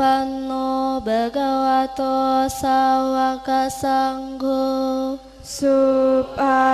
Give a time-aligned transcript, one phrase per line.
[0.00, 5.20] Supatipanno Bhagavato Sawaka Sangho.
[5.44, 6.64] Supatipanno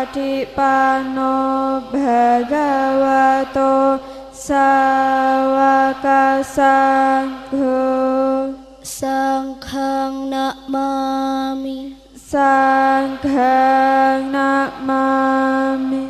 [1.91, 3.99] Bhagavato
[4.31, 8.55] Sawaka Sangho.
[8.87, 11.99] Sangkhang Namami.
[12.15, 16.06] Sangkhang Namami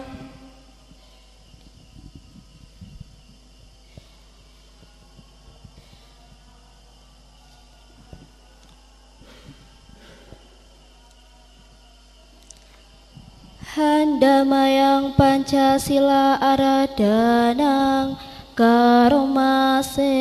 [13.77, 18.17] Handamayang Pancasila Aradanang
[18.57, 20.17] Karomase.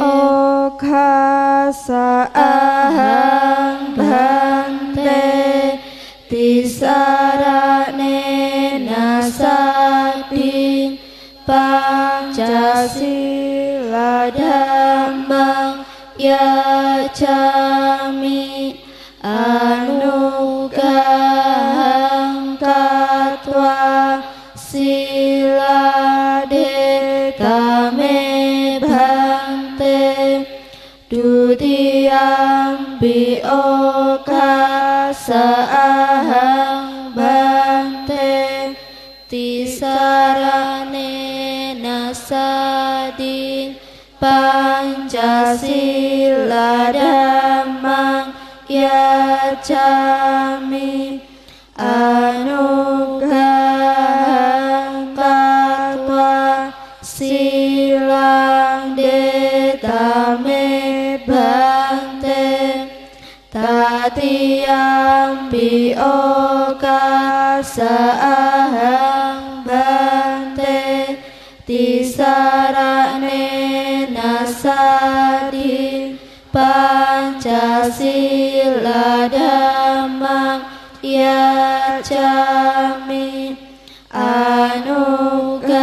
[0.00, 5.76] Okasa ahang bante
[6.32, 8.08] Tisarane
[8.88, 10.96] nasading
[11.44, 13.12] Pancasila
[14.32, 15.84] Dhammang
[16.16, 17.20] Yacami
[19.20, 19.57] Anugahang
[42.28, 43.80] nasading
[44.20, 45.32] Pancasila
[46.92, 48.36] Dhammang
[48.68, 50.04] Yacami
[51.72, 53.16] Anugahang
[55.16, 56.68] Katwa
[57.00, 60.66] Silang Detame
[61.24, 62.92] Bhante
[63.48, 64.76] Tatiyampi
[65.96, 67.08] Okasa
[68.20, 68.37] ahang
[79.28, 79.36] Pancasila
[80.08, 80.64] Dhammang
[81.04, 82.08] Yacami
[84.10, 85.76] Anugahang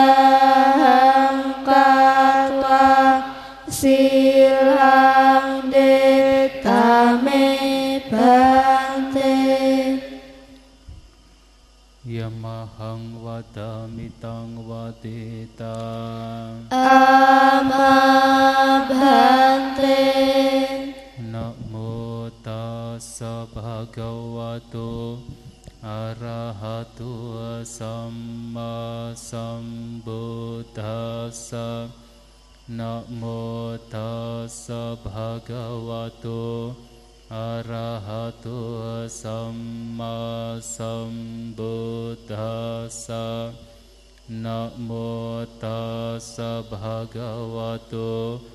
[1.63, 3.21] Katwa
[3.69, 7.45] Silang Dekame
[8.09, 9.37] Bhante
[12.05, 17.93] Yamahang wadamitan waditang Ama
[18.89, 20.34] Bhante
[23.95, 25.23] bhagavato
[25.81, 30.67] arahato samma sambuddhassa
[32.67, 36.75] Namo tassa bhagavato
[37.29, 42.03] arahato samma sambuddhassa
[44.27, 48.54] Namo tassa bhagavato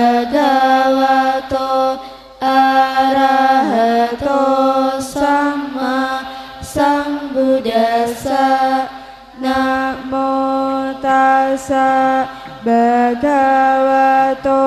[11.71, 12.27] tassa
[12.67, 14.59] bhagavato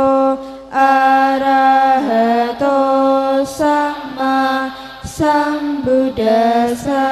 [0.72, 2.80] arahato
[3.44, 4.72] sama
[5.04, 7.04] sambuddhassa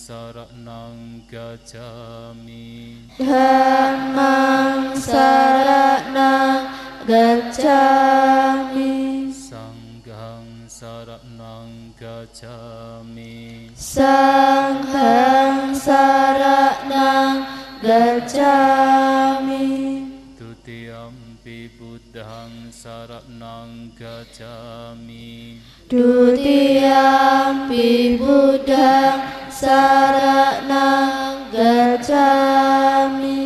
[0.08, 2.96] Saranang gacchami.
[3.20, 3.87] Dhammang
[24.38, 25.58] gacchami
[25.90, 27.82] Dutiyampi
[28.22, 33.42] buddhang saranang gacchami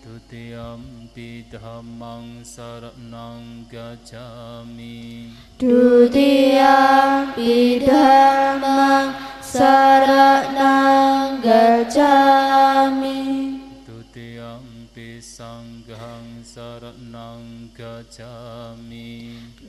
[0.00, 5.28] Tutiyampi dhammang saranang gacchami
[5.60, 9.12] Dutiyampi dhammang
[9.44, 13.20] saranang gacchami
[13.84, 17.68] Tutiyampi sanghang saranang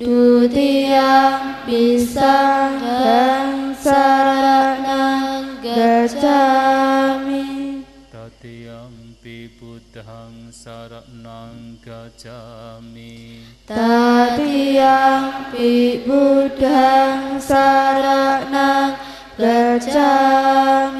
[0.06, 7.46] gacchami Dutiyampi sanghang saranang gacchami
[8.14, 14.94] Tatiyampi buddhang saranang gacchami Tatiyampi
[16.06, 18.94] buddhang saranang
[19.38, 20.95] gacchami Tatiyampi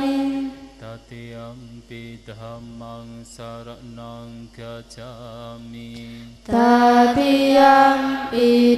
[2.26, 7.22] dhammang saranang gacchami Tatiyampi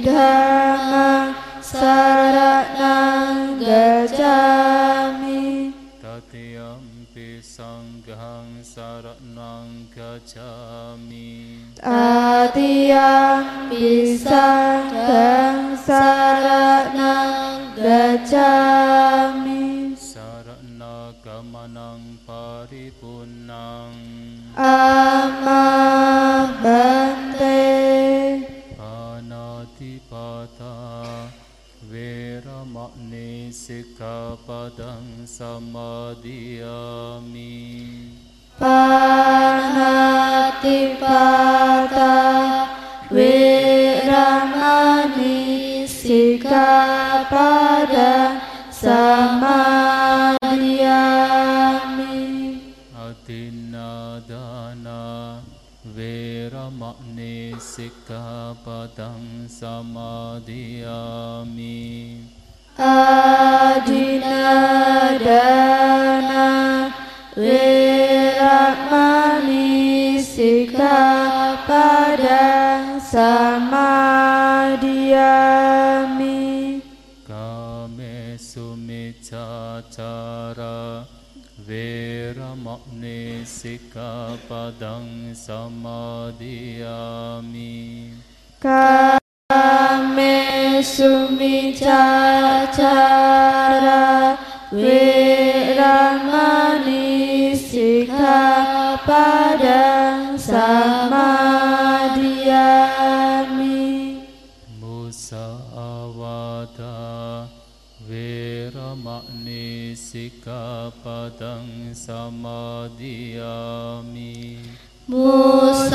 [0.04, 1.32] dhammang
[1.64, 13.88] saranang gacchami Tatiyampi sanghang saranang gacchami Tatiyampi
[14.20, 22.97] sanghang saranang gacchami Sarana gamanang paripunang
[33.68, 36.36] සිකපදන් සමදියමි
[38.58, 39.98] පනති
[40.94, 41.96] පත
[43.10, 44.56] වේරමනි
[45.88, 46.54] සිකපද
[48.72, 49.77] සමදියමි
[57.78, 62.26] Veramani Sikkhapadang Samadhiyami
[62.74, 64.50] Adinadana
[67.38, 68.58] Viramani
[70.18, 72.42] Sikkhapada
[72.98, 73.78] Samadhiyami
[83.68, 86.86] සික්ඛාපදං සමාදියාමි
[88.64, 90.20] කාමේසු
[91.38, 92.47] මිච්ඡා
[110.88, 114.56] Sikkhapadang Samadhiyami
[115.04, 115.92] Musawada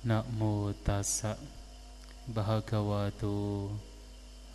[0.03, 1.39] Namo tassa
[2.27, 3.71] bhagavato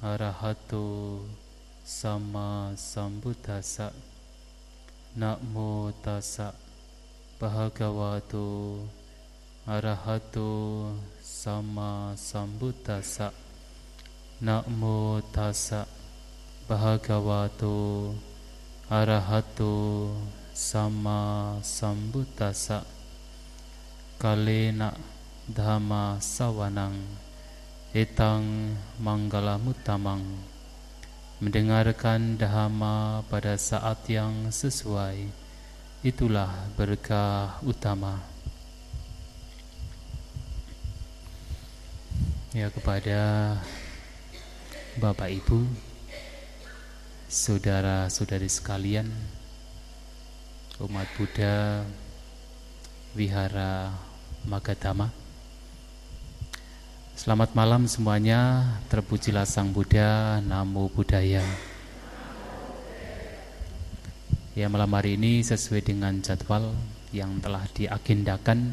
[0.04, 1.24] arahato
[1.88, 3.88] sama sambuddhasa.
[5.16, 6.52] Namo tassa
[7.40, 8.84] bhagavato
[9.64, 10.92] arahato
[11.24, 13.32] sama sambuddhasa.
[14.44, 15.88] Namo tassa
[16.68, 18.12] bhagavato
[18.92, 20.12] arahato
[20.52, 22.84] sama sambuddhasa
[24.20, 24.92] kalena
[25.48, 27.00] dhamma sawanang
[27.96, 30.22] etang manggalamutamang
[31.40, 35.28] mendengarkan dhamma pada saat yang sesuai
[36.04, 38.20] itulah berkah utama
[42.52, 43.20] ya kepada
[44.98, 45.62] Bapak Ibu,
[47.30, 49.06] saudara-saudari sekalian,
[50.82, 51.86] umat Buddha,
[53.14, 53.94] Wihara
[54.42, 55.27] Magadama.
[57.18, 61.42] Selamat malam semuanya, terpujilah Sang Buddha, Namo Buddhaya.
[64.54, 66.70] Ya malam hari ini sesuai dengan jadwal
[67.10, 68.70] yang telah diagendakan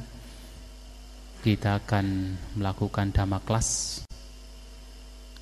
[1.41, 4.05] kita akan melakukan dhamma kelas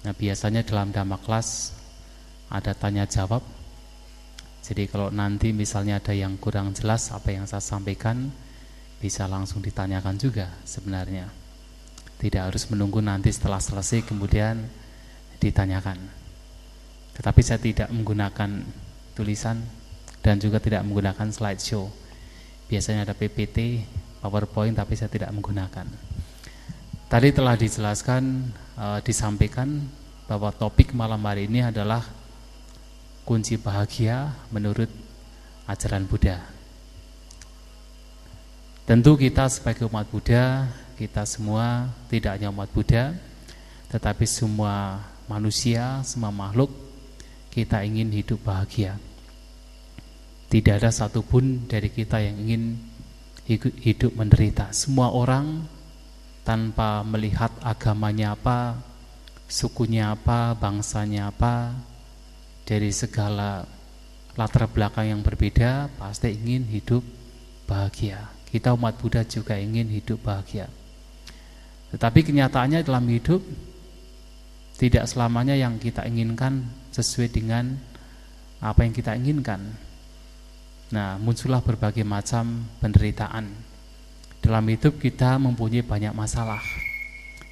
[0.07, 1.75] Nah biasanya dalam dhamma kelas
[2.55, 3.43] ada tanya jawab.
[4.63, 8.31] Jadi kalau nanti misalnya ada yang kurang jelas apa yang saya sampaikan
[9.03, 11.42] bisa langsung ditanyakan juga sebenarnya.
[12.23, 14.63] Tidak harus menunggu nanti setelah selesai kemudian
[15.43, 15.99] ditanyakan.
[17.19, 18.63] Tetapi saya tidak menggunakan
[19.11, 19.59] tulisan
[20.23, 21.91] dan juga tidak menggunakan slideshow.
[22.71, 23.83] Biasanya ada PPT,
[24.23, 25.85] PowerPoint tapi saya tidak menggunakan.
[27.11, 28.23] Tadi telah dijelaskan,
[28.79, 29.83] uh, disampaikan
[30.25, 32.01] bahwa topik malam hari ini adalah
[33.27, 34.87] kunci bahagia menurut
[35.67, 36.39] ajaran Buddha.
[38.83, 43.17] Tentu kita sebagai umat Buddha, kita semua tidak hanya umat Buddha,
[43.89, 46.69] tetapi semua manusia, semua makhluk,
[47.53, 48.97] kita ingin hidup bahagia.
[50.49, 52.77] Tidak ada satupun dari kita yang ingin
[53.81, 54.69] hidup menderita.
[54.73, 55.65] Semua orang
[56.45, 58.77] tanpa melihat agamanya apa,
[59.49, 61.73] sukunya apa, bangsanya apa,
[62.63, 63.65] dari segala
[64.33, 67.03] latar belakang yang berbeda, pasti ingin hidup
[67.69, 68.29] bahagia.
[68.49, 70.69] Kita umat Buddha juga ingin hidup bahagia.
[71.93, 73.45] Tetapi kenyataannya dalam hidup
[74.81, 77.77] tidak selamanya yang kita inginkan sesuai dengan
[78.57, 79.61] apa yang kita inginkan.
[80.89, 83.53] Nah, muncullah berbagai macam penderitaan
[84.41, 86.61] dalam hidup kita mempunyai banyak masalah.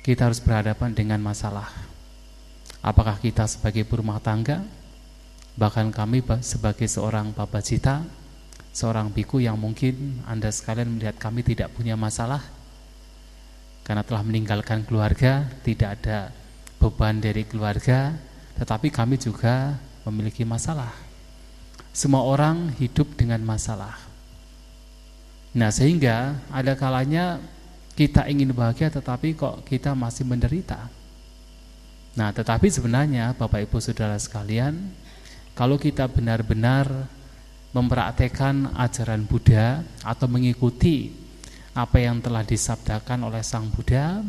[0.02, 1.70] Kita harus berhadapan dengan masalah.
[2.82, 4.66] Apakah kita sebagai berumah tangga,
[5.54, 8.02] bahkan kami sebagai seorang babajita,
[8.74, 12.42] seorang biku yang mungkin Anda sekalian melihat kami tidak punya masalah
[13.92, 16.32] karena telah meninggalkan keluarga, tidak ada
[16.80, 18.16] beban dari keluarga,
[18.56, 19.76] tetapi kami juga
[20.08, 20.96] memiliki masalah.
[21.92, 24.00] Semua orang hidup dengan masalah.
[25.52, 27.44] Nah sehingga ada kalanya
[28.00, 30.88] kita ingin bahagia tetapi kok kita masih menderita.
[32.16, 34.88] Nah tetapi sebenarnya Bapak Ibu Saudara sekalian
[35.52, 37.12] kalau kita benar-benar
[37.76, 41.21] mempraktekkan ajaran Buddha atau mengikuti
[41.72, 44.24] apa yang telah disabdakan oleh Sang Buddha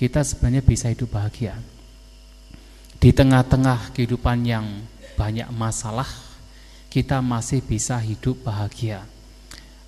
[0.00, 1.60] kita sebenarnya bisa hidup bahagia.
[3.00, 4.64] Di tengah-tengah kehidupan yang
[5.16, 6.08] banyak masalah
[6.88, 9.04] kita masih bisa hidup bahagia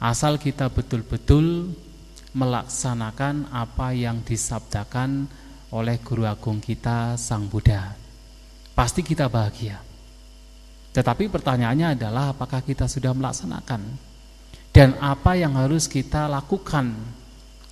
[0.02, 1.70] asal kita betul-betul
[2.34, 5.30] melaksanakan apa yang disabdakan
[5.70, 7.94] oleh guru agung kita Sang Buddha.
[8.74, 9.78] Pasti kita bahagia.
[10.92, 13.80] Tetapi pertanyaannya adalah apakah kita sudah melaksanakan
[14.72, 16.96] dan apa yang harus kita lakukan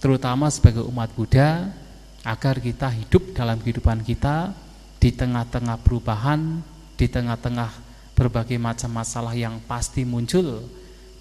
[0.04, 1.72] terutama sebagai umat Buddha
[2.24, 4.52] agar kita hidup dalam kehidupan kita
[5.00, 6.60] di tengah-tengah perubahan,
[7.00, 7.72] di tengah-tengah
[8.12, 10.60] berbagai macam masalah yang pasti muncul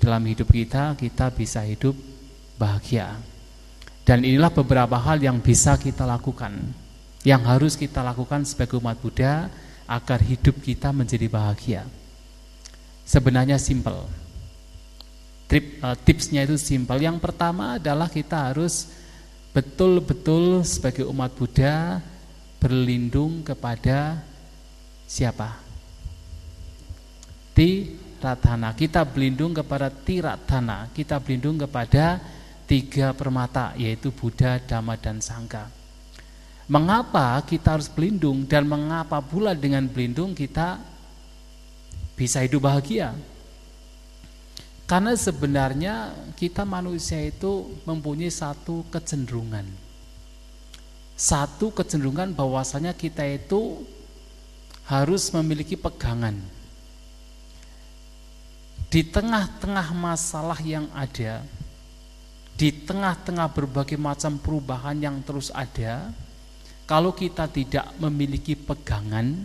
[0.03, 1.95] dalam hidup kita kita bisa hidup
[2.59, 3.15] bahagia.
[4.03, 6.59] Dan inilah beberapa hal yang bisa kita lakukan,
[7.23, 9.47] yang harus kita lakukan sebagai umat Buddha
[9.87, 11.87] agar hidup kita menjadi bahagia.
[13.07, 14.18] Sebenarnya simple.
[15.49, 17.01] Trip, uh, tipsnya itu simple.
[17.01, 18.85] Yang pertama adalah kita harus
[19.49, 22.05] betul-betul sebagai umat Buddha
[22.61, 24.21] berlindung kepada
[25.09, 25.57] siapa?
[27.57, 28.77] Di Radhana.
[28.77, 30.93] Kita berlindung kepada Tiratana.
[30.93, 32.21] Kita berlindung kepada
[32.69, 35.65] tiga permata yaitu Buddha, Dhamma dan Sangha.
[36.69, 40.77] Mengapa kita harus berlindung dan mengapa pula dengan berlindung kita
[42.13, 43.17] bisa hidup bahagia?
[44.89, 49.69] Karena sebenarnya kita manusia itu mempunyai satu kecenderungan.
[51.13, 53.85] Satu kecenderungan bahwasanya kita itu
[54.89, 56.33] harus memiliki pegangan.
[58.89, 61.45] Di tengah-tengah masalah yang ada,
[62.57, 66.09] di tengah-tengah berbagai macam perubahan yang terus ada,
[66.89, 69.37] kalau kita tidak memiliki pegangan,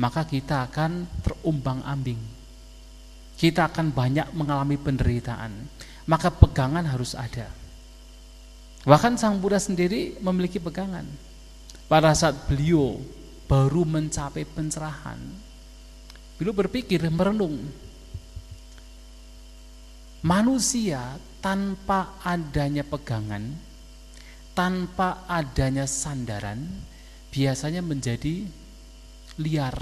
[0.00, 2.33] maka kita akan terumbang-ambing.
[3.34, 5.52] Kita akan banyak mengalami penderitaan.
[6.06, 7.48] Maka pegangan harus ada.
[8.84, 11.08] Bahkan Sang Buddha sendiri memiliki pegangan.
[11.88, 13.00] Pada saat beliau
[13.48, 15.20] baru mencapai pencerahan,
[16.36, 17.60] beliau berpikir merenung.
[20.24, 23.74] Manusia tanpa adanya pegangan
[24.54, 26.62] tanpa adanya sandaran
[27.34, 28.46] biasanya menjadi
[29.42, 29.76] liar,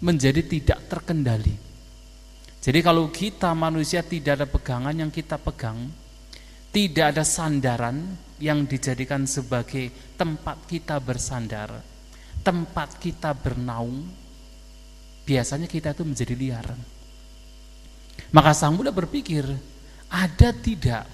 [0.00, 1.73] menjadi tidak terkendali.
[2.64, 5.84] Jadi kalau kita manusia tidak ada pegangan yang kita pegang,
[6.72, 11.84] tidak ada sandaran yang dijadikan sebagai tempat kita bersandar,
[12.40, 14.08] tempat kita bernaung,
[15.28, 16.72] biasanya kita itu menjadi liar.
[18.32, 19.44] Maka Sang Buddha berpikir,
[20.08, 21.04] ada tidak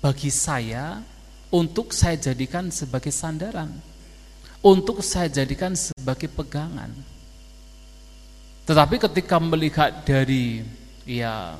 [0.00, 1.04] bagi saya
[1.52, 3.76] untuk saya jadikan sebagai sandaran,
[4.64, 6.96] untuk saya jadikan sebagai pegangan.
[8.64, 10.77] Tetapi ketika melihat dari
[11.08, 11.56] ya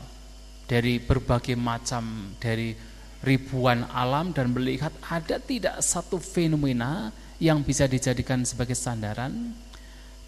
[0.68, 2.76] dari berbagai macam dari
[3.24, 7.08] ribuan alam dan melihat ada tidak satu fenomena
[7.40, 9.56] yang bisa dijadikan sebagai sandaran,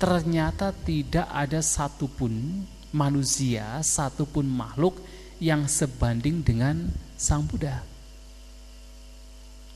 [0.00, 4.98] ternyata tidak ada satupun manusia, satupun makhluk
[5.38, 7.83] yang sebanding dengan Sang Buddha.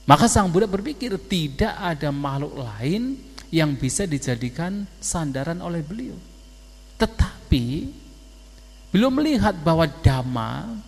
[0.05, 3.19] Maka Sang Buddha berpikir tidak ada makhluk lain
[3.55, 6.19] yang bisa dijadikan sandaran oleh beliau.
[6.99, 7.65] Tetapi
[8.95, 10.79] beliau melihat bahwa dhamma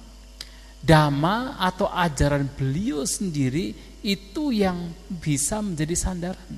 [0.87, 3.75] dhamma atau ajaran beliau sendiri
[4.07, 6.53] itu yang bisa menjadi sandaran,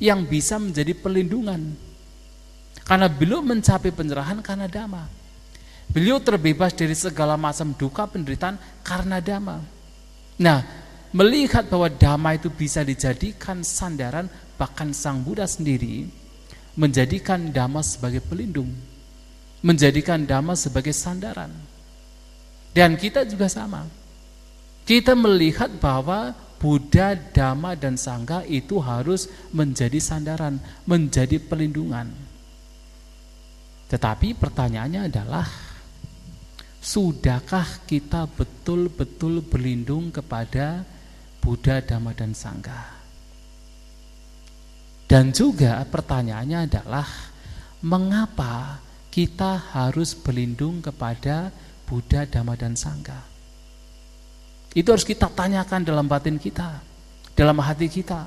[0.00, 1.76] yang bisa menjadi pelindungan.
[2.82, 5.04] Karena beliau mencapai penyerahan karena dhamma.
[5.92, 9.60] Beliau terbebas dari segala macam duka penderitaan karena dhamma.
[10.40, 10.64] Nah,
[11.12, 16.08] melihat bahwa damai itu bisa dijadikan sandaran bahkan sang Buddha sendiri
[16.72, 18.72] menjadikan dhamma sebagai pelindung
[19.62, 21.50] menjadikan dhamma sebagai sandaran
[22.74, 23.86] dan kita juga sama
[24.82, 32.06] kita melihat bahwa Buddha, Dhamma, dan Sangha itu harus menjadi sandaran, menjadi pelindungan.
[33.90, 35.42] Tetapi pertanyaannya adalah,
[36.78, 40.86] sudahkah kita betul-betul berlindung kepada
[41.42, 42.94] Buddha, Dhamma, dan Sangha.
[45.10, 47.06] Dan juga pertanyaannya adalah
[47.82, 48.78] mengapa
[49.12, 51.52] kita harus berlindung kepada
[51.84, 53.20] Buddha, Dhamma, dan Sangha?
[54.72, 56.80] Itu harus kita tanyakan dalam batin kita,
[57.36, 58.24] dalam hati kita.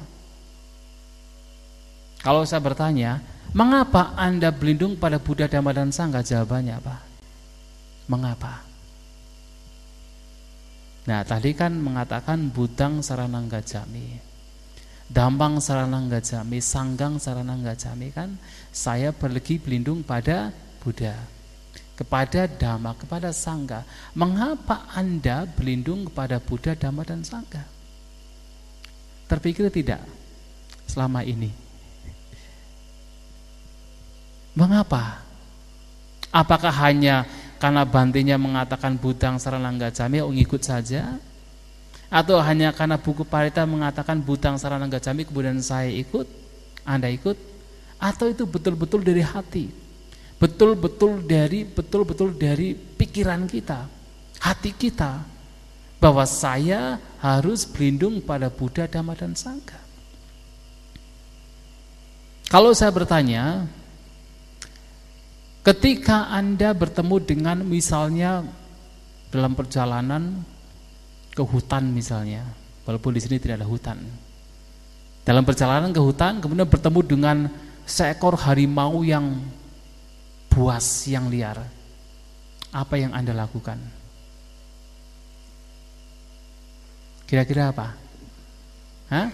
[2.22, 3.18] Kalau saya bertanya,
[3.50, 6.22] mengapa Anda berlindung pada Buddha, Dhamma, dan Sangha?
[6.22, 7.02] Jawabannya apa?
[8.06, 8.62] Mengapa?
[11.06, 14.18] Nah tadi kan mengatakan budang saranang gajami
[15.06, 18.42] Dambang saranang gajami Sanggang saranang gajami kan
[18.74, 20.50] Saya pergi berlindung pada
[20.86, 21.18] Buddha
[21.98, 23.82] Kepada Dhamma, kepada Sangga
[24.14, 27.66] Mengapa anda berlindung kepada Buddha, Dhamma dan Sangga
[29.26, 30.06] Terpikir tidak
[30.86, 31.50] selama ini?
[34.54, 35.26] Mengapa?
[36.30, 37.26] Apakah hanya
[37.58, 41.18] karena bantinya mengatakan budang saranangga jami oh ngikut saja?
[42.08, 46.30] Atau hanya karena buku parita mengatakan budang saranangga jami kemudian saya ikut
[46.86, 47.36] anda ikut?
[47.98, 49.85] Atau itu betul-betul dari hati
[50.46, 53.90] betul-betul dari betul-betul dari pikiran kita
[54.46, 55.26] hati kita
[55.98, 59.82] bahwa saya harus berlindung pada Buddha, Dhamma dan Sangha.
[62.46, 63.66] Kalau saya bertanya,
[65.66, 68.46] Ketika Anda bertemu dengan misalnya
[69.34, 70.46] dalam perjalanan
[71.34, 72.46] ke hutan misalnya,
[72.86, 73.98] walaupun di sini tidak ada hutan.
[75.26, 77.38] Dalam perjalanan ke hutan kemudian bertemu dengan
[77.82, 79.42] seekor harimau yang
[80.56, 81.60] buas yang liar.
[82.72, 83.76] Apa yang Anda lakukan?
[87.28, 87.92] Kira-kira apa?
[89.12, 89.28] Hah?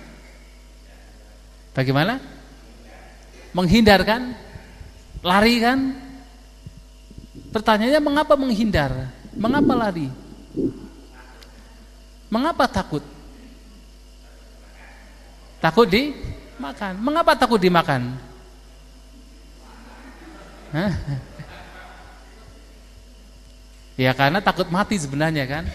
[1.78, 2.18] Bagaimana?
[3.54, 4.34] Menghindarkan?
[5.22, 5.80] Lari kan?
[7.54, 9.14] Pertanyaannya mengapa menghindar?
[9.38, 10.10] Mengapa lari?
[12.32, 13.04] Mengapa takut?
[15.62, 16.16] Takut di
[16.62, 16.94] Makan.
[17.02, 18.31] Mengapa takut dimakan?
[20.72, 20.94] Hah?
[24.00, 25.66] Ya karena takut mati sebenarnya kan.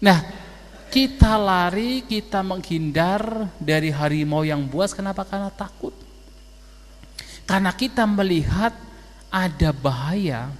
[0.00, 0.18] Nah,
[0.92, 5.24] kita lari, kita menghindar dari harimau yang buas kenapa?
[5.28, 5.92] Karena takut.
[7.46, 8.74] Karena kita melihat
[9.30, 10.50] ada bahaya.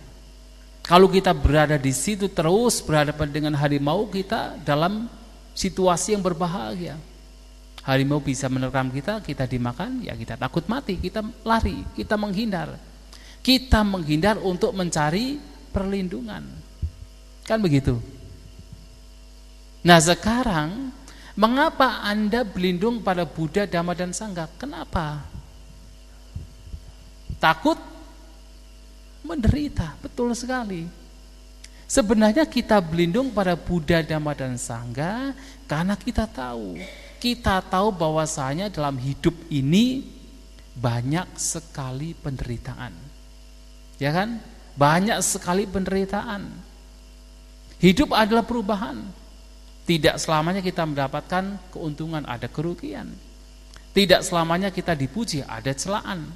[0.86, 5.10] Kalau kita berada di situ terus berhadapan dengan harimau, kita dalam
[5.56, 6.94] situasi yang berbahaya.
[7.86, 12.74] Harimau bisa menerkam kita, kita dimakan, ya kita takut mati, kita lari, kita menghindar.
[13.46, 15.38] Kita menghindar untuk mencari
[15.70, 16.42] perlindungan.
[17.46, 18.02] Kan begitu?
[19.86, 20.90] Nah sekarang,
[21.38, 24.50] mengapa Anda berlindung pada Buddha, Dhamma, dan Sangha?
[24.58, 25.22] Kenapa?
[27.38, 27.78] Takut
[29.22, 30.90] menderita, betul sekali.
[31.86, 35.30] Sebenarnya kita berlindung pada Buddha, Dhamma, dan Sangha
[35.70, 36.82] karena kita tahu.
[37.16, 40.04] Kita tahu bahwasanya dalam hidup ini
[40.76, 42.92] banyak sekali penderitaan.
[43.96, 44.44] Ya kan?
[44.76, 46.52] Banyak sekali penderitaan.
[47.80, 49.00] Hidup adalah perubahan.
[49.88, 53.08] Tidak selamanya kita mendapatkan keuntungan, ada kerugian.
[53.96, 56.28] Tidak selamanya kita dipuji, ada celaan.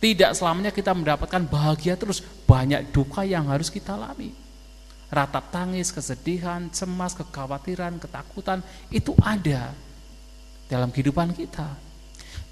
[0.00, 4.36] Tidak selamanya kita mendapatkan bahagia terus, banyak duka yang harus kita alami.
[5.08, 8.60] Ratap tangis, kesedihan, cemas, kekhawatiran, ketakutan,
[8.92, 9.72] itu ada
[10.70, 11.66] dalam kehidupan kita.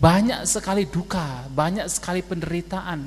[0.02, 3.07] Banyak sekali duka, banyak sekali penderitaan.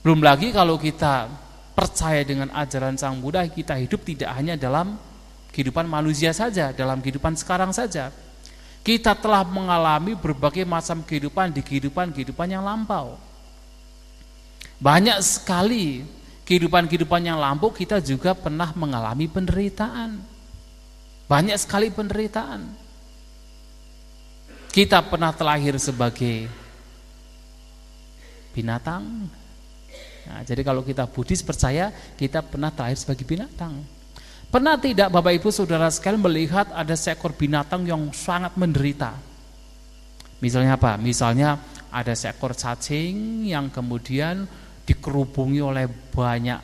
[0.00, 1.28] Belum lagi kalau kita
[1.76, 4.96] percaya dengan ajaran Sang Buddha, kita hidup tidak hanya dalam
[5.52, 8.08] kehidupan manusia saja, dalam kehidupan sekarang saja
[8.88, 13.20] kita telah mengalami berbagai macam kehidupan di kehidupan-kehidupan yang lampau.
[14.80, 16.08] Banyak sekali
[16.48, 20.22] kehidupan-kehidupan yang lampau kita juga pernah mengalami penderitaan.
[21.28, 22.64] Banyak sekali penderitaan.
[24.68, 26.46] Kita pernah terlahir sebagai
[28.52, 29.04] binatang.
[30.28, 31.88] Nah, jadi kalau kita Buddhis percaya
[32.20, 33.80] kita pernah terlahir sebagai binatang.
[34.48, 39.12] Pernah tidak Bapak Ibu Saudara sekalian melihat ada seekor binatang yang sangat menderita?
[40.40, 40.96] Misalnya apa?
[40.96, 41.60] Misalnya
[41.92, 44.48] ada seekor cacing yang kemudian
[44.88, 46.60] dikerubungi oleh banyak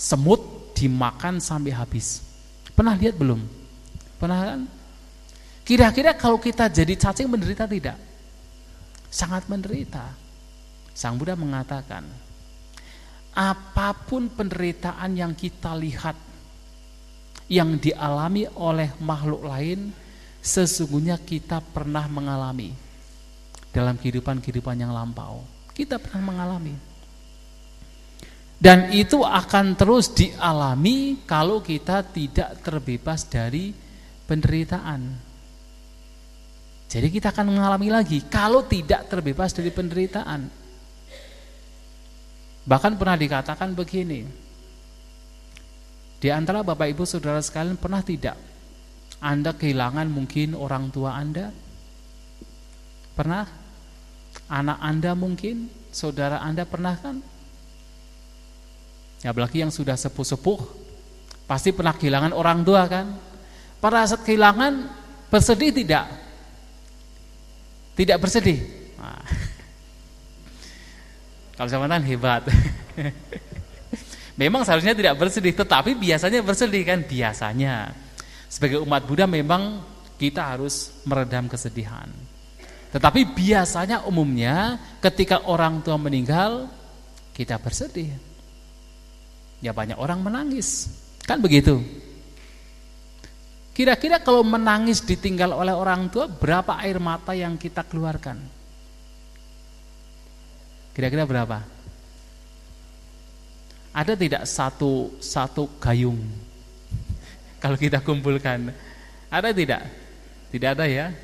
[0.00, 2.24] semut dimakan sampai habis.
[2.72, 3.44] Pernah lihat belum?
[4.16, 4.60] Pernah kan?
[5.70, 7.94] Kira-kira kalau kita jadi cacing menderita tidak?
[9.06, 10.02] Sangat menderita.
[10.90, 12.02] Sang Buddha mengatakan,
[13.30, 16.18] apa pun penderitaan yang kita lihat
[17.46, 19.94] yang dialami oleh makhluk lain
[20.42, 22.74] sesungguhnya kita pernah mengalami
[23.70, 25.46] dalam kehidupan-kehidupan yang lampau.
[25.70, 26.74] Kita pernah mengalami.
[28.58, 33.70] Dan itu akan terus dialami kalau kita tidak terbebas dari
[34.26, 35.29] penderitaan.
[36.90, 40.50] Jadi kita akan mengalami lagi kalau tidak terbebas dari penderitaan.
[42.66, 44.26] Bahkan pernah dikatakan begini,
[46.20, 48.36] di antara Bapak Ibu Saudara sekalian pernah tidak
[49.22, 51.54] Anda kehilangan mungkin orang tua Anda?
[53.14, 53.46] Pernah?
[54.50, 55.70] Anak Anda mungkin?
[55.94, 57.22] Saudara Anda pernah kan?
[59.22, 60.90] Ya apalagi yang sudah sepuh-sepuh
[61.50, 63.10] Pasti pernah kehilangan orang tua kan?
[63.82, 64.86] Pada saat kehilangan
[65.34, 66.29] bersedih tidak?
[68.00, 68.56] Tidak bersedih?
[71.52, 72.48] Kalau sama hebat
[74.40, 77.92] Memang seharusnya tidak bersedih, tetapi biasanya bersedih kan biasanya.
[78.48, 79.84] Sebagai umat Buddha memang
[80.16, 82.08] kita harus meredam kesedihan.
[82.88, 86.72] Tetapi biasanya umumnya ketika orang tua meninggal
[87.36, 88.16] kita bersedih.
[89.60, 90.88] Ya banyak orang menangis.
[91.28, 91.84] Kan begitu?
[93.70, 98.36] Kira-kira kalau menangis ditinggal oleh orang tua berapa air mata yang kita keluarkan?
[100.90, 101.62] Kira-kira berapa?
[103.90, 106.18] Ada tidak satu satu gayung
[107.62, 108.74] kalau kita kumpulkan?
[109.30, 109.82] Ada tidak?
[110.50, 111.14] Tidak ada ya.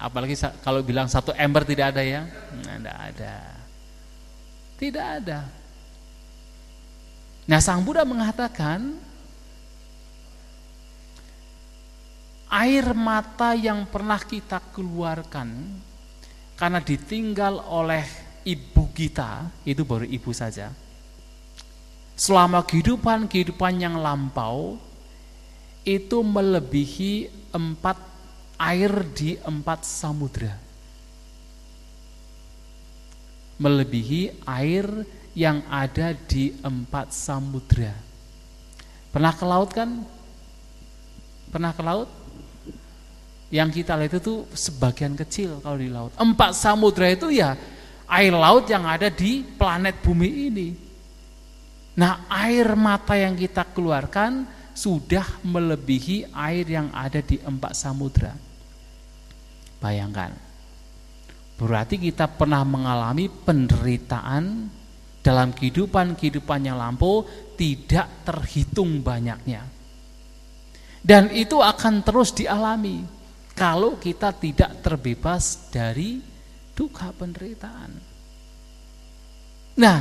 [0.00, 0.32] Apalagi
[0.64, 2.24] kalau bilang satu ember tidak ada ya?
[2.24, 3.34] Tidak ada.
[4.80, 5.40] Tidak ada.
[7.44, 8.96] Nah, Sang Buddha mengatakan
[12.50, 15.78] air mata yang pernah kita keluarkan
[16.58, 18.04] karena ditinggal oleh
[18.44, 20.74] ibu kita, itu baru ibu saja
[22.20, 24.76] selama kehidupan-kehidupan yang lampau
[25.88, 27.96] itu melebihi empat
[28.60, 30.52] air di empat samudra.
[33.56, 34.84] Melebihi air
[35.32, 37.96] yang ada di empat samudra.
[39.08, 40.04] Pernah ke laut kan?
[41.48, 42.08] Pernah ke laut?
[43.50, 46.14] Yang kita lihat itu sebagian kecil kalau di laut.
[46.14, 47.58] Empat samudra itu ya
[48.06, 50.68] air laut yang ada di planet bumi ini.
[51.98, 58.32] Nah, air mata yang kita keluarkan sudah melebihi air yang ada di empat samudra.
[59.82, 60.30] Bayangkan.
[61.58, 64.70] Berarti kita pernah mengalami penderitaan
[65.20, 67.26] dalam kehidupan-kehidupan yang lampau
[67.58, 69.68] tidak terhitung banyaknya.
[71.04, 73.19] Dan itu akan terus dialami
[73.60, 76.16] kalau kita tidak terbebas dari
[76.72, 77.92] duka penderitaan.
[79.76, 79.98] Nah,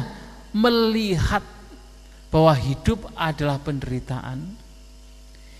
[0.56, 1.43] melihat
[2.32, 4.56] bahwa hidup adalah penderitaan,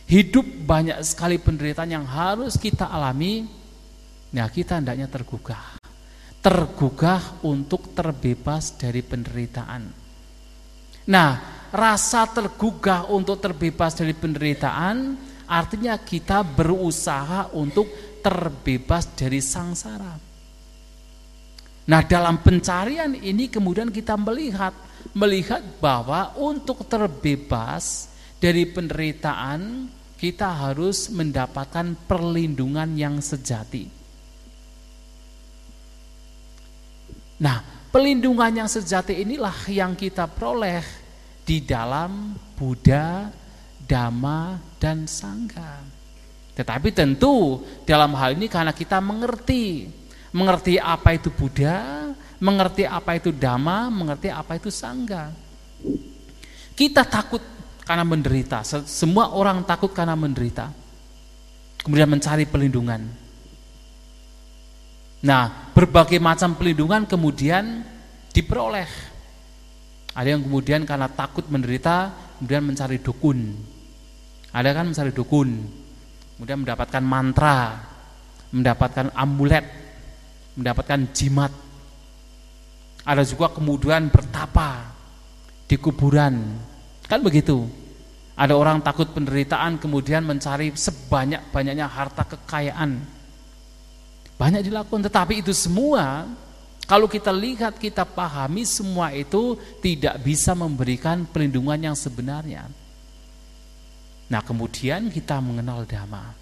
[0.08, 3.44] hidup banyak sekali penderitaan yang harus kita alami,
[4.32, 5.76] nah kita hendaknya tergugah
[6.40, 9.92] tergugah untuk terbebas dari penderitaan.
[11.12, 11.32] Nah,
[11.68, 17.90] rasa tergugah untuk terbebas dari penderitaan artinya kita berusaha untuk
[18.22, 20.14] terbebas dari sangsara.
[21.90, 24.78] Nah, dalam pencarian ini kemudian kita melihat
[25.18, 33.90] melihat bahwa untuk terbebas dari penderitaan kita harus mendapatkan perlindungan yang sejati.
[37.40, 40.84] Nah, pelindungan yang sejati inilah yang kita peroleh
[41.48, 43.32] di dalam Buddha,
[43.90, 45.82] Dhamma, dan Sangha.
[46.54, 49.90] Tetapi tentu dalam hal ini karena kita mengerti,
[50.30, 55.34] mengerti apa itu Buddha, mengerti apa itu Dhamma, mengerti apa itu Sangha.
[56.78, 57.42] Kita takut
[57.82, 60.70] karena menderita, semua orang takut karena menderita.
[61.80, 63.02] Kemudian mencari pelindungan.
[65.20, 67.84] Nah, berbagai macam pelindungan kemudian
[68.32, 68.88] diperoleh.
[70.16, 73.56] Ada yang kemudian karena takut menderita, kemudian mencari dukun.
[74.50, 75.50] Ada kan mencari dukun,
[76.36, 77.78] kemudian mendapatkan mantra,
[78.50, 79.66] mendapatkan amulet,
[80.58, 81.54] mendapatkan jimat.
[83.06, 84.90] Ada juga kemudian bertapa
[85.70, 86.58] di kuburan.
[87.06, 87.66] Kan begitu.
[88.40, 93.20] Ada orang takut penderitaan kemudian mencari sebanyak-banyaknya harta kekayaan
[94.40, 96.24] banyak dilakukan, tetapi itu semua
[96.88, 102.66] kalau kita lihat, kita pahami semua itu tidak bisa memberikan perlindungan yang sebenarnya.
[104.30, 106.38] Nah, kemudian kita mengenal Dhamma.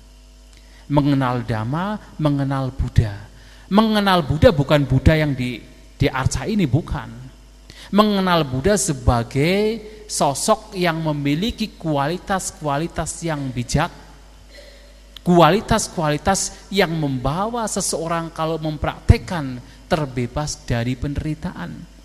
[0.91, 3.15] Mengenal Dhamma, mengenal Buddha.
[3.71, 5.59] Mengenal Buddha bukan Buddha yang di
[5.97, 7.09] di arca ini bukan.
[7.91, 9.79] Mengenal Buddha sebagai
[10.11, 13.91] sosok yang memiliki kualitas-kualitas yang bijak,
[15.23, 21.96] kualitas-kualitas yang membawa seseorang kalau mempraktekkan terbebas dari penderitaan.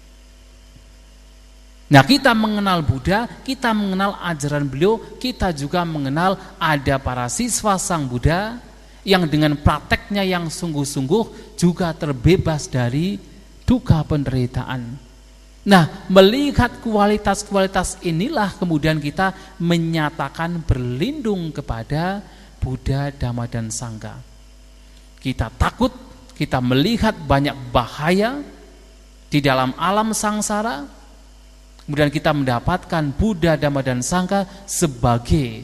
[1.92, 8.08] Nah kita mengenal Buddha, kita mengenal ajaran beliau, kita juga mengenal ada para siswa sang
[8.08, 8.56] Buddha
[9.04, 13.20] yang dengan prakteknya yang sungguh-sungguh juga terbebas dari
[13.68, 14.96] duka penderitaan.
[15.62, 22.24] Nah, melihat kualitas-kualitas inilah kemudian kita menyatakan berlindung kepada
[22.58, 24.16] Buddha, Dhamma, dan Sangha.
[25.20, 25.92] Kita takut,
[26.34, 28.42] kita melihat banyak bahaya
[29.30, 31.01] di dalam alam sangsara,
[31.92, 35.60] kemudian kita mendapatkan Buddha, Dhamma, dan Sangha sebagai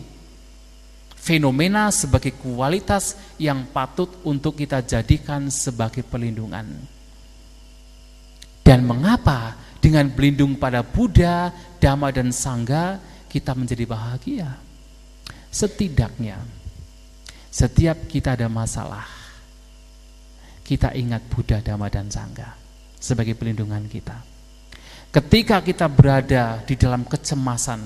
[1.16, 6.68] fenomena, sebagai kualitas yang patut untuk kita jadikan sebagai pelindungan.
[8.60, 11.48] Dan mengapa dengan berlindung pada Buddha,
[11.80, 13.00] Dhamma, dan Sangha
[13.32, 14.52] kita menjadi bahagia?
[15.48, 16.44] Setidaknya
[17.48, 19.08] setiap kita ada masalah,
[20.60, 22.52] kita ingat Buddha, Dhamma, dan Sangha
[23.00, 24.27] sebagai pelindungan kita.
[25.08, 27.80] Ketika kita berada di dalam kecemasan,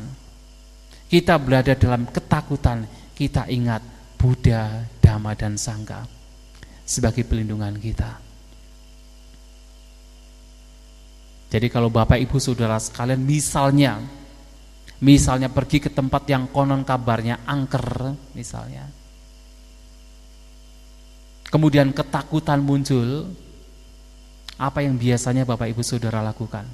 [1.06, 3.80] kita berada dalam ketakutan, kita ingat
[4.18, 6.02] Buddha, Dhamma, dan Sangha
[6.82, 8.18] sebagai pelindungan kita.
[11.52, 14.00] Jadi kalau Bapak Ibu Saudara sekalian misalnya
[15.04, 18.88] misalnya pergi ke tempat yang konon kabarnya angker misalnya
[21.52, 23.28] kemudian ketakutan muncul,
[24.56, 26.64] apa yang biasanya Bapak Ibu Saudara lakukan?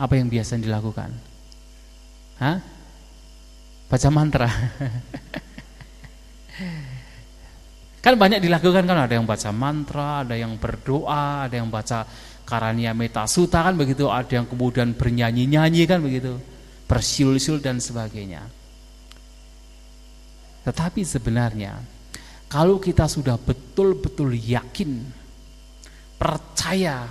[0.00, 1.12] Apa yang biasanya dilakukan?
[2.40, 2.56] Hah?
[3.92, 4.48] Baca mantra.
[8.04, 12.08] kan banyak dilakukan kan ada yang baca mantra, ada yang berdoa, ada yang baca
[12.48, 16.40] karania metasuta kan begitu, ada yang kemudian bernyanyi-nyanyi kan begitu,
[16.88, 18.40] bersiul-siul dan sebagainya.
[20.64, 21.76] Tetapi sebenarnya
[22.50, 25.06] kalau kita sudah betul-betul yakin,
[26.18, 27.06] percaya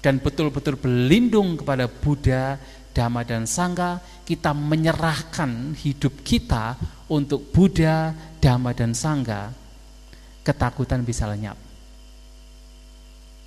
[0.00, 2.60] dan betul-betul berlindung kepada Buddha,
[2.96, 6.78] Dhamma dan Sangha, kita menyerahkan hidup kita
[7.12, 9.52] untuk Buddha, Dhamma dan Sangha,
[10.40, 11.58] ketakutan bisa lenyap.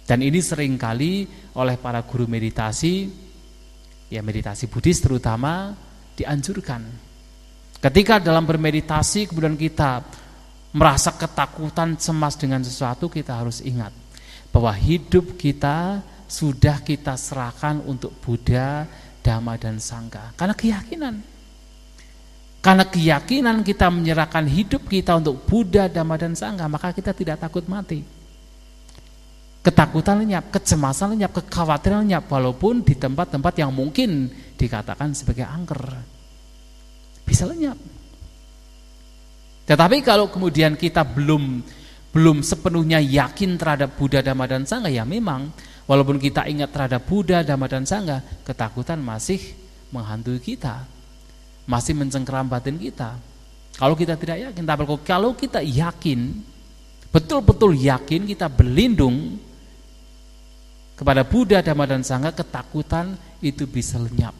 [0.06, 3.10] Dan ini sering kali oleh para guru meditasi,
[4.10, 5.78] ya meditasi Buddhis terutama,
[6.18, 6.82] dianjurkan.
[7.80, 10.04] Ketika dalam bermeditasi kemudian kita
[10.76, 13.94] merasa ketakutan, cemas dengan sesuatu, kita harus ingat
[14.50, 18.86] bahwa hidup kita sudah kita serahkan untuk Buddha,
[19.26, 20.30] Dhamma dan Sangha.
[20.38, 21.15] Karena keyakinan.
[22.62, 27.65] Karena keyakinan kita menyerahkan hidup kita untuk Buddha, Dhamma dan Sangha, maka kita tidak takut
[27.65, 28.06] mati.
[29.60, 35.84] Ketakutan lenyap, kecemasan lenyap, kekhawatiran lenyap walaupun di tempat-tempat yang mungkin dikatakan sebagai angker.
[37.26, 37.76] Bisa lenyap.
[39.68, 41.62] Tetapi kalau kemudian kita belum
[42.10, 45.54] belum sepenuhnya yakin terhadap Buddha, Dhamma dan Sangha ya memang
[45.89, 49.41] Walaupun kita ingat terhadap Buddha, Dhamma dan Sangha, ketakutan masih
[49.89, 50.86] menghantui kita.
[51.65, 53.17] Masih mencengkeram batin kita.
[53.73, 56.45] Kalau kita tidak yakin, tapi kalau kita yakin,
[57.10, 59.41] betul-betul yakin kita berlindung
[60.93, 64.38] kepada Buddha, Dhamma dan Sangha, ketakutan itu bisa lenyap.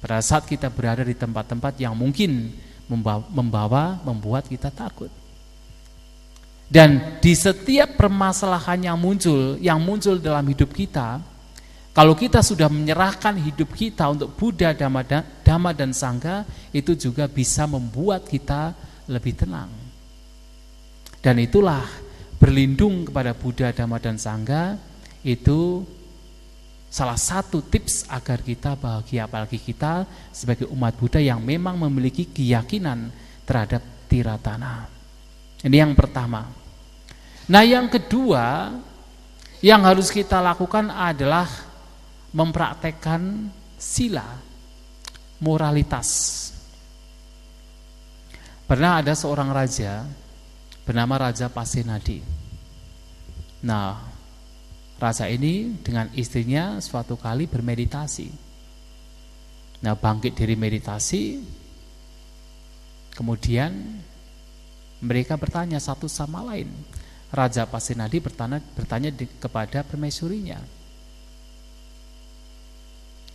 [0.00, 2.56] Pada saat kita berada di tempat-tempat yang mungkin
[2.88, 5.12] membawa, membuat kita takut.
[6.70, 11.18] Dan di setiap permasalahan yang muncul, yang muncul dalam hidup kita,
[11.90, 15.02] kalau kita sudah menyerahkan hidup kita untuk Buddha, Dhamma,
[15.42, 18.70] Dhamma dan Sangha, itu juga bisa membuat kita
[19.10, 19.66] lebih tenang.
[21.18, 21.82] Dan itulah
[22.38, 24.78] berlindung kepada Buddha, Dhamma dan Sangha
[25.26, 25.82] itu
[26.86, 33.10] salah satu tips agar kita bahagia apalagi kita sebagai umat Buddha yang memang memiliki keyakinan
[33.42, 34.86] terhadap tiratana.
[35.66, 36.59] Ini yang pertama.
[37.50, 38.70] Nah yang kedua
[39.58, 41.50] yang harus kita lakukan adalah
[42.30, 44.38] mempraktekkan sila,
[45.42, 46.08] moralitas.
[48.70, 50.06] Pernah ada seorang raja
[50.86, 52.22] bernama Raja Pasenadi.
[53.66, 53.98] Nah,
[55.02, 58.30] raja ini dengan istrinya suatu kali bermeditasi.
[59.82, 61.42] Nah, bangkit dari meditasi,
[63.10, 63.98] kemudian
[65.02, 66.70] mereka bertanya satu sama lain,
[67.30, 70.58] Raja Pasinadi bertanya, bertanya di, kepada permaisurinya.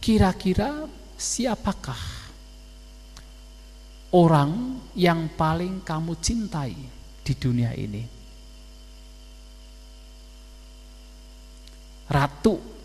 [0.04, 0.86] Kira-kira
[1.16, 2.04] siapakah
[4.12, 6.76] orang yang paling kamu cintai
[7.24, 8.04] di dunia ini?
[12.06, 12.76] Ratu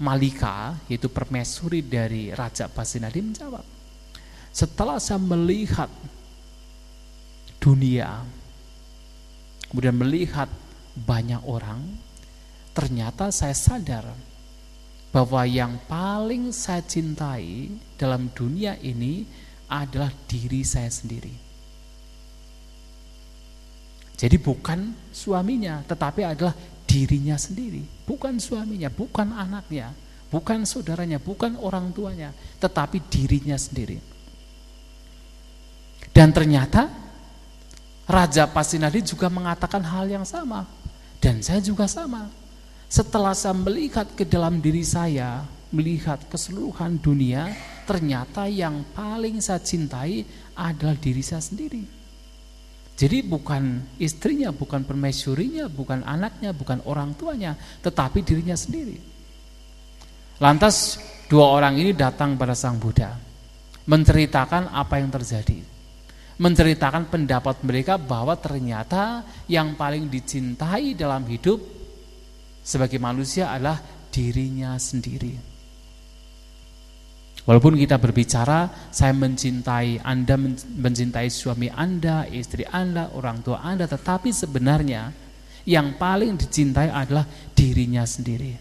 [0.00, 3.66] Malika, yaitu permaisuri dari Raja Pasinadi menjawab,
[4.48, 5.92] setelah saya melihat
[7.60, 8.24] dunia
[9.70, 10.50] kemudian melihat
[10.98, 11.78] banyak orang,
[12.74, 14.04] ternyata saya sadar
[15.14, 19.26] bahwa yang paling saya cintai dalam dunia ini
[19.70, 21.50] adalah diri saya sendiri.
[24.20, 26.52] Jadi bukan suaminya, tetapi adalah
[26.84, 29.94] dirinya sendiri, bukan suaminya, bukan anaknya,
[30.28, 33.96] bukan saudaranya, bukan orang tuanya, tetapi dirinya sendiri.
[36.10, 36.90] Dan ternyata
[38.10, 40.66] Raja Pasinadi juga mengatakan hal yang sama.
[41.22, 42.26] Dan saya juga sama.
[42.90, 47.54] Setelah saya melihat ke dalam diri saya, melihat keseluruhan dunia,
[47.86, 50.26] ternyata yang paling saya cintai
[50.58, 51.86] adalah diri saya sendiri.
[52.98, 58.98] Jadi bukan istrinya, bukan permaisurinya, bukan anaknya, bukan orang tuanya, tetapi dirinya sendiri.
[60.42, 60.98] Lantas
[61.30, 63.14] dua orang ini datang pada Sang Buddha,
[63.86, 65.79] menceritakan apa yang terjadi
[66.40, 71.60] menceritakan pendapat mereka bahwa ternyata yang paling dicintai dalam hidup
[72.64, 73.76] sebagai manusia adalah
[74.08, 75.36] dirinya sendiri.
[77.44, 80.40] Walaupun kita berbicara, saya mencintai Anda,
[80.80, 85.12] mencintai suami Anda, istri Anda, orang tua Anda, tetapi sebenarnya
[85.68, 88.56] yang paling dicintai adalah dirinya sendiri.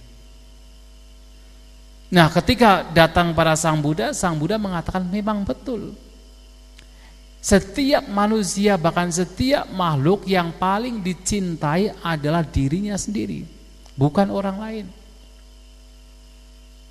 [2.12, 5.94] Nah, ketika datang para Sang Buddha, Sang Buddha mengatakan memang betul
[7.40, 13.48] setiap manusia bahkan setiap makhluk yang paling dicintai adalah dirinya sendiri,
[13.96, 14.86] bukan orang lain.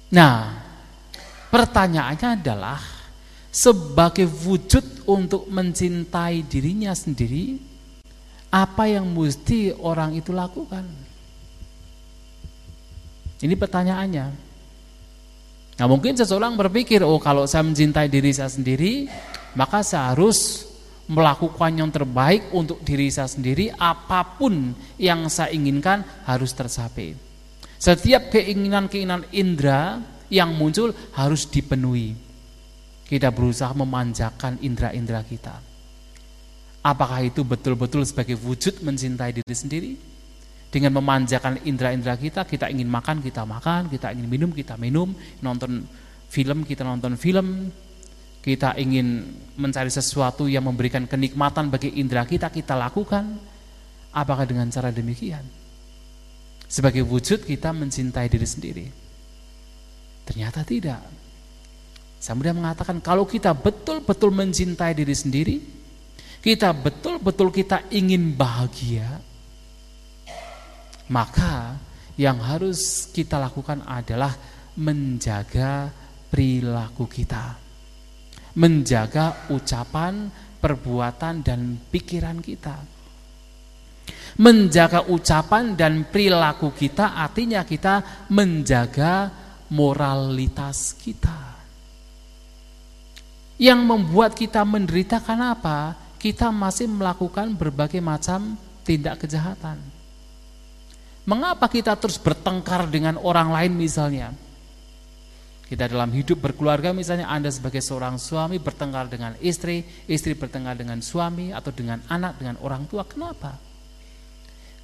[0.09, 0.57] Nah,
[1.53, 2.80] pertanyaannya adalah
[3.53, 7.61] sebagai wujud untuk mencintai dirinya sendiri,
[8.49, 10.88] apa yang mesti orang itu lakukan?
[13.38, 14.26] Ini pertanyaannya.
[15.78, 19.07] Nah mungkin seseorang berpikir, oh kalau saya mencintai diri saya sendiri,
[19.59, 20.71] maka saya harus
[21.11, 27.19] melakukan yang terbaik untuk diri saya sendiri apa pun yang saya inginkan harus tercapai
[27.79, 32.19] setiap keinginan-keinginan indera yang muncul harus dipenuhi.
[33.07, 35.63] Kita berusaha memanjakan indera-indera kita.
[36.85, 39.93] Apakah itu betul-betul sebagai wujud mencintai diri sendiri?
[40.69, 45.89] Dengan memanjakan indera-indera kita, kita ingin makan, kita makan, kita ingin minum, kita minum, nonton
[46.29, 47.73] film, kita nonton film,
[48.49, 49.28] kita ingin
[49.61, 53.36] mencari sesuatu yang memberikan kenikmatan bagi indera kita, kita lakukan.
[54.16, 55.44] Apakah dengan cara demikian?
[56.64, 58.86] Sebagai wujud kita mencintai diri sendiri.
[60.24, 61.05] Ternyata tidak.
[62.16, 65.57] Saya mudah mengatakan kalau kita betul-betul mencintai diri sendiri,
[66.40, 69.20] kita betul-betul kita ingin bahagia,
[71.12, 71.76] maka
[72.16, 74.34] yang harus kita lakukan adalah
[74.74, 75.92] menjaga
[76.32, 77.68] perilaku kita.
[78.59, 80.27] Menjaga ucapan,
[80.59, 82.75] perbuatan dan pikiran kita.
[84.43, 89.31] Menjaga ucapan dan perilaku kita artinya kita menjaga
[89.71, 91.59] moralitas kita.
[93.59, 95.95] Yang membuat kita menderita karena apa?
[96.19, 98.55] Kita masih melakukan berbagai macam
[98.87, 99.79] tindak kejahatan.
[101.29, 104.33] Mengapa kita terus bertengkar dengan orang lain misalnya?
[105.69, 111.05] Kita dalam hidup berkeluarga misalnya Anda sebagai seorang suami bertengkar dengan istri, istri bertengkar dengan
[111.05, 113.05] suami atau dengan anak, dengan orang tua.
[113.05, 113.61] Kenapa?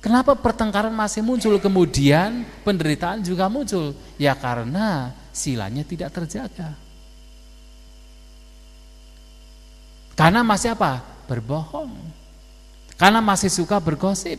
[0.04, 3.96] Kenapa pertengkaran masih muncul kemudian penderitaan juga muncul?
[4.20, 6.76] Ya karena silanya tidak terjaga.
[10.12, 11.00] Karena masih apa?
[11.24, 11.96] Berbohong.
[13.00, 14.36] Karena masih suka bergosip.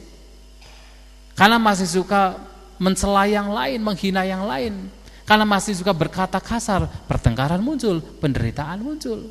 [1.33, 2.37] Karena masih suka
[2.77, 4.87] mencela yang lain, menghina yang lain.
[5.25, 9.25] Karena masih suka berkata kasar, pertengkaran muncul, penderitaan muncul.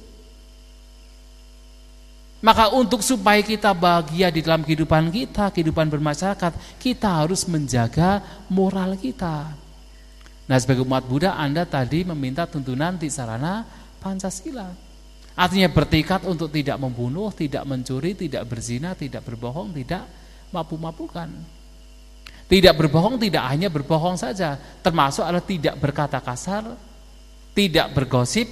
[2.45, 8.20] Maka untuk supaya kita bahagia di dalam kehidupan kita, kehidupan bermasyarakat, kita harus menjaga
[8.53, 9.49] moral kita.
[10.45, 13.64] Nah sebagai umat Buddha Anda tadi meminta tuntunan di sarana
[13.97, 14.68] Pancasila.
[15.34, 20.05] Artinya bertekad untuk tidak membunuh, tidak mencuri, tidak berzina, tidak berbohong, tidak
[20.53, 21.32] mapu-mapukan.
[22.45, 26.76] Tidak berbohong tidak hanya berbohong saja, termasuk adalah tidak berkata kasar,
[27.57, 28.47] tidak bergosip,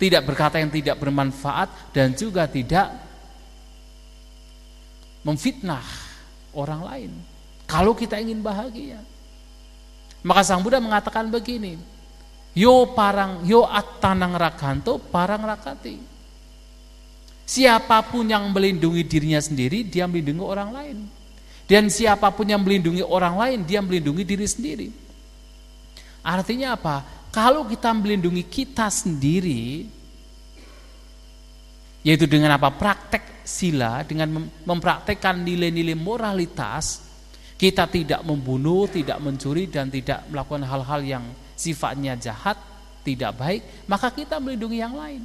[0.00, 2.92] tidak berkata yang tidak bermanfaat dan juga tidak
[5.24, 5.84] memfitnah
[6.56, 7.10] orang lain.
[7.66, 9.02] Kalau kita ingin bahagia.
[10.22, 11.78] Maka Sang Buddha mengatakan begini,
[12.56, 16.00] Yo parang yo attanang rakanto parang rakati.
[17.46, 20.98] Siapa pun yang melindungi dirinya sendiri, dia melindungi orang lain.
[21.66, 24.88] Dan siapa pun yang melindungi orang lain, dia melindungi diri sendiri.
[26.22, 27.02] Artinya apa?
[27.34, 29.86] Kalau kita melindungi kita sendiri,
[32.06, 32.70] yaitu dengan apa?
[32.70, 37.02] Praktek sila, dengan mempraktekkan nilai-nilai moralitas,
[37.58, 41.24] kita tidak membunuh, tidak mencuri, dan tidak melakukan hal-hal yang
[41.58, 42.58] sifatnya jahat,
[43.02, 45.22] tidak baik, maka kita melindungi yang lain.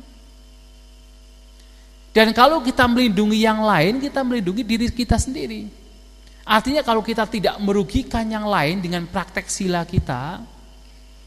[2.11, 5.80] Dan kalau kita melindungi yang lain, kita melindungi diri kita sendiri.
[6.41, 10.41] Artinya kalau kita tidak merugikan yang lain dengan praktek sila kita,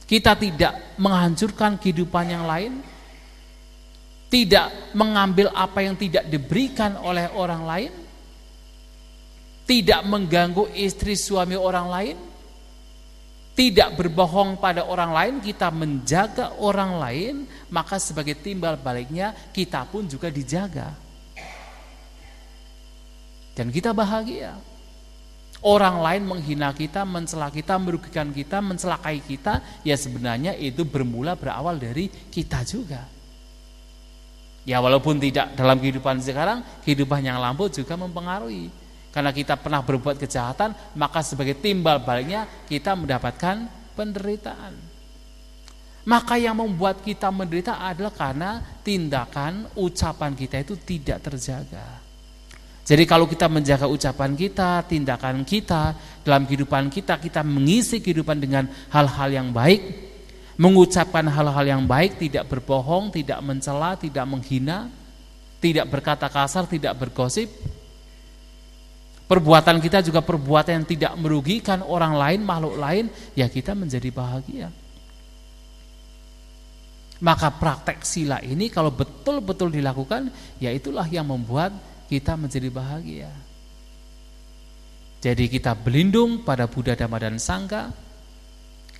[0.04, 2.82] kita tidak menghancurkan kehidupan yang lain,
[4.28, 7.92] tidak mengambil apa yang tidak diberikan oleh orang lain,
[9.64, 12.16] tidak mengganggu istri suami orang lain,
[13.54, 17.34] tidak berbohong pada orang lain, kita menjaga orang lain,
[17.70, 20.90] maka sebagai timbal baliknya kita pun juga dijaga.
[23.54, 24.73] Dan kita bahagia.
[25.64, 31.80] Orang lain menghina kita, mencela kita, merugikan kita, mencelakai kita, ya sebenarnya itu bermula berawal
[31.80, 33.08] dari kita juga.
[34.68, 38.68] Ya walaupun tidak dalam kehidupan sekarang, kehidupan yang lampau juga mempengaruhi.
[39.08, 43.64] Karena kita pernah berbuat kejahatan, maka sebagai timbal baliknya kita mendapatkan
[43.96, 44.76] penderitaan.
[46.04, 52.03] Maka yang membuat kita menderita adalah karena tindakan, ucapan kita itu tidak terjaga.
[52.84, 58.68] Jadi kalau kita menjaga ucapan kita, tindakan kita, dalam kehidupan kita, kita mengisi kehidupan dengan
[58.92, 59.80] hal-hal yang baik,
[60.60, 64.92] mengucapkan hal-hal yang baik, tidak berbohong, tidak mencela, tidak menghina,
[65.64, 67.48] tidak berkata kasar, tidak bergosip.
[69.24, 74.68] Perbuatan kita juga perbuatan yang tidak merugikan orang lain, makhluk lain, ya kita menjadi bahagia.
[77.24, 80.28] Maka praktek sila ini kalau betul-betul dilakukan,
[80.60, 81.72] ya itulah yang membuat
[82.10, 83.30] kita menjadi bahagia.
[85.24, 87.88] Jadi kita berlindung pada Buddha, Dhamma dan Sangha.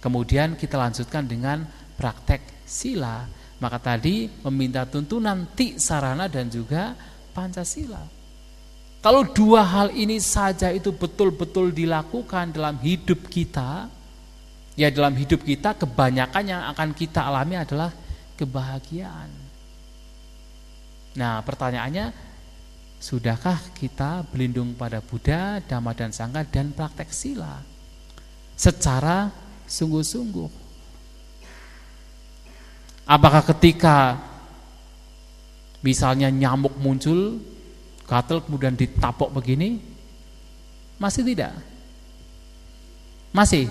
[0.00, 1.64] Kemudian kita lanjutkan dengan
[2.00, 3.28] praktek sila.
[3.60, 6.96] Maka tadi meminta tuntunan ti sarana dan juga
[7.32, 8.00] Pancasila.
[9.04, 13.92] Kalau dua hal ini saja itu betul-betul dilakukan dalam hidup kita,
[14.74, 17.94] Ya dalam hidup kita kebanyakan yang akan kita alami adalah
[18.34, 19.30] kebahagiaan.
[21.14, 22.10] Nah pertanyaannya,
[23.04, 27.60] sudahkah kita berlindung pada Buddha, Dhamma dan Sangha dan praktek sila
[28.56, 29.28] secara
[29.68, 30.48] sungguh-sungguh?
[33.04, 34.16] Apakah ketika
[35.84, 37.44] misalnya nyamuk muncul,
[38.08, 39.84] gatel kemudian ditapok begini,
[40.96, 41.52] masih tidak?
[43.36, 43.68] Masih?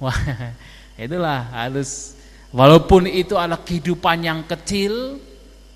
[0.00, 0.16] Wah,
[0.96, 2.16] itulah harus
[2.48, 5.20] walaupun itu adalah kehidupan yang kecil,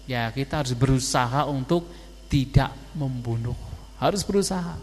[0.09, 1.85] ya kita harus berusaha untuk
[2.27, 3.57] tidak membunuh.
[3.97, 4.77] Harus berusaha.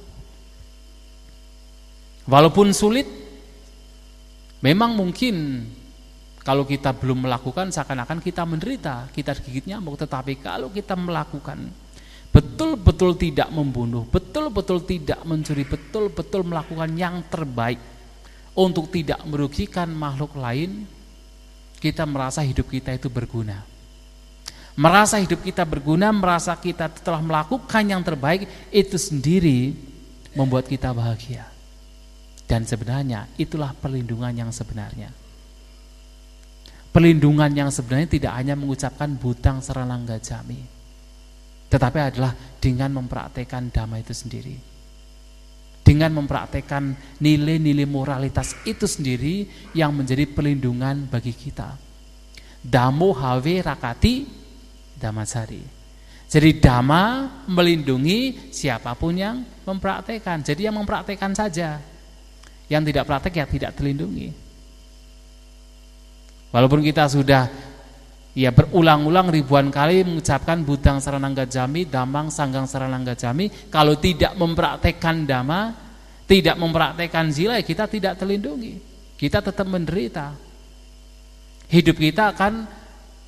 [2.24, 3.06] Walaupun sulit,
[4.64, 5.68] memang mungkin
[6.44, 11.72] kalau kita belum melakukan seakan-akan kita menderita, kita digigit nyamuk, tetapi kalau kita melakukan
[12.34, 17.80] betul-betul tidak membunuh, betul-betul tidak mencuri, betul-betul melakukan yang terbaik
[18.56, 20.84] untuk tidak merugikan makhluk lain,
[21.80, 23.73] kita merasa hidup kita itu berguna.
[24.74, 29.78] Merasa hidup kita berguna, merasa kita telah melakukan yang terbaik, itu sendiri
[30.34, 31.46] membuat kita bahagia.
[32.50, 35.14] Dan sebenarnya itulah perlindungan yang sebenarnya.
[36.90, 40.62] Perlindungan yang sebenarnya tidak hanya mengucapkan butang seranang gajami,
[41.70, 44.74] tetapi adalah dengan mempraktekkan damai itu sendiri
[45.84, 49.46] dengan mempraktekkan nilai-nilai moralitas itu sendiri
[49.76, 51.76] yang menjadi perlindungan bagi kita.
[52.64, 54.43] Damo hawe rakati
[55.04, 55.60] damasari.
[56.32, 60.40] Jadi dama melindungi siapa pun yang mempraktekkan.
[60.42, 61.84] Jadi yang mempraktekkan saja.
[62.72, 64.32] Yang tidak praktek ya tidak terlindungi.
[66.56, 67.52] Walaupun kita sudah
[68.34, 73.46] Ya berulang-ulang ribuan kali mengucapkan budang saranangga jami, damang sanggang saranangga jami.
[73.70, 75.70] Kalau tidak mempraktekkan dama,
[76.26, 78.82] tidak mempraktekkan zila, kita tidak terlindungi.
[79.22, 80.34] Kita tetap menderita.
[81.70, 82.66] Hidup kita akan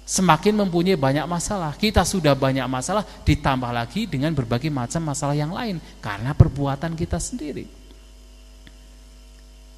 [0.05, 1.73] semakin mempunyai banyak masalah.
[1.73, 5.81] Kita sudah banyak masalah, ditambah lagi dengan berbagai macam masalah yang lain.
[5.99, 7.65] Karena perbuatan kita sendiri.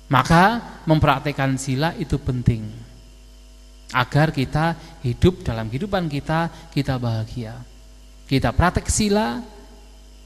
[0.08, 2.64] Maka mempraktekkan sila itu penting
[3.92, 7.60] agar kita hidup dalam kehidupan kita kita bahagia.
[8.28, 9.40] Kita praktek sila,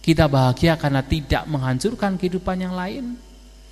[0.02, 3.18] kita bahagia karena tidak menghancurkan kehidupan yang lain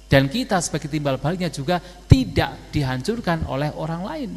[0.10, 1.78] dan kita sebagai timbal baliknya juga
[2.10, 4.32] tidak dihancurkan oleh orang lain.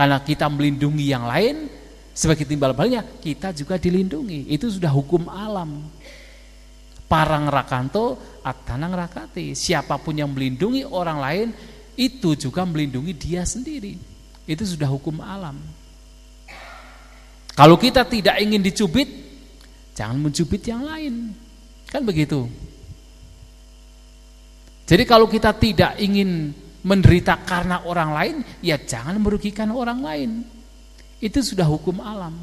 [0.00, 1.68] Karena kita melindungi yang lain
[2.16, 4.48] sebagai timbal baliknya kita juga dilindungi.
[4.48, 5.92] Itu sudah hukum alam.
[7.04, 9.52] Parang rakanto atanang rakati.
[9.52, 11.48] Siapa pun yang melindungi orang lain
[12.00, 13.92] itu juga melindungi dia sendiri.
[14.48, 15.60] Itu sudah hukum alam.
[17.52, 19.04] Kalau kita tidak ingin dicubit,
[19.92, 21.36] jangan mencubit yang lain.
[21.92, 22.48] Kan begitu.
[24.88, 30.30] Jadi kalau kita tidak ingin menderita karena orang lain, ya jangan merugikan orang lain.
[31.20, 32.36] Itu sudah hukum alam.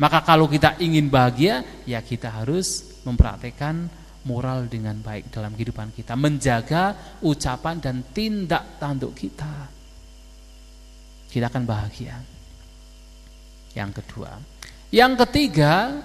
[0.00, 3.92] Maka kalau kita ingin bahagia, ya kita harus mempraktekkan
[4.24, 9.80] moral dengan baik dalam kehidupan kita, menjaga ucapan dan tindak tanduk kita
[11.30, 12.18] kita akan bahagia.
[13.70, 14.34] Yang kedua,
[14.90, 16.02] yang ketiga,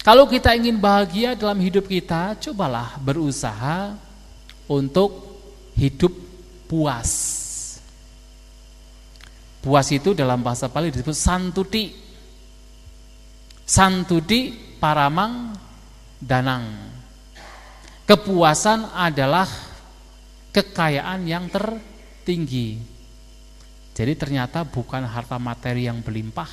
[0.00, 3.92] kalau kita ingin bahagia dalam hidup kita, cobalah berusaha
[4.68, 5.10] untuk
[5.76, 6.12] hidup
[6.70, 7.10] puas.
[9.64, 11.88] Puas itu dalam bahasa Pali disebut santuti.
[13.64, 15.56] Santuti paramang
[16.20, 16.92] danang.
[18.04, 19.48] Kepuasan adalah
[20.52, 22.76] kekayaan yang tertinggi.
[23.94, 26.50] Jadi ternyata bukan harta materi yang berlimpah,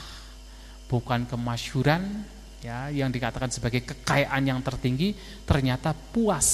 [0.88, 2.24] bukan kemasyuran
[2.64, 5.12] ya yang dikatakan sebagai kekayaan yang tertinggi,
[5.44, 6.48] ternyata puas.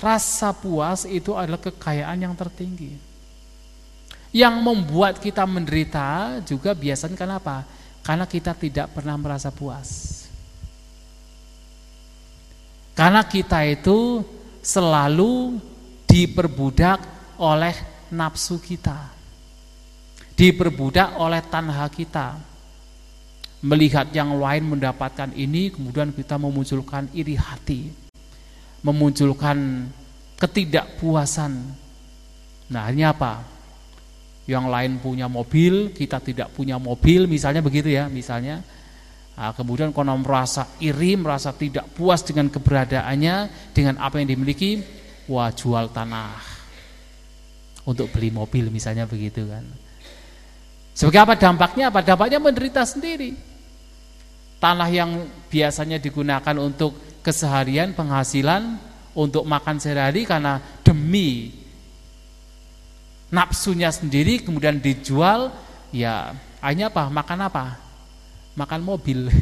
[0.00, 2.96] Rasa puas itu adalah kekayaan yang tertinggi.
[4.32, 7.68] Yang membuat kita menderita juga biasanya kenapa?
[8.00, 10.24] Karena kita tidak pernah merasa puas.
[12.96, 14.24] Karena kita itu
[14.64, 15.60] selalu
[16.08, 17.00] diperbudak
[17.36, 17.76] oleh
[18.08, 19.20] nafsu kita
[20.40, 22.40] diperbudak oleh tanha kita.
[23.60, 27.92] Melihat yang lain mendapatkan ini, kemudian kita memunculkan iri hati,
[28.80, 29.88] memunculkan
[30.40, 31.52] ketidakpuasan.
[32.70, 33.44] Nah, ini apa?
[34.48, 38.64] Yang lain punya mobil, kita tidak punya mobil, misalnya begitu ya, misalnya.
[39.36, 44.84] Nah, kemudian kono merasa iri, merasa tidak puas dengan keberadaannya, dengan apa yang dimiliki,
[45.30, 46.60] wah jual tanah
[47.86, 49.64] untuk beli mobil misalnya begitu kan.
[50.92, 51.88] Sebagai apa dampaknya?
[51.88, 53.32] Apa dampaknya menderita sendiri.
[54.60, 56.92] Tanah yang biasanya digunakan untuk
[57.22, 61.50] keseharian, penghasilan, untuk makan sehari-hari karena demi
[63.30, 65.50] nafsunya sendiri kemudian dijual
[65.94, 67.10] ya akhirnya apa?
[67.10, 67.78] Makan apa?
[68.54, 69.30] Makan mobil.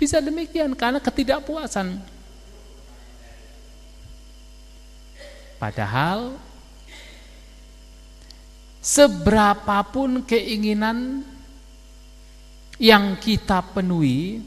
[0.00, 1.96] Bisa demikian karena ketidakpuasan.
[5.56, 6.36] Padahal
[8.84, 11.24] seberapapun keinginan
[12.76, 14.40] yang kita penuhi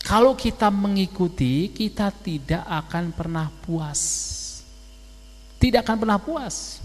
[0.00, 4.00] kalau kita mengikuti, kita tidak akan pernah puas.
[5.60, 6.80] Tidak akan pernah puas.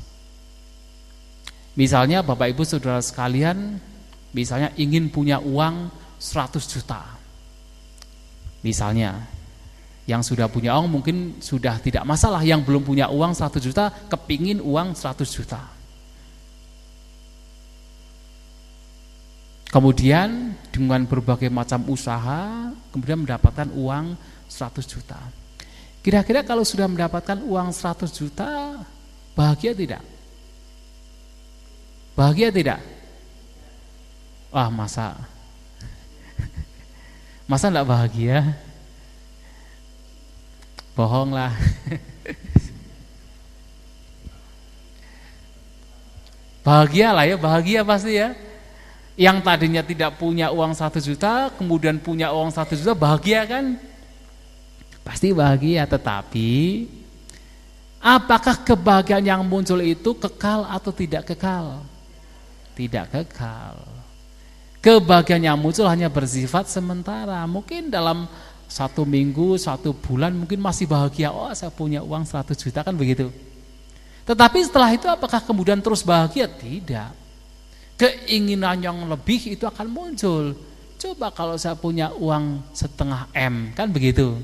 [1.80, 3.80] Misalnya Bapak Ibu Saudara sekalian,
[4.36, 7.04] misalnya ingin punya uang 100 juta.
[8.64, 9.24] Misalnya,
[10.08, 14.60] yang sudah punya uang mungkin sudah tidak masalah, yang belum punya uang 100 juta, kepingin
[14.60, 15.62] uang 100 juta.
[19.72, 24.20] Kemudian dengan berbagai macam usaha, kemudian mendapatkan uang
[24.52, 25.16] 100 juta.
[26.04, 28.84] Kira-kira kalau sudah mendapatkan uang 100 juta,
[29.32, 30.04] bahagia tidak?
[32.12, 32.84] Bahagia tidak?
[34.52, 35.16] Wah masa
[37.50, 38.56] Masa enggak bahagia?
[40.96, 41.56] Bohong lah
[46.68, 48.36] Bahagia lah ya, bahagia pasti ya
[49.16, 53.80] yang tadinya tidak punya uang satu juta, kemudian punya uang satu juta, bahagia kan?
[55.08, 56.84] Pasti bahagia, tetapi
[58.04, 61.80] apakah kebahagiaan yang muncul itu kekal atau tidak kekal?
[62.76, 63.80] Tidak kekal.
[64.84, 67.40] Kebahagiaan yang muncul hanya bersifat sementara.
[67.48, 68.28] Mungkin dalam
[68.68, 71.32] satu minggu, satu bulan mungkin masih bahagia.
[71.32, 73.32] Oh saya punya uang 100 juta kan begitu.
[74.28, 76.52] Tetapi setelah itu apakah kemudian terus bahagia?
[76.52, 77.25] Tidak
[77.96, 80.56] keinginan yang lebih itu akan muncul.
[80.96, 84.36] Coba kalau saya punya uang setengah M, kan begitu.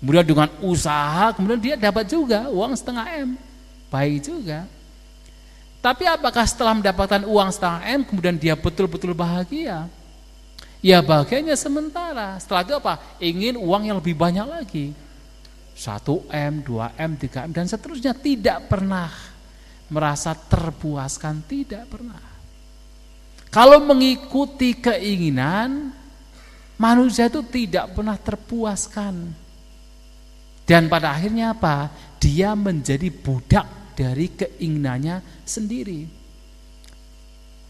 [0.00, 3.28] Kemudian dengan usaha, kemudian dia dapat juga uang setengah M.
[3.92, 4.64] Baik juga.
[5.80, 9.88] Tapi apakah setelah mendapatkan uang setengah M, kemudian dia betul-betul bahagia?
[10.80, 12.40] Ya bahagianya sementara.
[12.40, 12.94] Setelah itu apa?
[13.20, 14.96] Ingin uang yang lebih banyak lagi.
[15.76, 18.16] 1 M, 2 M, 3 M, dan seterusnya.
[18.16, 19.08] Tidak pernah
[19.90, 22.22] merasa terpuaskan, tidak pernah.
[23.50, 25.90] Kalau mengikuti keinginan,
[26.78, 29.34] manusia itu tidak pernah terpuaskan.
[30.62, 31.90] Dan pada akhirnya apa?
[32.22, 33.66] Dia menjadi budak
[33.98, 36.06] dari keinginannya sendiri.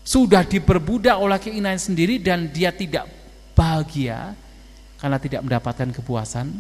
[0.05, 3.09] Sudah diperbudak oleh keinginan sendiri dan dia tidak
[3.57, 4.37] bahagia
[5.01, 6.53] karena tidak mendapatkan kepuasan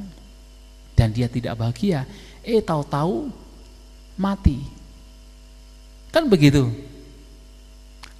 [0.96, 2.08] dan dia tidak bahagia.
[2.40, 3.28] Eh tahu-tahu
[4.16, 4.79] mati.
[6.10, 6.66] Kan begitu.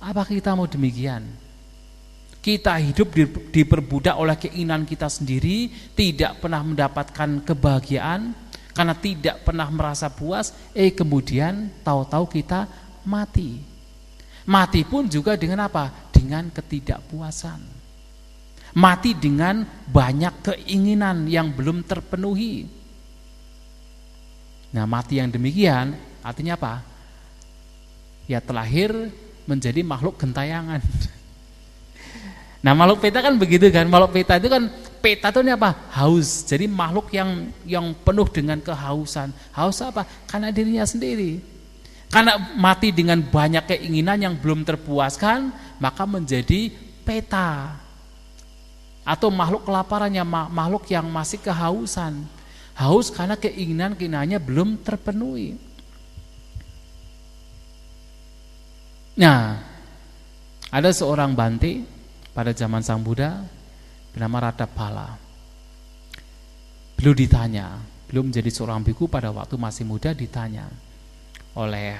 [0.01, 1.27] Apa kita mau demikian?
[2.41, 3.13] Kita hidup
[3.53, 8.33] diperbudak oleh keinginan kita sendiri, tidak pernah mendapatkan kebahagiaan
[8.73, 12.65] karena tidak pernah merasa puas, eh kemudian tahu-tahu kita
[13.05, 13.61] mati.
[14.49, 15.93] Mati pun juga dengan apa?
[16.09, 17.61] Dengan ketidakpuasan.
[18.73, 22.65] Mati dengan banyak keinginan yang belum terpenuhi.
[24.73, 25.93] Nah, mati yang demikian
[26.25, 26.90] artinya apa?
[28.31, 29.11] Ya terlahir
[29.43, 30.79] menjadi makhluk gentayangan.
[32.63, 34.71] Nah makhluk peta kan begitu kan, makhluk peta itu kan
[35.03, 35.75] peta itu ini apa?
[35.97, 36.47] Haus.
[36.47, 39.35] Jadi makhluk yang yang penuh dengan kehausan.
[39.51, 40.07] Haus apa?
[40.31, 41.43] Karena dirinya sendiri.
[42.13, 45.51] Karena mati dengan banyak keinginan yang belum terpuaskan,
[45.81, 46.71] maka menjadi
[47.03, 47.81] peta.
[49.09, 50.23] Atau makhluk kelaparannya,
[50.53, 52.29] makhluk yang masih kehausan.
[52.77, 55.57] Haus karena keinginan-keinginannya belum terpenuhi.
[59.19, 59.59] Nah,
[60.71, 61.83] ada seorang banti
[62.31, 63.43] pada zaman Sang Buddha
[64.15, 65.19] bernama Pala.
[66.95, 70.71] Beliau ditanya, belum menjadi seorang biku pada waktu masih muda ditanya
[71.59, 71.99] oleh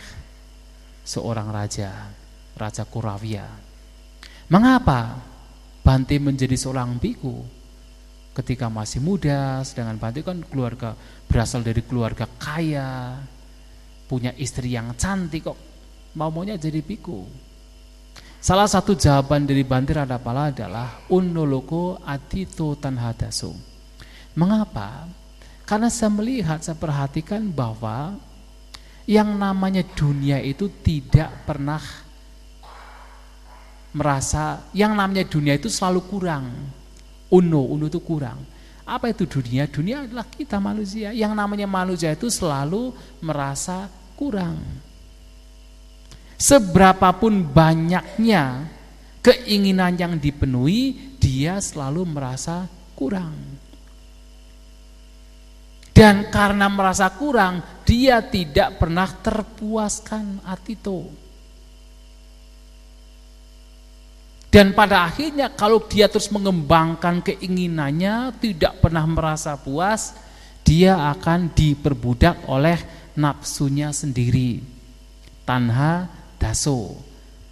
[1.03, 2.15] seorang raja,
[2.55, 3.47] Raja Kuravia.
[4.51, 5.31] Mengapa
[5.81, 7.41] Banti menjadi seorang biku
[8.37, 10.93] ketika masih muda, sedangkan Banti kan keluarga
[11.27, 13.17] berasal dari keluarga kaya,
[14.07, 15.70] punya istri yang cantik kok
[16.15, 17.27] mau maunya jadi biku.
[18.41, 23.53] Salah satu jawaban dari Bantir Adapala adalah unoloko atito tanhadasu.
[24.33, 25.05] Mengapa?
[25.69, 28.17] Karena saya melihat, saya perhatikan bahwa
[29.05, 31.83] yang namanya dunia itu tidak pernah
[33.91, 36.47] merasa yang namanya dunia itu selalu kurang.
[37.31, 38.41] Uno, uno itu kurang.
[38.89, 39.71] Apa itu dunia?
[39.71, 41.15] Dunia adalah kita manusia.
[41.15, 42.91] Yang namanya manusia itu selalu
[43.23, 43.87] merasa
[44.19, 44.59] kurang.
[46.41, 48.65] Seberapapun banyaknya
[49.21, 52.65] keinginan yang dipenuhi, dia selalu merasa
[52.97, 53.37] kurang.
[55.93, 61.13] Dan karena merasa kurang, dia tidak pernah terpuaskan atito.
[64.49, 70.17] Dan pada akhirnya kalau dia terus mengembangkan keinginannya, tidak pernah merasa puas,
[70.65, 72.81] dia akan diperbudak oleh
[73.13, 74.65] nafsunya sendiri.
[75.45, 76.97] Tanha daso.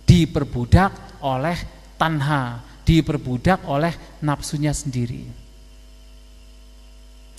[0.08, 1.58] Diperbudak oleh
[2.00, 3.92] tanha, diperbudak oleh
[4.24, 5.28] nafsunya sendiri.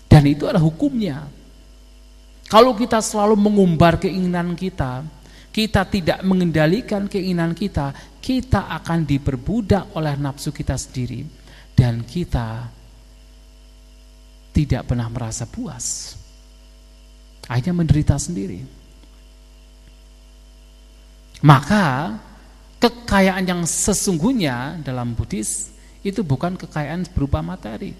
[0.05, 1.25] Dan itu adalah hukumnya.
[2.49, 5.05] Kalau kita selalu mengumbar keinginan kita,
[5.49, 11.25] kita tidak mengendalikan keinginan kita, kita akan diperbudak oleh nafsu kita sendiri
[11.73, 12.69] dan kita
[14.53, 16.17] tidak pernah merasa puas.
[17.49, 18.78] Akhirnya menderita sendiri.
[21.39, 22.19] Maka
[22.79, 25.71] kekayaan yang sesungguhnya dalam Buddhis
[26.03, 27.95] itu bukan kekayaan berupa materi.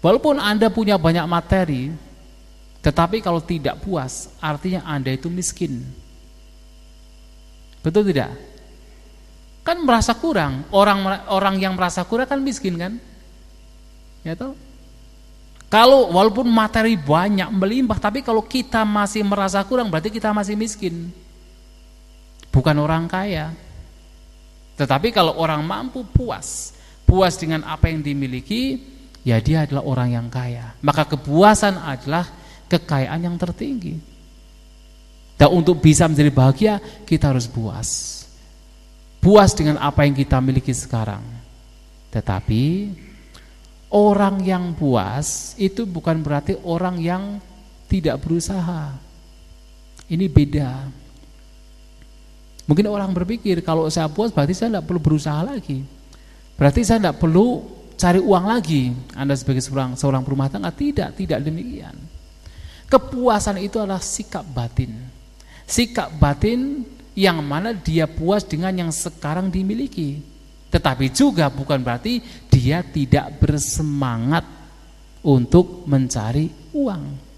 [0.00, 1.92] Walaupun Anda punya banyak materi,
[2.80, 5.84] tetapi kalau tidak puas, artinya Anda itu miskin.
[7.84, 8.32] Betul tidak?
[9.60, 10.64] Kan merasa kurang.
[10.72, 12.92] Orang orang yang merasa kurang kan miskin kan?
[14.24, 14.56] Ya toh?
[15.70, 21.12] Kalau walaupun materi banyak melimpah, tapi kalau kita masih merasa kurang, berarti kita masih miskin.
[22.50, 23.54] Bukan orang kaya.
[24.74, 26.74] Tetapi kalau orang mampu puas,
[27.06, 28.80] puas dengan apa yang dimiliki,
[29.22, 30.74] ya dia adalah orang yang kaya.
[30.82, 32.26] Maka kepuasan adalah
[32.66, 33.98] kekayaan yang tertinggi.
[35.40, 36.74] Dan untuk bisa menjadi bahagia,
[37.08, 37.88] kita harus puas.
[39.20, 41.24] Puas dengan apa yang kita miliki sekarang.
[42.12, 42.92] Tetapi
[43.92, 47.22] orang yang puas itu bukan berarti orang yang
[47.88, 48.92] tidak berusaha.
[50.10, 50.99] Ini beda.
[52.70, 55.82] Mungkin orang berpikir kalau saya puas berarti saya tidak perlu berusaha lagi.
[56.54, 57.66] Berarti saya tidak perlu
[57.98, 58.94] cari uang lagi.
[59.18, 61.98] Anda sebagai seorang seorang rumah tangga tidak, tidak demikian.
[62.86, 64.94] Kepuasan itu adalah sikap batin.
[65.66, 66.86] Sikap batin
[67.18, 70.22] yang mana dia puas dengan yang sekarang dimiliki.
[70.70, 74.46] Tetapi juga bukan berarti dia tidak bersemangat
[75.26, 77.29] untuk mencari uang.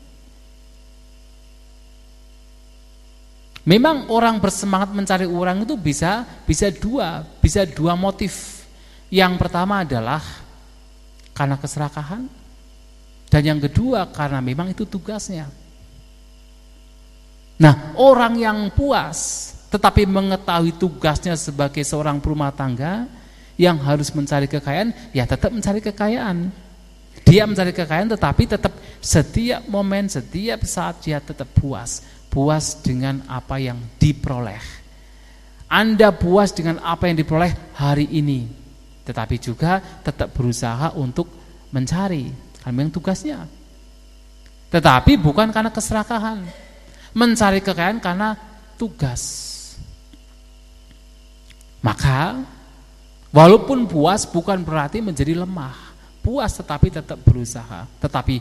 [3.62, 8.66] Memang orang bersemangat mencari uang itu bisa bisa dua, bisa dua motif.
[9.06, 10.18] Yang pertama adalah
[11.30, 12.26] karena keserakahan
[13.30, 15.46] dan yang kedua karena memang itu tugasnya.
[17.62, 23.06] Nah, orang yang puas tetapi mengetahui tugasnya sebagai seorang rumah tangga
[23.54, 26.50] yang harus mencari kekayaan, ya tetap mencari kekayaan.
[27.22, 32.02] Dia mencari kekayaan tetapi tetap setiap momen, setiap saat dia tetap puas
[32.32, 34.80] puas dengan apa yang diperoleh.
[35.68, 38.48] Anda puas dengan apa yang diperoleh hari ini,
[39.04, 41.28] tetapi juga tetap berusaha untuk
[41.76, 42.32] mencari,
[42.64, 43.44] karena memang tugasnya.
[44.72, 46.40] Tetapi bukan karena keserakahan,
[47.12, 48.32] mencari kekayaan karena
[48.80, 49.52] tugas.
[51.84, 52.40] Maka
[53.28, 55.92] walaupun puas bukan berarti menjadi lemah.
[56.22, 58.38] Puas tetapi tetap berusaha, tetapi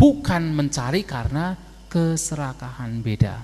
[0.00, 3.42] bukan mencari karena keserakahan beda.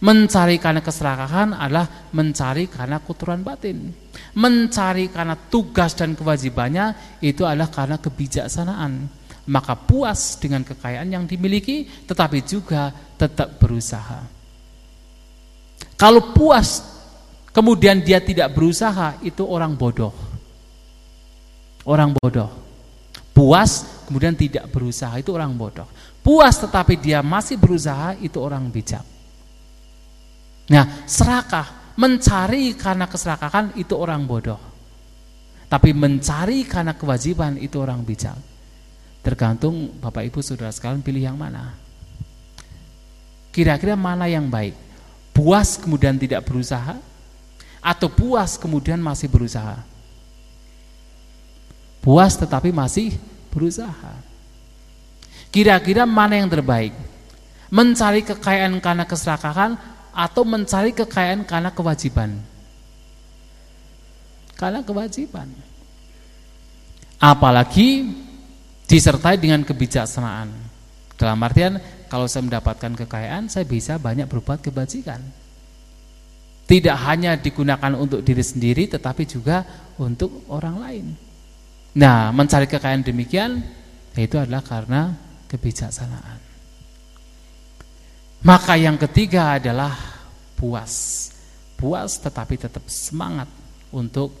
[0.00, 3.92] Mencari karena keserakahan adalah mencari karena kotoran batin.
[4.34, 9.22] Mencari karena tugas dan kewajibannya itu adalah karena kebijaksanaan.
[9.44, 14.24] Maka puas dengan kekayaan yang dimiliki tetapi juga tetap berusaha.
[15.94, 16.82] Kalau puas
[17.54, 20.12] kemudian dia tidak berusaha itu orang bodoh.
[21.84, 22.50] Orang bodoh.
[23.36, 25.88] Puas kemudian tidak berusaha itu orang bodoh
[26.24, 29.04] puas tetapi dia masih berusaha itu orang bijak.
[30.72, 34.56] Nah, serakah, mencari karena keserakahan itu orang bodoh.
[35.68, 38.40] Tapi mencari karena kewajiban itu orang bijak.
[39.20, 41.76] Tergantung Bapak Ibu Saudara sekalian pilih yang mana.
[43.52, 44.74] Kira-kira mana yang baik?
[45.34, 46.96] Puas kemudian tidak berusaha
[47.84, 49.82] atau puas kemudian masih berusaha?
[52.00, 53.16] Puas tetapi masih
[53.48, 54.33] berusaha.
[55.54, 56.90] Kira-kira mana yang terbaik?
[57.70, 59.78] Mencari kekayaan karena keserakahan
[60.10, 62.42] atau mencari kekayaan karena kewajiban?
[64.58, 65.46] Karena kewajiban.
[67.22, 68.10] Apalagi
[68.90, 70.50] disertai dengan kebijaksanaan.
[71.14, 71.78] Dalam artian
[72.10, 75.22] kalau saya mendapatkan kekayaan, saya bisa banyak berbuat kebajikan.
[76.66, 79.62] Tidak hanya digunakan untuk diri sendiri tetapi juga
[80.02, 81.06] untuk orang lain.
[81.94, 83.62] Nah, mencari kekayaan demikian
[84.18, 85.23] itu adalah karena
[85.54, 86.42] kebijaksanaan.
[88.44, 89.94] Maka yang ketiga adalah
[90.58, 91.30] puas.
[91.78, 93.48] Puas tetapi tetap semangat
[93.94, 94.34] untuk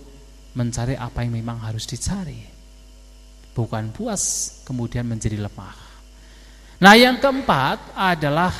[0.52, 2.44] mencari apa yang memang harus dicari.
[3.54, 5.78] Bukan puas kemudian menjadi lemah.
[6.82, 8.52] Nah, yang keempat adalah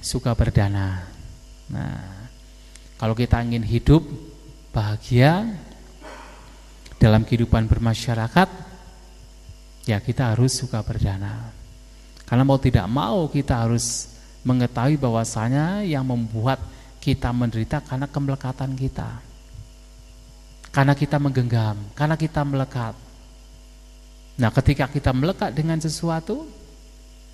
[0.00, 1.04] suka berdana.
[1.68, 2.00] Nah,
[2.96, 4.06] kalau kita ingin hidup
[4.72, 5.52] bahagia
[6.96, 8.71] dalam kehidupan bermasyarakat,
[9.86, 11.50] ya kita harus suka berdana.
[12.26, 14.08] Karena mau tidak mau kita harus
[14.42, 16.58] mengetahui bahwasanya yang membuat
[17.02, 19.20] kita menderita karena kemelekatan kita.
[20.72, 22.96] Karena kita menggenggam, karena kita melekat.
[24.40, 26.48] Nah, ketika kita melekat dengan sesuatu,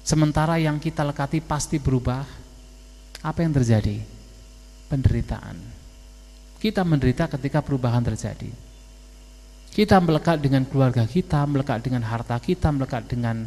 [0.02, 2.26] sementara yang kita lekati pasti berubah,
[3.22, 4.02] apa yang terjadi?
[4.90, 5.54] Penderitaan.
[6.58, 8.50] Kita menderita ketika perubahan terjadi.
[9.72, 13.46] Kita melekat dengan keluarga kita, melekat dengan harta kita, melekat dengan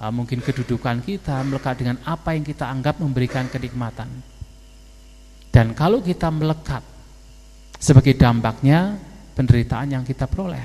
[0.00, 4.08] uh, mungkin kedudukan kita, melekat dengan apa yang kita anggap memberikan kenikmatan.
[5.54, 6.82] Dan kalau kita melekat
[7.78, 8.96] sebagai dampaknya
[9.36, 10.64] penderitaan yang kita peroleh.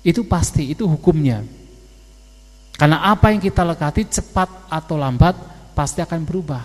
[0.00, 1.44] Itu pasti, itu hukumnya.
[2.74, 5.36] Karena apa yang kita lekati cepat atau lambat
[5.72, 6.64] pasti akan berubah.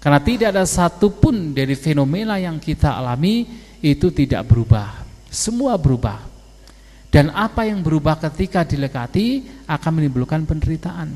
[0.00, 3.48] Karena tidak ada satupun dari fenomena yang kita alami
[3.84, 5.03] itu tidak berubah.
[5.34, 6.22] Semua berubah.
[7.10, 11.10] Dan apa yang berubah ketika dilekati akan menimbulkan penderitaan.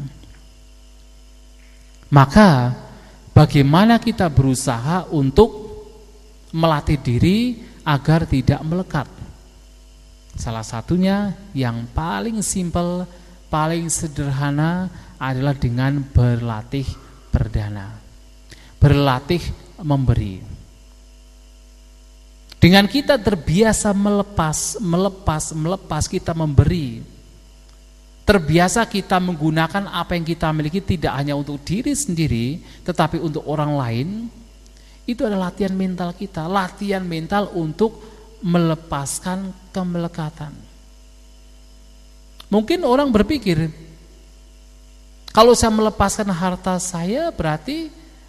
[2.10, 2.74] Maka
[3.34, 5.50] bagaimana kita berusaha untuk
[6.54, 7.38] melatih diri
[7.82, 9.08] agar tidak melekat.
[10.38, 13.02] Salah satunya yang paling simpel,
[13.50, 14.86] paling sederhana
[15.18, 16.86] adalah dengan berlatih
[17.34, 17.98] berdana.
[18.78, 19.42] Berlatih
[19.82, 20.57] memberi.
[22.58, 27.06] Dengan kita terbiasa melepas, melepas, melepas kita memberi.
[28.26, 33.72] Terbiasa kita menggunakan apa yang kita miliki tidak hanya untuk diri sendiri, tetapi untuk orang
[33.78, 34.08] lain,
[35.08, 38.04] itu adalah latihan mental kita, latihan mental untuk
[38.44, 40.52] melepaskan kemelekatan.
[42.52, 43.70] Mungkin orang berpikir,
[45.32, 47.88] kalau saya melepaskan harta saya berarti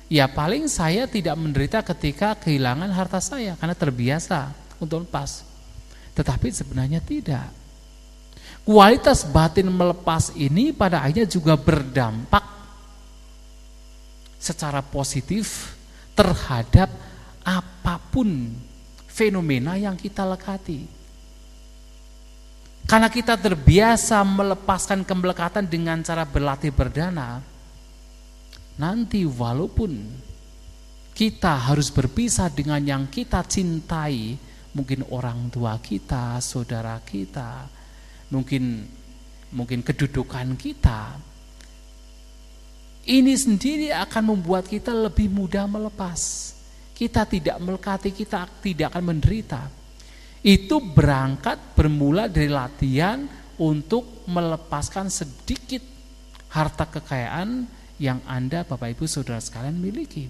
[0.09, 4.51] ya paling saya tidak menderita ketika kehilangan harta saya karena terbiasa
[4.81, 5.45] untuk lepas.
[6.17, 7.47] Tetapi sebenarnya tidak.
[8.65, 12.43] Kualitas batin melepas ini pada akhirnya juga berdampak
[14.35, 15.77] secara positif
[16.17, 16.91] terhadap
[17.45, 18.51] apa pun
[19.07, 20.85] fenomena yang kita lekati.
[22.89, 27.37] Karena kita terbiasa melepaskan kemelekatan dengan cara berlatih berdana,
[28.79, 29.91] nanti walaupun
[31.11, 34.39] kita harus berpisah dengan yang kita cintai,
[34.71, 37.67] mungkin orang tua kita, saudara kita,
[38.31, 38.87] mungkin
[39.51, 41.19] mungkin kedudukan kita,
[43.09, 46.53] ini sendiri akan membuat kita lebih mudah melepas.
[46.93, 49.71] Kita tidak melekati, kita tidak akan menderita.
[50.39, 53.27] Itu berangkat bermula dari latihan
[53.59, 55.83] untuk melepaskan sedikit
[56.47, 60.25] harta kekayaan yang Anda Bapak Ibu Saudara sekalian miliki.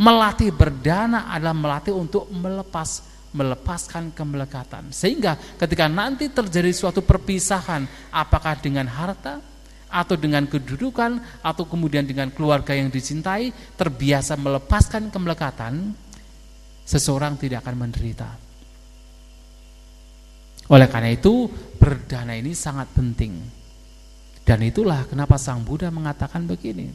[0.00, 4.92] Melatih berdana adalah melatih untuk melepas melepaskan kemelekatan.
[4.92, 9.52] Sehingga ketika nanti terjadi suatu perpisahan apakah dengan harta
[9.92, 15.92] atau dengan kedudukan atau kemudian dengan keluarga yang dicintai terbiasa melepaskan kemelekatan
[16.88, 18.28] seseorang tidak akan menderita
[20.72, 21.44] oleh karena itu
[21.76, 23.36] berdana ini sangat penting
[24.42, 26.90] dan itulah kenapa Sang Buddha mengatakan begini.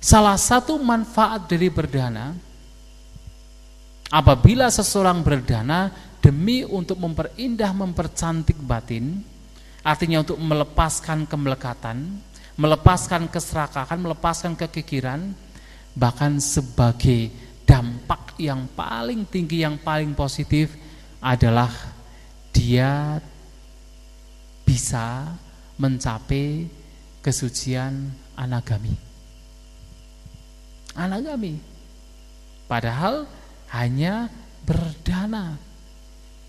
[0.00, 2.32] Salah satu manfaat dari berdana
[4.08, 5.92] apabila seseorang berdana
[6.24, 9.20] demi untuk memperindah mempercantik batin
[9.80, 12.20] Artinya untuk melepaskan kemelekatan,
[12.60, 15.32] melepaskan keserakahan, melepaskan kekikiran,
[15.96, 17.32] bahkan sebagai
[17.64, 20.76] dampak yang paling tinggi, yang paling positif
[21.24, 21.72] adalah
[22.52, 23.24] dia
[24.70, 25.26] bisa
[25.82, 26.70] mencapai
[27.18, 28.94] kesucian anagami.
[30.94, 31.58] Anagami.
[32.70, 33.26] Padahal
[33.74, 34.30] hanya
[34.62, 35.58] berdana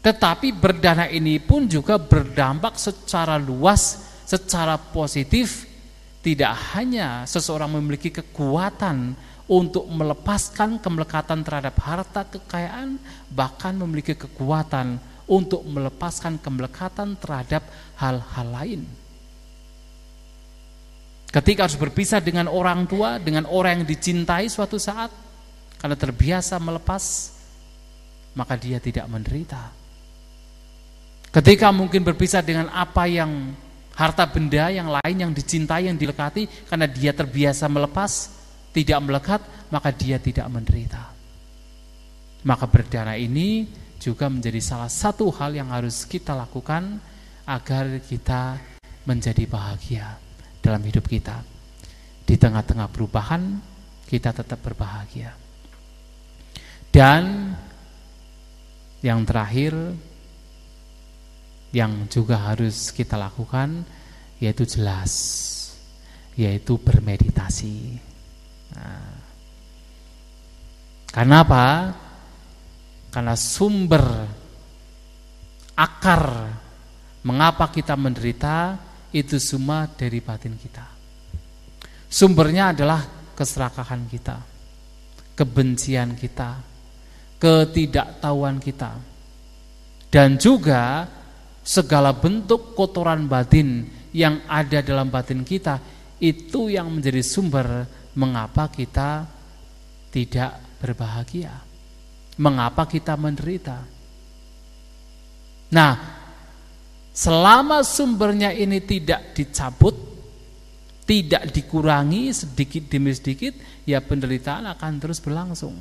[0.02, 5.70] tetapi berdana ini pun juga berdampak secara luas, secara positif.
[6.22, 9.14] Tidak hanya seseorang memiliki kekuatan
[9.46, 12.98] untuk melepaskan kemelekatan terhadap harta kekayaan,
[13.30, 14.98] bahkan memiliki kekuatan
[15.32, 17.64] untuk melepaskan kemelekatan terhadap
[17.96, 18.84] hal-hal lain.
[21.32, 25.08] Ketika harus berpisah dengan orang tua, dengan orang yang dicintai suatu saat,
[25.80, 27.04] karena terbiasa melepas,
[28.36, 29.72] maka dia tidak menderita.
[31.32, 33.56] Ketika mungkin berpisah dengan apa yang
[33.96, 38.12] harta benda yang lain yang dicintai, yang dilekati karena dia terbiasa melepas,
[38.76, 41.16] tidak melekat, maka dia tidak menderita.
[42.44, 43.64] Maka berdana ini
[44.02, 46.98] juga menjadi salah satu hal yang harus kita lakukan
[47.46, 48.58] agar kita
[49.06, 50.18] menjadi bahagia
[50.58, 51.46] dalam hidup kita.
[52.26, 53.62] Di tengah-tengah perubahan,
[54.10, 55.38] kita tetap berbahagia.
[56.90, 57.54] Dan
[59.06, 59.74] yang terakhir
[61.72, 63.88] yang juga harus kita lakukan
[64.44, 65.14] yaitu jelas
[66.36, 68.02] yaitu bermeditasi.
[68.76, 69.16] Nah,
[71.12, 71.66] karena apa?
[73.12, 74.06] Karena sumber
[75.76, 76.48] akar
[77.28, 78.80] mengapa kita menderita
[79.12, 80.88] itu semua dari batin kita.
[82.08, 83.04] Sumbernya adalah
[83.36, 84.40] keserakahan kita,
[85.36, 86.60] kebencian kita,
[87.40, 88.96] ketidaktahuan kita.
[90.12, 91.08] Dan juga
[91.64, 95.80] segala bentuk kotoran batin yang ada dalam batin kita
[96.20, 99.24] itu yang menjadi sumber mengapa kita
[100.12, 101.71] tidak berbahagia.
[102.42, 103.86] Mengapa kita menderita?
[105.72, 105.94] Nah,
[107.14, 109.94] selama sumbernya ini tidak dicabut,
[111.06, 113.54] tidak dikurangi sedikit demi sedikit,
[113.86, 115.78] ya penderitaan akan terus berlangsung.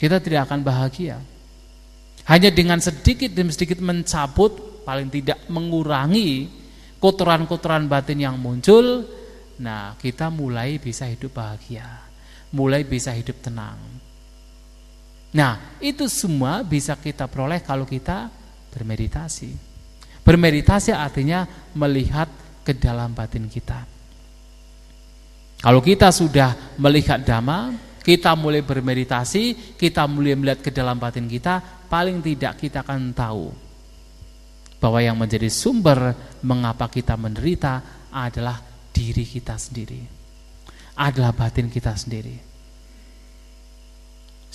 [0.00, 1.20] Kita tidak akan bahagia.
[2.24, 6.48] Hanya dengan sedikit demi sedikit mencabut, paling tidak mengurangi
[7.04, 9.04] kotoran-kotoran batin yang muncul,
[9.60, 11.84] nah kita mulai bisa hidup bahagia,
[12.56, 13.76] mulai bisa hidup tenang.
[15.34, 18.30] Nah, itu semua bisa kita peroleh kalau kita
[18.70, 19.50] bermeditasi.
[20.22, 21.42] Bermeditasi artinya
[21.74, 22.30] melihat
[22.62, 23.82] ke dalam batin kita.
[25.58, 27.74] Kalau kita sudah melihat dhamma,
[28.04, 31.58] kita mulai bermeditasi, kita mulai melihat ke dalam batin kita,
[31.90, 33.50] paling tidak kita akan tahu
[34.78, 36.12] bahwa yang menjadi sumber
[36.44, 38.60] mengapa kita menderita adalah
[38.92, 39.98] diri kita sendiri.
[41.00, 42.53] Adalah batin kita sendiri.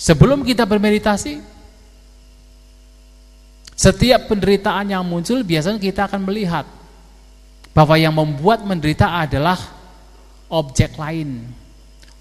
[0.00, 1.44] Sebelum kita bermeditasi,
[3.76, 6.64] setiap penderitaan yang muncul biasanya kita akan melihat
[7.76, 9.60] bahwa yang membuat menderita adalah
[10.48, 11.44] objek lain,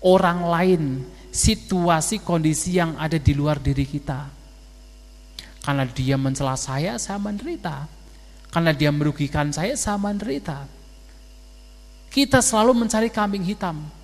[0.03, 0.83] orang lain,
[1.31, 4.27] situasi kondisi yang ada di luar diri kita.
[5.63, 7.87] Karena dia mencela saya, saya menderita.
[8.51, 10.67] Karena dia merugikan saya sama menderita.
[12.11, 13.98] Kita selalu mencari kambing hitam.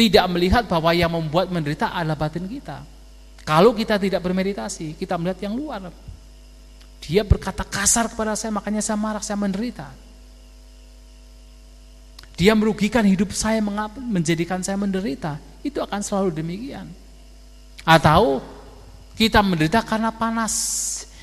[0.00, 2.80] Tidak melihat bahwa yang membuat menderita adalah batin kita.
[3.44, 5.92] Kalau kita tidak bermeditasi, kita melihat yang luar.
[7.04, 9.92] Dia berkata kasar kepada saya, makanya saya marah, saya menderita.
[12.32, 13.60] Dia merugikan hidup saya,
[14.00, 15.36] menjadikan saya menderita.
[15.60, 16.88] Itu akan selalu demikian.
[17.84, 18.40] Atau
[19.20, 20.54] kita menderita karena panas,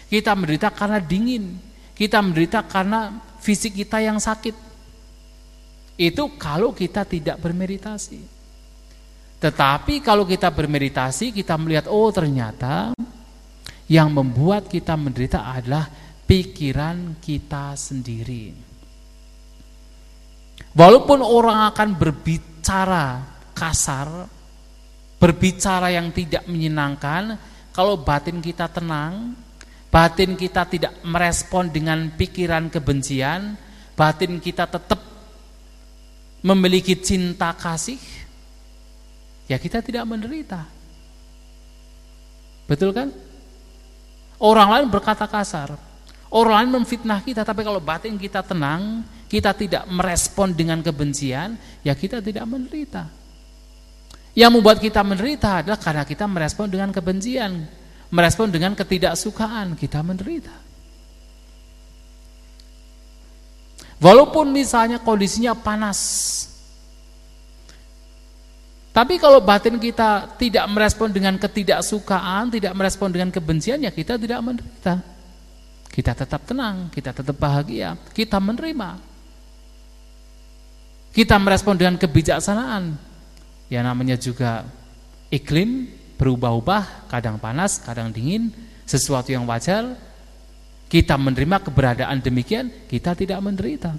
[0.06, 1.58] kita menderita karena dingin,
[1.98, 4.54] kita menderita karena fisik kita yang sakit.
[5.98, 8.37] Itu kalau kita tidak bermeditasi.
[9.38, 12.98] Tetapi kalau kita bermeditasi, kita melihat oh ternyata
[13.86, 15.86] yang membuat kita menderita adalah
[16.26, 18.52] pikiran kita sendiri.
[20.74, 23.06] Walaupun orang akan berbicara
[23.54, 24.30] kasar,
[25.18, 27.38] berbicara yang tidak menyenangkan,
[27.74, 29.38] kalau batin kita tenang,
[29.90, 33.58] batin kita tidak merespon dengan pikiran kebencian,
[33.94, 35.02] batin kita tetap
[36.46, 37.98] memiliki cinta kasih,
[39.48, 40.68] ya kita tidak menderita.
[42.68, 43.10] Betul kan?
[44.38, 45.74] Orang lain berkata kasar,
[46.30, 51.98] orang lain memfitnah kita, tapi kalau batin kita tenang, kita tidak merespon dengan kebencian, ya
[51.98, 53.10] kita tidak menderita.
[54.38, 57.66] Yang membuat kita menderita adalah karena kita merespon dengan kebencian,
[58.14, 60.54] merespon dengan ketidaksukaan, kita menderita.
[63.98, 65.98] Walaupun misalnya kondisinya panas,
[68.98, 74.42] tapi kalau batin kita tidak merespon dengan ketidaksukaan, tidak merespon dengan kebencian, ya kita tidak
[74.42, 75.06] menderita.
[75.86, 78.98] Kita tetap tenang, kita tetap bahagia, kita menerima.
[81.14, 82.98] Kita merespon dengan kebijaksanaan,
[83.70, 84.66] ya namanya juga
[85.30, 88.50] iklim, berubah-ubah, kadang panas, kadang dingin,
[88.82, 89.94] sesuatu yang wajar.
[90.90, 93.94] Kita menerima keberadaan demikian, kita tidak menderita.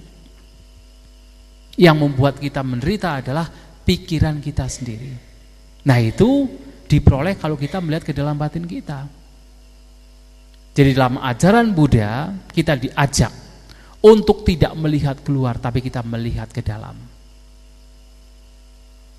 [1.79, 3.47] Yang membuat kita menderita adalah
[3.89, 5.09] pikiran kita sendiri.
[5.89, 6.45] Nah itu
[6.85, 9.09] diperoleh kalau kita melihat ke dalam batin kita.
[10.77, 13.33] Jadi dalam ajaran Buddha kita diajak
[14.05, 16.93] untuk tidak melihat keluar tapi kita melihat ke dalam.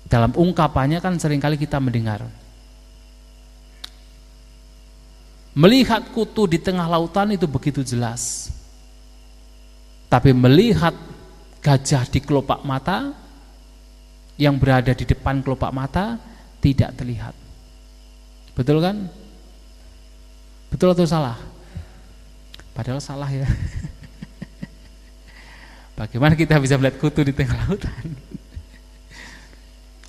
[0.07, 2.23] Dalam ungkapannya kan sering kali kita mendengar
[5.51, 8.47] Melihat kutu di tengah lautan itu begitu jelas.
[10.07, 10.95] Tapi melihat
[11.59, 13.11] gajah di kelopak mata
[14.41, 16.17] yang berada di depan kelopak mata
[16.57, 17.37] tidak terlihat.
[18.57, 19.05] Betul kan?
[20.73, 21.37] Betul atau salah?
[22.73, 23.45] Padahal salah ya.
[25.99, 28.17] Bagaimana kita bisa melihat kutu di tengah lautan?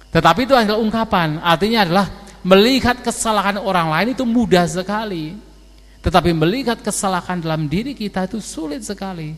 [0.09, 2.07] Tetapi itu adalah ungkapan, artinya adalah
[2.41, 5.37] melihat kesalahan orang lain itu mudah sekali.
[6.01, 9.37] Tetapi melihat kesalahan dalam diri kita itu sulit sekali.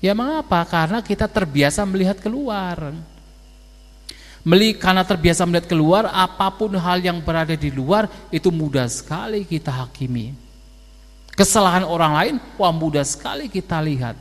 [0.00, 0.64] Ya mengapa?
[0.68, 2.92] Karena kita terbiasa melihat keluar.
[4.40, 9.44] Meli, karena terbiasa melihat keluar, apa pun hal yang berada di luar itu mudah sekali
[9.44, 10.32] kita hakimi.
[11.36, 14.16] Kesalahan orang lain, wah mudah sekali kita lihat.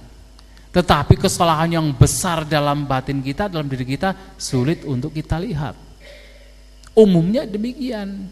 [0.70, 5.74] Tetapi kesalahan yang besar dalam batin kita, dalam diri kita, sulit untuk kita lihat.
[6.94, 8.30] Umumnya demikian.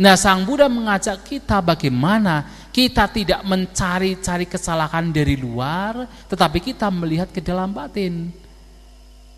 [0.00, 7.28] Nah Sang Buddha mengajak kita bagaimana kita tidak mencari-cari kesalahan dari luar, tetapi kita melihat
[7.28, 8.32] ke dalam batin.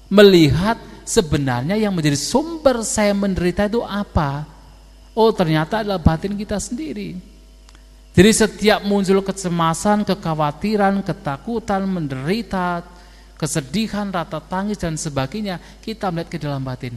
[0.07, 4.47] Melihat sebenarnya yang menjadi sumber saya menderita itu apa?
[5.13, 7.19] Oh ternyata adalah batin kita sendiri.
[8.13, 12.85] Jadi setiap muncul kecemasan, kekhawatiran, ketakutan, menderita,
[13.41, 16.93] kesedihan, rata tangis dan sebagainya, kita melihat ke dalam batin.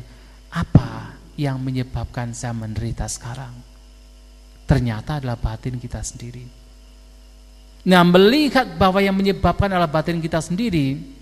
[0.52, 3.56] Apa yang menyebabkan saya menderita sekarang?
[4.68, 6.44] Ternyata adalah batin kita sendiri.
[7.86, 11.15] Nah melihat bahwa yang menyebabkan adalah batin kita sendiri,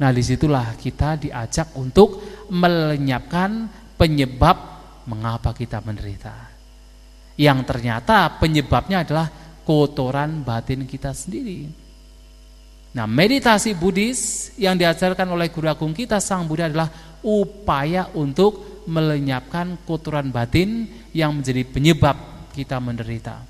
[0.00, 3.68] Nah di situlah kita diajak untuk melenyapkan
[4.00, 4.56] penyebab
[5.04, 6.32] mengapa kita menderita.
[7.36, 9.28] Yang ternyata penyebabnya adalah
[9.60, 11.68] kotoran batin kita sendiri.
[12.96, 16.88] Nah meditasi Buddhis yang diajarkan oleh Guru Agung kita Sang Buddha adalah
[17.20, 22.16] upaya untuk melenyapkan kotoran batin yang menjadi penyebab
[22.56, 23.49] kita menderita.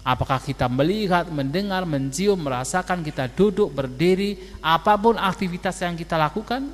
[0.00, 6.72] Apakah kita melihat, mendengar, mencium, merasakan kita duduk, berdiri, apa pun aktivitas yang kita lakukan,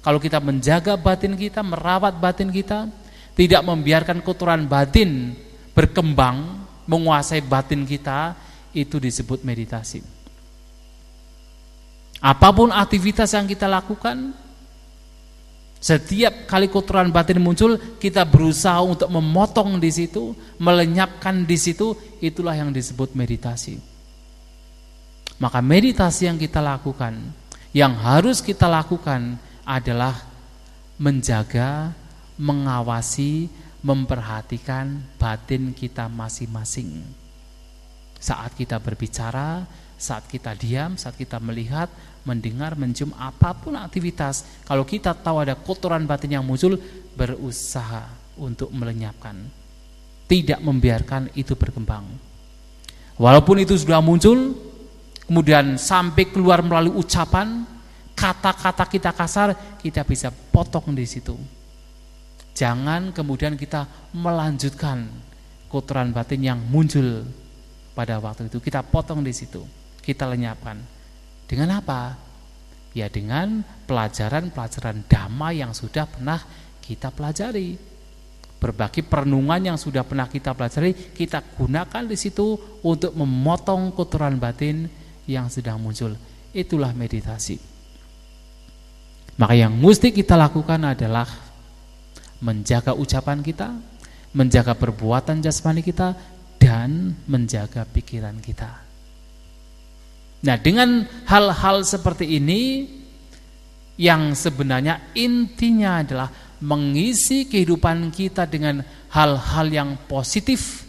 [0.00, 2.88] kalau kita menjaga batin kita, merawat batin kita,
[3.36, 5.36] tidak membiarkan kotoran batin
[5.76, 8.32] berkembang, menguasai batin kita,
[8.72, 10.00] itu disebut meditasi.
[12.24, 14.32] Apa pun aktivitas yang kita lakukan,
[15.84, 21.92] setiap kali kotoran batin muncul, kita berusaha untuk memotong di situ, melenyapkan di situ,
[22.24, 23.76] itulah yang disebut meditasi.
[25.36, 27.20] Maka meditasi yang kita lakukan,
[27.76, 29.36] yang harus kita lakukan
[29.68, 30.24] adalah
[30.96, 31.92] menjaga,
[32.40, 33.52] mengawasi,
[33.84, 37.04] memperhatikan batin kita masing-masing.
[38.16, 39.68] Saat kita berbicara,
[40.00, 41.92] saat kita diam, saat kita melihat,
[42.24, 46.80] mendengar, mencium apa pun aktivitas, kalau kita tahu ada kotoran batin yang muncul,
[47.14, 48.08] berusaha
[48.40, 49.36] untuk melenyapkan.
[50.24, 52.04] Tidak membiarkan itu berkembang.
[53.20, 54.56] Walaupun itu sudah muncul,
[55.28, 57.62] kemudian sampai keluar melalui ucapan,
[58.16, 61.36] kata-kata kita kasar, kita bisa potong di situ.
[62.54, 65.10] Jangan kemudian kita melanjutkan
[65.66, 67.26] kotoran batin yang muncul
[67.98, 68.58] pada waktu itu.
[68.62, 69.62] Kita potong di situ,
[70.02, 70.93] kita lenyapkan.
[71.44, 72.16] Dengan apa?
[72.94, 76.40] Ya dengan pelajaran-pelajaran dhamma yang sudah pernah
[76.78, 77.76] kita pelajari.
[78.62, 84.88] Berbagi perenungan yang sudah pernah kita pelajari, kita gunakan di situ untuk memotong kotoran batin
[85.28, 86.16] yang sedang muncul.
[86.54, 87.60] Itulah meditasi.
[89.34, 91.26] Maka yang mesti kita lakukan adalah
[92.38, 93.74] menjaga ucapan kita,
[94.32, 96.14] menjaga perbuatan jasmani kita,
[96.56, 98.93] dan menjaga pikiran kita.
[100.44, 102.84] Nah, dengan hal-hal seperti ini
[103.96, 106.28] yang sebenarnya intinya adalah
[106.60, 110.84] mengisi kehidupan kita dengan hal-hal yang positif.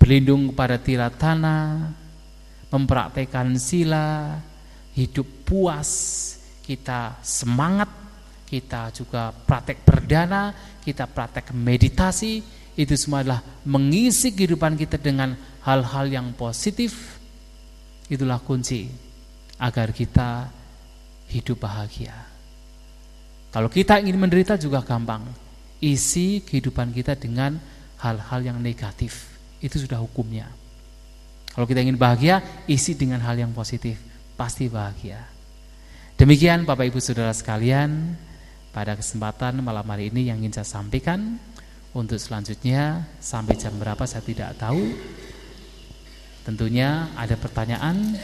[0.00, 1.92] Berlindung kepada tiratana,
[2.72, 4.40] mempraktekkan sila,
[4.96, 5.90] hidup puas,
[6.64, 7.92] kita semangat,
[8.48, 12.40] kita juga praktek perdana, kita praktek meditasi,
[12.72, 17.11] itu semua adalah mengisi kehidupan kita dengan hal-hal yang positif
[18.12, 18.92] Itulah kunci
[19.56, 20.52] agar kita
[21.32, 22.12] hidup bahagia.
[23.48, 25.24] Kalau kita ingin menderita juga gampang.
[25.82, 27.56] Isi kehidupan kita dengan
[27.98, 29.32] hal-hal yang negatif.
[29.58, 30.46] Itu sudah hukumnya.
[31.56, 33.96] Kalau kita ingin bahagia, isi dengan hal yang positif.
[34.36, 35.20] Pasti bahagia.
[36.20, 38.14] Demikian Bapak Ibu Saudara sekalian,
[38.70, 41.40] pada kesempatan malam hari ini yang ingin saya sampaikan.
[41.92, 44.80] Untuk selanjutnya sampai jam berapa saya tidak tahu.
[46.42, 48.18] Tentunya ada pertanyaan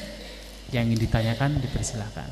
[0.75, 2.29] yang ingin ditanyakan dipersilakan.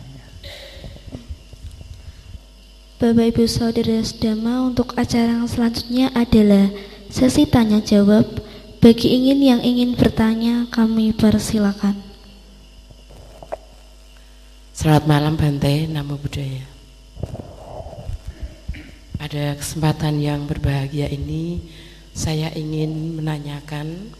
[2.96, 6.72] Bapak Ibu Saudara Sedama untuk acara yang selanjutnya adalah
[7.12, 8.24] sesi tanya jawab.
[8.76, 11.96] Bagi ingin yang ingin bertanya kami persilakan.
[14.76, 16.62] Selamat malam Bante, Namo Buddhaya.
[19.16, 21.66] Pada kesempatan yang berbahagia ini
[22.12, 24.12] saya ingin menanyakan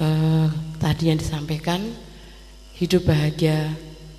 [0.00, 0.48] eh,
[0.80, 1.80] tadi yang disampaikan
[2.76, 3.72] hidup bahagia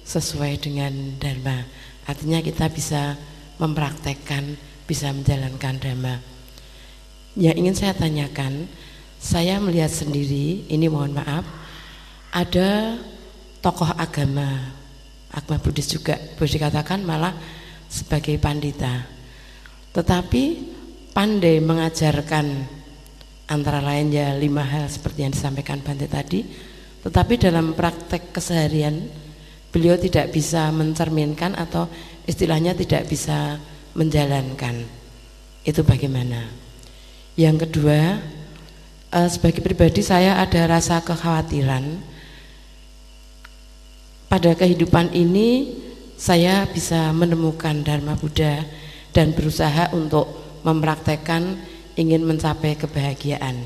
[0.07, 1.67] sesuai dengan dharma.
[2.07, 3.13] Artinya kita bisa
[3.59, 4.55] mempraktekkan,
[4.87, 6.15] bisa menjalankan dharma.
[7.37, 8.65] Yang ingin saya tanyakan,
[9.21, 11.45] saya melihat sendiri, ini mohon maaf,
[12.33, 12.97] ada
[13.61, 14.73] tokoh agama,
[15.29, 17.33] agama Buddhis juga, boleh dikatakan malah
[17.91, 19.05] sebagai pandita.
[19.93, 20.43] Tetapi
[21.11, 22.76] pandai mengajarkan
[23.47, 26.43] antara lain ya lima hal seperti yang disampaikan Bante tadi,
[27.03, 29.07] tetapi dalam praktek keseharian
[29.71, 31.87] beliau tidak bisa mencerminkan atau
[32.27, 33.55] istilahnya tidak bisa
[33.95, 34.83] menjalankan.
[35.63, 36.47] Itu bagaimana?
[37.39, 38.19] Yang kedua,
[39.11, 42.15] uh, sebagai pribadi saya ada rasa kekhawatiran
[44.27, 45.71] pada kehidupan ini
[46.19, 48.65] saya bisa menemukan Dharma Buddha
[49.15, 50.27] dan berusaha untuk
[50.67, 51.55] mempraktekkan
[51.97, 53.65] ingin mencapai kebahagiaan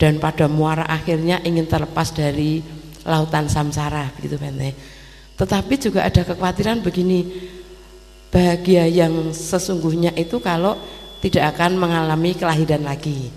[0.00, 2.64] dan pada muara akhirnya ingin terlepas dari
[3.04, 4.72] lautan samsara begitu Bente.
[5.38, 7.28] Tetapi juga ada kekhawatiran begini
[8.32, 10.74] bahagia yang sesungguhnya itu kalau
[11.22, 13.30] tidak akan mengalami kelahiran lagi.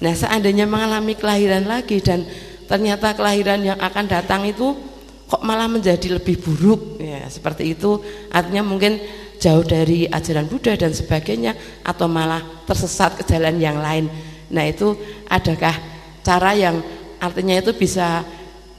[0.00, 2.28] Nah, seandainya mengalami kelahiran lagi dan
[2.68, 4.76] ternyata kelahiran yang akan datang itu
[5.24, 9.00] kok malah menjadi lebih buruk ya, seperti itu artinya mungkin
[9.44, 11.52] jauh dari ajaran Buddha dan sebagainya
[11.84, 14.08] atau malah tersesat ke jalan yang lain.
[14.48, 14.96] Nah, itu
[15.28, 15.76] adakah
[16.24, 16.80] cara yang
[17.20, 18.24] artinya itu bisa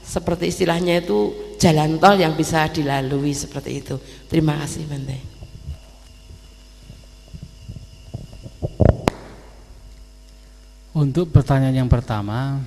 [0.02, 3.96] seperti istilahnya itu jalan tol yang bisa dilalui seperti itu.
[4.26, 5.18] Terima kasih Bante.
[10.96, 12.64] Untuk pertanyaan yang pertama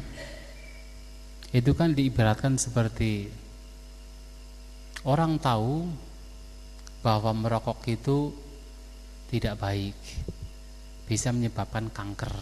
[1.48, 3.32] itu kan diibaratkan seperti
[5.00, 5.88] orang tahu
[7.04, 8.32] bahwa merokok itu
[9.28, 9.98] tidak baik,
[11.06, 12.34] bisa menyebabkan kanker,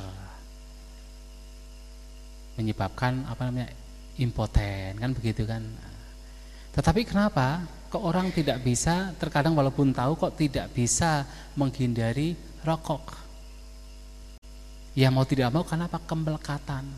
[2.57, 3.69] menyebabkan apa namanya
[4.17, 5.63] impoten kan begitu kan.
[6.73, 11.25] Tetapi kenapa kok orang tidak bisa terkadang walaupun tahu kok tidak bisa
[11.57, 13.27] menghindari rokok?
[14.97, 16.01] Ya mau tidak mau karena apa?
[16.01, 16.89] Kemelekatan.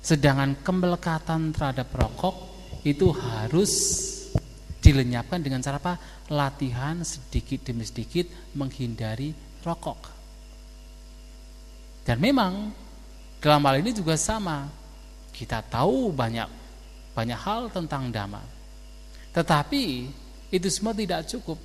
[0.00, 2.36] Sedangkan kemelekatan terhadap rokok
[2.84, 3.72] itu harus
[4.84, 5.96] dilenyapkan dengan cara apa?
[6.28, 9.32] Latihan sedikit demi sedikit menghindari
[9.64, 10.12] rokok.
[12.04, 12.68] Dan memang
[13.40, 14.68] dalam hal ini juga sama.
[15.32, 16.46] Kita tahu banyak
[17.16, 18.44] banyak hal tentang dhamma.
[19.32, 19.84] Tetapi
[20.52, 21.56] itu semua tidak cukup.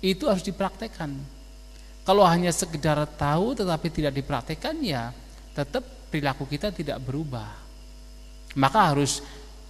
[0.00, 1.12] Itu harus dipraktekkan.
[2.06, 5.12] Kalau hanya sekedar tahu tetapi tidak dipraktekkan ya
[5.52, 7.52] tetap perilaku kita tidak berubah.
[8.56, 9.20] Maka harus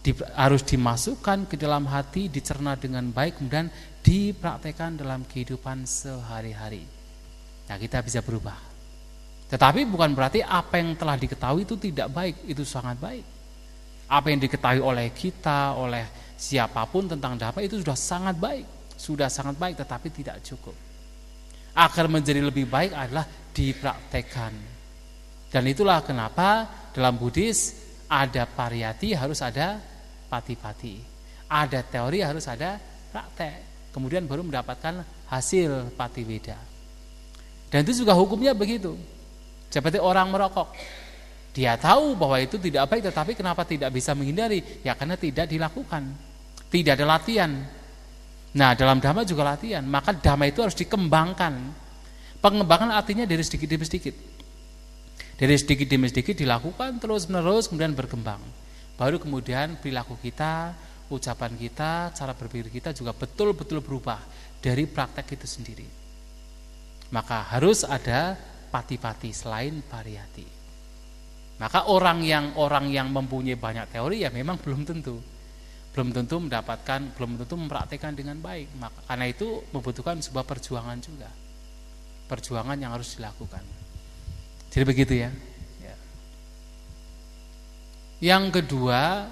[0.00, 3.68] di, harus dimasukkan ke dalam hati, dicerna dengan baik kemudian
[4.00, 6.84] dipraktekkan dalam kehidupan sehari-hari.
[7.68, 8.56] Nah, kita bisa berubah.
[9.50, 13.26] Tetapi bukan berarti apa yang telah diketahui itu tidak baik, itu sangat baik.
[14.10, 18.66] Apa yang diketahui oleh kita, oleh siapa pun tentang dapat itu sudah sangat baik,
[18.96, 20.90] sudah sangat baik tetapi tidak cukup
[21.74, 24.52] agar menjadi lebih baik adalah dipraktekkan.
[25.50, 27.74] Dan itulah kenapa dalam Buddhis
[28.06, 29.78] ada pariyati harus ada
[30.30, 31.02] pati-pati.
[31.50, 32.78] Ada teori harus ada
[33.10, 33.90] praktek.
[33.90, 36.54] Kemudian baru mendapatkan hasil pati beda.
[37.66, 38.94] Dan itu juga hukumnya begitu.
[39.66, 40.70] Seperti orang merokok.
[41.50, 44.62] Dia tahu bahwa itu tidak baik tetapi kenapa tidak bisa menghindari?
[44.86, 46.30] Ya karena tidak dilakukan.
[46.70, 47.50] Tidak ada latihan
[48.54, 51.54] Nah dalam dhamma juga latihan Maka dhamma itu harus dikembangkan
[52.38, 54.14] Pengembangan artinya dari sedikit demi sedikit
[55.34, 58.38] Dari sedikit demi sedikit dilakukan terus menerus kemudian berkembang
[59.00, 60.76] Baru kemudian perilaku kita
[61.10, 64.20] Ucapan kita, cara berpikir kita juga betul-betul berubah
[64.60, 65.88] Dari praktek itu sendiri
[67.10, 68.36] Maka harus ada
[68.68, 70.44] pati-pati selain variati
[71.56, 75.16] Maka orang yang orang yang mempunyai banyak teori ya memang belum tentu
[75.90, 78.70] belum tentu mendapatkan, belum tentu mempraktekkan dengan baik.
[78.78, 81.26] Maka karena itu membutuhkan sebuah perjuangan juga.
[82.30, 83.62] Perjuangan yang harus dilakukan.
[84.70, 85.34] Jadi begitu ya.
[88.20, 88.36] Ya.
[88.36, 89.26] Yang kedua,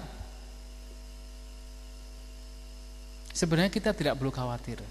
[3.31, 4.81] sebenarnya kita tidak perlu khawatir.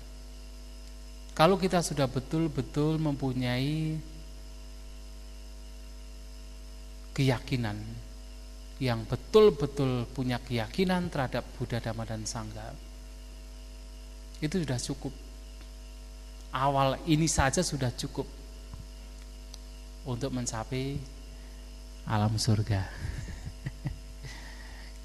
[1.35, 3.99] Kalau kita sudah betul-betul mempunyai
[7.15, 7.79] keyakinan
[8.79, 12.71] yang betul-betul punya keyakinan terhadap Buddha, Dhamma, dan Sangha
[14.39, 15.11] itu sudah cukup
[16.55, 18.27] awal ini saja sudah cukup
[20.07, 20.95] untuk mencapai
[22.07, 22.87] alam surga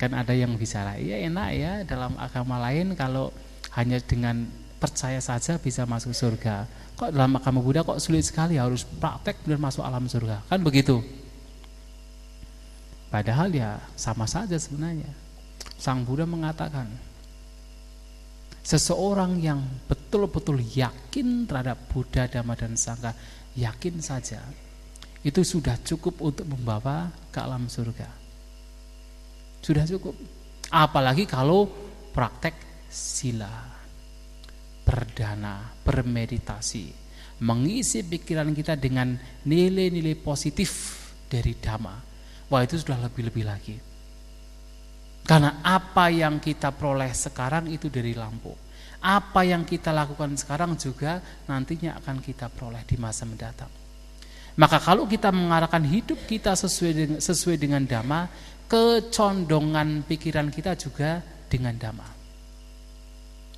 [0.04, 1.74] kan ada yang bicara iya enak ya.
[1.88, 3.32] Dalam agama lain kalau
[3.80, 4.44] hanya dengan
[4.84, 6.68] percaya saja bisa masuk surga.
[7.00, 8.60] Kok dalam agama Buddha kok sulit sekali?
[8.60, 10.44] Harus praktek dan masuk alam surga.
[10.52, 11.00] Kan begitu.
[13.08, 15.08] Padahal ya sama saja sebenarnya.
[15.80, 16.88] Sang Buddha mengatakan,
[18.64, 23.12] seseorang yang betul-betul yakin terhadap Buddha, Dhamma dan Sangha,
[23.54, 24.40] yakin saja,
[25.24, 28.23] itu sudah cukup untuk membawa ke alam surga.
[29.64, 30.14] Sudah cukup.
[30.68, 31.72] Apalagi kalau
[32.12, 33.50] praktek sila,
[34.84, 36.92] perdana, bermeditasi,
[37.40, 39.16] mengisi pikiran kita dengan
[39.48, 41.00] nilai-nilai positif
[41.32, 41.96] dari Dhamma.
[42.52, 43.76] Wah itu sudah lebih-lebih lagi.
[45.24, 48.52] Karena apa yang kita peroleh sekarang itu dari lampu.
[49.00, 53.72] Apa yang kita lakukan sekarang juga nantinya akan kita peroleh di masa mendatang.
[54.54, 58.30] Maka kalau kita mengarahkan hidup kita sesuai dengan, sesuai dengan dhamma,
[58.74, 62.10] kecondongan pikiran kita juga dengan dhamma.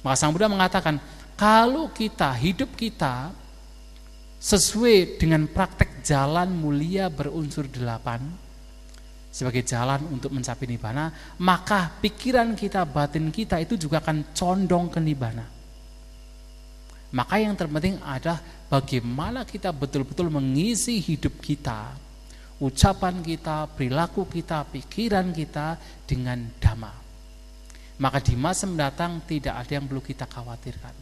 [0.03, 0.99] Maka Sang Buddha mengatakan,
[1.39, 3.31] kalau kita hidup kita
[4.43, 8.27] sesuai dengan praktek jalan mulia berunsur delapan
[9.31, 14.99] sebagai jalan untuk mencapai nibbana, maka pikiran kita, batin kita itu juga akan condong ke
[14.99, 15.47] nibbana.
[17.15, 21.95] Maka yang terpenting adalah bagaimana kita betul-betul mengisi hidup kita,
[22.59, 25.75] ucapan kita, perilaku kita, pikiran kita
[26.07, 26.93] dengan dhamma.
[27.99, 30.95] Maka di masa mendatang tidak ada yang perlu kita khawatirkan.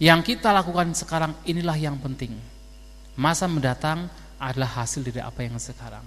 [0.00, 2.34] Yang kita lakukan sekarang inilah yang penting.
[3.20, 4.08] Masa mendatang
[4.40, 6.02] adalah hasil dari apa yang sekarang.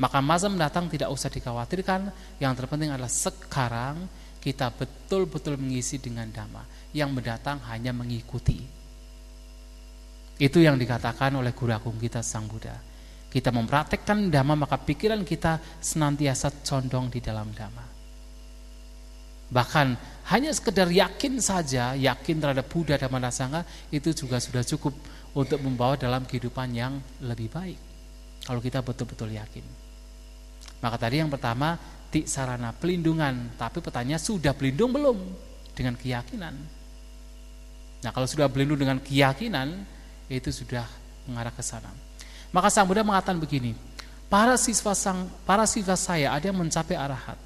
[0.00, 2.08] Maka masa mendatang tidak usah dikhawatirkan,
[2.40, 4.08] yang terpenting adalah sekarang
[4.40, 6.64] kita betul-betul mengisi dengan dhamma.
[6.96, 8.64] Yang mendatang hanya mengikuti.
[10.40, 12.89] Itu yang dikatakan oleh guru agung kita Sang Buddha.
[13.30, 17.86] Kita mempraktekkan dhamma maka pikiran kita senantiasa condong di dalam dhamma.
[19.50, 19.86] Bahkan
[20.30, 24.94] hanya sekedar yakin saja, yakin terhadap Buddha dan Sangha itu juga sudah cukup
[25.34, 27.78] untuk membawa dalam kehidupan yang lebih baik.
[28.46, 29.62] Kalau kita betul-betul yakin.
[30.82, 31.78] Maka tadi yang pertama
[32.10, 35.18] ti sarana pelindungan, tapi pertanyaan sudah pelindung belum
[35.74, 36.54] dengan keyakinan?
[38.00, 39.84] Nah, kalau sudah berlindung dengan keyakinan,
[40.30, 40.88] itu sudah
[41.28, 41.92] mengarah ke sana.
[42.50, 43.78] Maka Sang Buddha mengatakan begini,
[44.26, 47.38] para siswa sang para siswa saya ada yang mencapai arahat,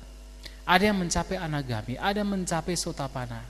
[0.65, 3.45] ada yang mencapai anagami, ada yang mencapai sotapana,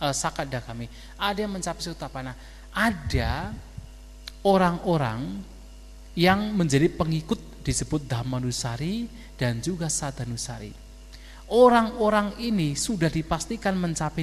[0.00, 0.86] eh, sakadagami,
[1.16, 2.32] ada yang mencapai sotapana,
[2.72, 3.52] ada
[4.44, 5.44] orang-orang
[6.16, 10.72] yang menjadi pengikut disebut Dhammanusari dan juga Sadanusari.
[11.50, 14.22] Orang-orang ini sudah dipastikan mencapai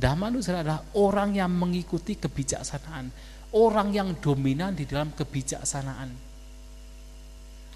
[0.00, 0.32] nibbana.
[0.32, 3.12] Dhammanusari adalah orang yang mengikuti kebijaksanaan,
[3.52, 6.10] orang yang dominan di dalam kebijaksanaan.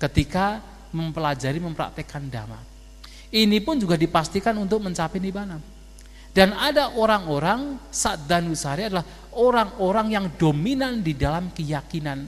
[0.00, 0.64] Ketika
[0.96, 2.60] mempelajari mempraktekkan dhamma.
[3.34, 5.58] Ini pun juga dipastikan untuk mencapai nibbana.
[6.34, 9.06] Dan ada orang-orang Sadanusari adalah
[9.38, 12.26] orang-orang yang dominan di dalam keyakinan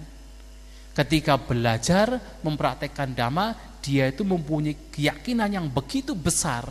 [0.97, 3.53] Ketika belajar mempraktekkan dhamma,
[3.85, 6.65] dia itu mempunyai keyakinan yang begitu besar.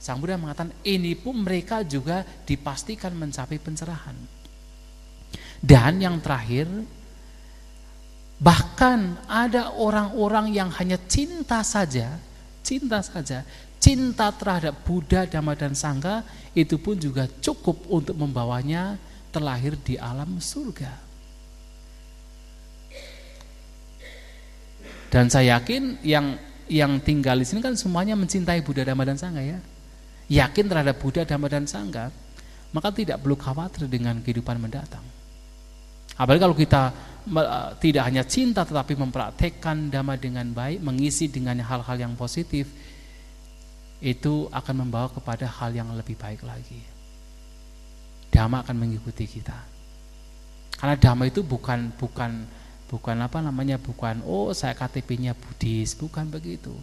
[0.00, 4.16] Sang Buddha mengatakan ini pun mereka juga dipastikan mencapai pencerahan.
[5.60, 6.64] Dan yang terakhir,
[8.40, 12.16] bahkan ada orang-orang yang hanya cinta saja,
[12.64, 13.44] cinta saja,
[13.76, 16.24] cinta terhadap Buddha, Dhamma dan Sangha
[16.56, 18.96] itu pun juga cukup untuk membawanya
[19.28, 21.12] terlahir di alam surga.
[25.12, 26.40] Dan saya yakin yang
[26.70, 29.60] yang tinggal di sini kan semuanya mencintai Buddha Dhamma dan Sangha ya.
[30.30, 32.08] Yakin terhadap Buddha Dhamma dan Sangha,
[32.70, 35.02] maka tidak perlu khawatir dengan kehidupan mendatang.
[36.14, 36.82] Apalagi kalau kita
[37.26, 42.70] eh, tidak hanya cinta tetapi mempraktekkan dhamma dengan baik, mengisi dengan hal-hal yang positif,
[43.98, 46.78] itu akan membawa kepada hal yang lebih baik lagi.
[48.30, 49.58] Dhamma akan mengikuti kita.
[50.78, 52.46] Karena dhamma itu bukan bukan
[52.90, 56.74] bukan apa namanya bukan oh saya KTP-nya Buddhis bukan begitu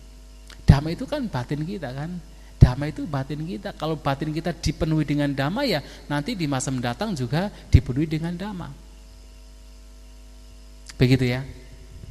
[0.64, 2.16] damai itu kan batin kita kan
[2.58, 3.72] damai itu batin kita.
[3.78, 8.88] Kalau batin kita dipenuhi dengan damai ya nanti di masa mendatang juga dipenuhi dengan dhamma
[10.98, 11.46] begitu ya,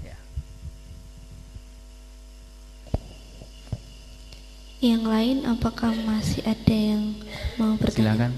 [0.06, 0.16] ya.
[4.78, 7.18] yang lain apakah masih ada yang
[7.59, 8.14] mau bertanya?
[8.14, 8.32] Silakan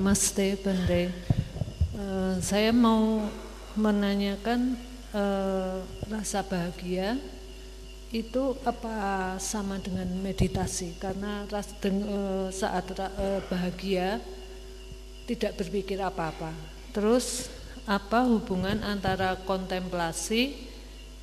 [0.00, 1.12] Namaste Bende.
[1.92, 3.20] Uh, saya mau
[3.76, 4.72] menanyakan
[5.12, 7.20] uh, rasa bahagia
[8.08, 14.24] itu apa sama dengan meditasi karena ras, deng, uh, saat uh, bahagia
[15.28, 16.48] tidak berpikir apa-apa.
[16.96, 17.52] Terus
[17.84, 20.64] apa hubungan antara kontemplasi,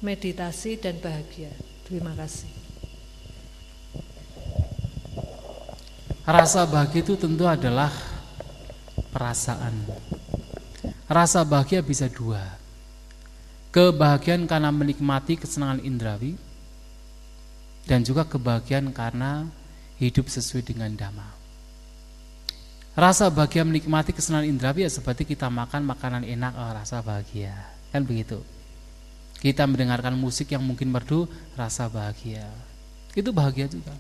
[0.06, 1.50] meditasi dan bahagia?
[1.82, 2.54] Terima kasih.
[6.30, 8.17] Rasa bahagia itu tentu adalah
[9.18, 9.74] perasaan.
[11.10, 12.46] Rasa bahagia bisa dua.
[13.74, 16.38] Kebahagiaan karena menikmati kesenangan indrawi
[17.90, 19.50] dan juga kebahagiaan karena
[19.98, 21.34] hidup sesuai dengan dhamma.
[22.94, 27.54] Rasa bahagia menikmati kesenangan indrawi ya seperti kita makan makanan enak, oh, rasa bahagia.
[27.90, 28.42] Kan begitu.
[29.38, 32.46] Kita mendengarkan musik yang mungkin merdu, rasa bahagia.
[33.14, 33.94] Itu bahagia juga.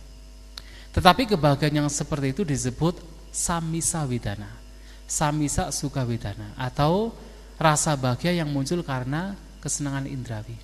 [0.98, 2.98] Tetapi kebahagiaan yang seperti itu disebut
[3.30, 4.66] samisa widana.
[5.07, 7.15] Samisa suka widana atau
[7.55, 10.59] rasa bahagia yang muncul karena kesenangan indrawi.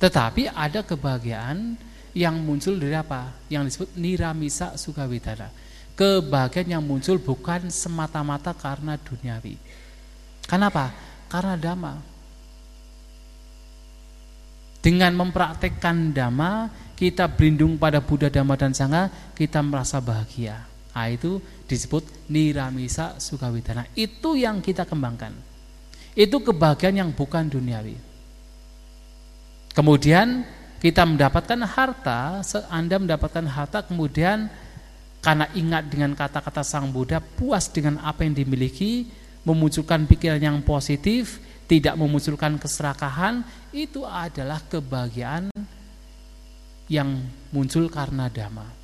[0.00, 1.76] Tetapi ada kebahagiaan
[2.16, 3.30] yang muncul dari apa?
[3.52, 5.52] Yang disebut niramisa suka widana
[5.94, 9.56] kebahagiaan yang muncul bukan semata-mata karena duniawi.
[10.44, 10.90] Kenapa?
[11.30, 11.94] Karena dhamma.
[14.84, 20.60] Dengan mempraktekkan dhamma, kita berlindung pada Buddha, Dhamma, dan Sangha, kita merasa bahagia.
[20.94, 23.90] Nah, itu disebut niramisa sukawidana.
[23.98, 25.34] Itu yang kita kembangkan.
[26.14, 27.98] Itu kebahagiaan yang bukan duniawi.
[29.74, 30.46] Kemudian
[30.78, 34.46] kita mendapatkan harta, Anda mendapatkan harta, kemudian
[35.18, 39.10] karena ingat dengan kata-kata Sang Buddha, puas dengan apa yang dimiliki,
[39.42, 43.42] memunculkan pikiran yang positif, tidak memunculkan keserakahan,
[43.74, 45.50] itu adalah kebahagiaan
[46.86, 47.18] yang
[47.50, 48.83] muncul karena dhamma.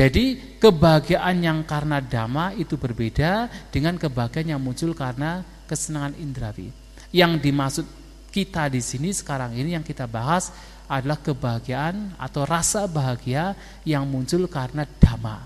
[0.00, 6.72] Jadi kebahagiaan yang karena dhamma itu berbeda dengan kebahagiaan yang muncul karena kesenangan indrawi.
[7.12, 7.86] Yang dimaksud
[8.32, 10.56] kita di sini sekarang ini yang kita bahas
[10.88, 13.52] adalah kebahagiaan atau rasa bahagia
[13.84, 15.44] yang muncul karena dhamma.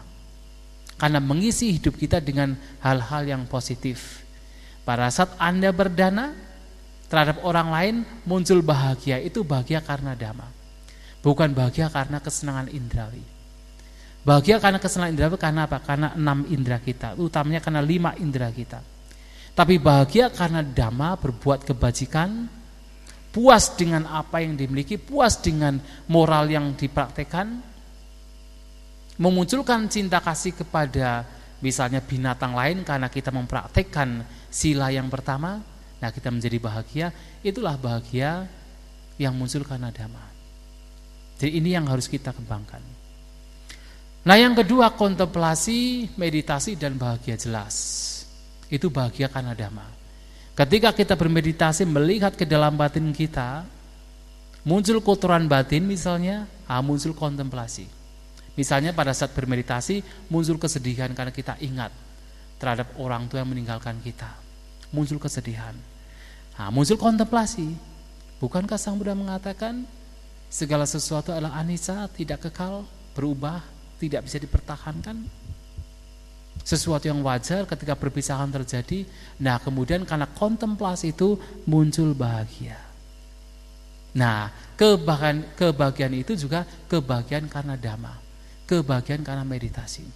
[1.03, 4.23] Karena mengisi hidup kita dengan hal-hal yang positif.
[4.87, 6.31] Pada saat Anda berdana
[7.11, 10.47] terhadap orang lain muncul bahagia, itu bahagia karena dhamma.
[11.27, 13.34] Bukan bahagia karena kesenangan indrawi.
[14.25, 15.85] Bahagia karena kesenangan indrawi karena apa?
[15.85, 18.81] Karena enam indera kita, utamanya karena lima indera kita.
[19.53, 22.49] Tapi bahagia karena dhamma berbuat kebajikan,
[23.29, 25.77] puas dengan apa yang dimiliki, puas dengan
[26.09, 27.61] moral yang dipraktekkan,
[29.21, 31.29] memunculkan cinta kasih kepada
[31.61, 35.61] misalnya binatang lain karena kita mempraktekkan sila yang pertama,
[36.01, 37.07] nah kita menjadi bahagia,
[37.45, 38.49] itulah bahagia
[39.21, 40.33] yang muncul karena dhamma.
[41.37, 42.94] Jadi ini yang harus kita kembangkan.
[44.25, 47.77] Nah yang kedua kontemplasi, meditasi dan bahagia jelas.
[48.73, 49.85] Itu bahagia karena dhamma.
[50.57, 53.69] Ketika kita bermeditasi melihat ke dalam batin kita,
[54.65, 57.85] muncul kotoran batin misalnya, ah, muncul kontemplasi.
[58.57, 60.01] Misalnya pada saat bermeditasi
[60.33, 61.93] muncul kesedihan karena kita ingat
[62.57, 64.31] terhadap orang tua yang meninggalkan kita.
[64.95, 65.75] Muncul kesedihan.
[66.55, 67.75] Nah, muncul kontemplasi.
[68.39, 69.85] Bukankah Sang Buddha mengatakan
[70.47, 72.87] segala sesuatu adalah anisa, tidak kekal,
[73.19, 73.74] berubah,
[74.09, 75.45] tidak bisa dipertahankan?
[76.65, 79.05] sesuatu yang wajar ketika perpisahan terjadi.
[79.45, 81.37] Nah, kemudian karena kontemplasi itu
[81.69, 82.81] muncul bahagia.
[84.17, 84.49] Nah,
[84.79, 88.17] kebahagiaan, kebahagiaan itu juga kebahagiaan karena dhamma,
[88.65, 90.07] kebahagiaan karena meditasi.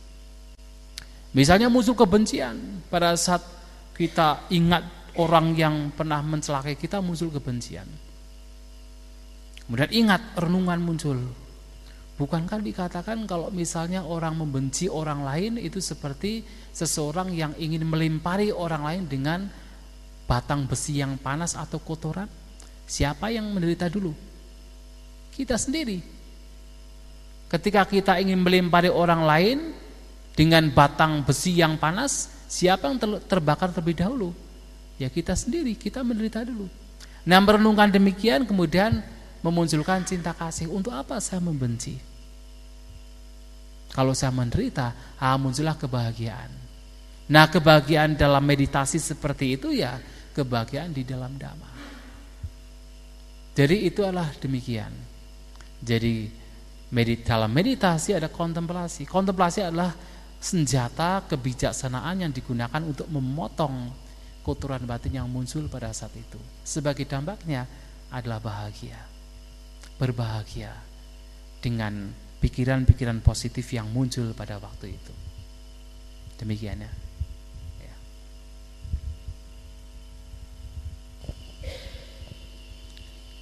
[1.36, 2.56] Misalnya muncul kebencian
[2.89, 3.44] pada saat
[3.93, 7.85] kita ingat orang yang pernah mencelakai kita muncul kebencian.
[9.69, 11.19] Kemudian ingat renungan muncul,
[12.19, 16.43] Bukankah dikatakan kalau misalnya orang membenci orang lain itu seperti
[16.74, 19.47] seseorang yang ingin melempari orang lain dengan
[20.27, 22.27] batang besi yang panas atau kotoran?
[22.90, 24.11] Siapa yang menderita dulu?
[25.31, 26.03] Kita sendiri.
[27.47, 29.59] Ketika kita ingin melempari orang lain
[30.35, 32.99] dengan batang besi yang panas, siapa yang
[33.31, 34.35] terbakar terlebih dahulu?
[34.99, 36.66] Ya kita sendiri, kita menderita dulu.
[37.23, 39.07] Nah merenungkan demikian kemudian
[39.39, 40.66] memunculkan cinta kasih.
[40.66, 42.07] Untuk apa saya membenci?
[43.93, 46.51] Kalau saya menderita, ah, muncullah kebahagiaan.
[47.28, 50.01] Nah kebahagiaan dalam meditasi seperti itu ya
[50.32, 51.70] kebahagiaan di dalam dhamma.
[53.52, 54.93] Jadi itu adalah demikian.
[55.82, 56.31] Jadi
[56.94, 59.05] medit dalam meditasi ada kontemplasi.
[59.05, 59.93] Kontemplasi adalah
[60.39, 63.90] senjata kebijaksanaan yang digunakan untuk memotong
[64.47, 66.39] kotoran batin yang muncul pada saat itu.
[66.62, 67.66] Sebagai dampaknya
[68.09, 68.97] adalah bahagia.
[69.98, 70.73] Berbahagia
[71.59, 75.15] dengan pikiran-pikiran positif yang muncul pada waktu itu.
[76.39, 76.93] Demikian ya.
[77.82, 77.94] ya.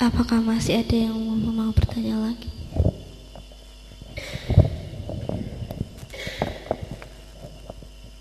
[0.00, 1.16] Apakah masih ada yang
[1.52, 2.48] mau bertanya lagi?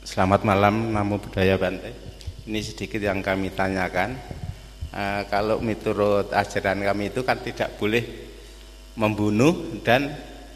[0.04, 1.92] Selamat malam, Namo Buddhaya Bante.
[2.48, 4.16] Ini sedikit yang kami tanyakan.
[4.88, 8.00] E, kalau menurut ajaran kami itu kan tidak boleh
[8.96, 10.08] membunuh dan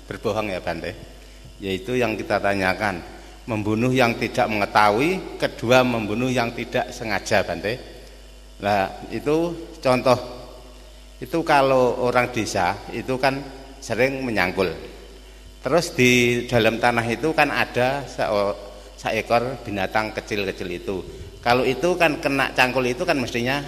[0.09, 0.91] berbohong ya Bante.
[1.59, 3.03] yaitu yang kita tanyakan
[3.45, 7.73] membunuh yang tidak mengetahui kedua membunuh yang tidak sengaja Bante.
[8.65, 10.17] Nah itu contoh.
[11.19, 13.43] Itu kalau orang desa itu kan
[13.83, 14.71] sering menyangkul.
[15.59, 18.07] Terus di dalam tanah itu kan ada
[18.95, 20.97] seekor binatang kecil-kecil itu.
[21.43, 23.59] Kalau itu kan kena cangkul itu kan mestinya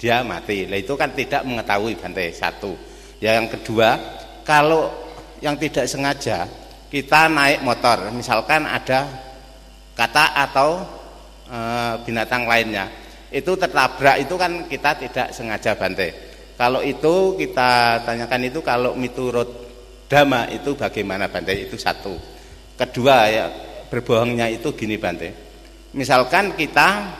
[0.00, 0.66] dia mati.
[0.66, 2.74] Nah itu kan tidak mengetahui Bante satu.
[3.22, 4.00] Ya yang kedua
[4.42, 5.09] kalau
[5.40, 6.48] yang tidak sengaja
[6.88, 8.12] kita naik motor.
[8.12, 9.08] Misalkan ada
[9.96, 10.84] kata atau
[11.48, 11.58] e,
[12.04, 12.88] binatang lainnya.
[13.30, 19.48] Itu tertabrak itu kan kita tidak sengaja bante kalau itu kita tanyakan itu kalau miturut
[20.10, 22.12] dhamma itu bagaimana bante itu satu.
[22.74, 23.46] Kedua ya
[23.86, 25.50] berbohongnya itu gini bante
[25.94, 27.10] misalkan kita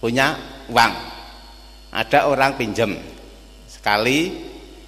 [0.00, 0.36] punya
[0.68, 0.94] uang.
[1.96, 2.92] Ada orang pinjam
[3.64, 4.45] sekali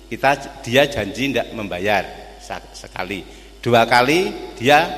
[0.08, 2.04] kita dia janji tidak membayar
[2.72, 3.22] sekali.
[3.60, 4.88] Dua kali dia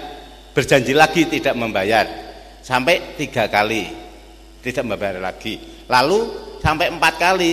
[0.54, 2.06] berjanji lagi tidak membayar.
[2.62, 3.90] Sampai tiga kali
[4.62, 5.84] tidak membayar lagi.
[5.90, 6.18] Lalu
[6.62, 7.52] sampai empat kali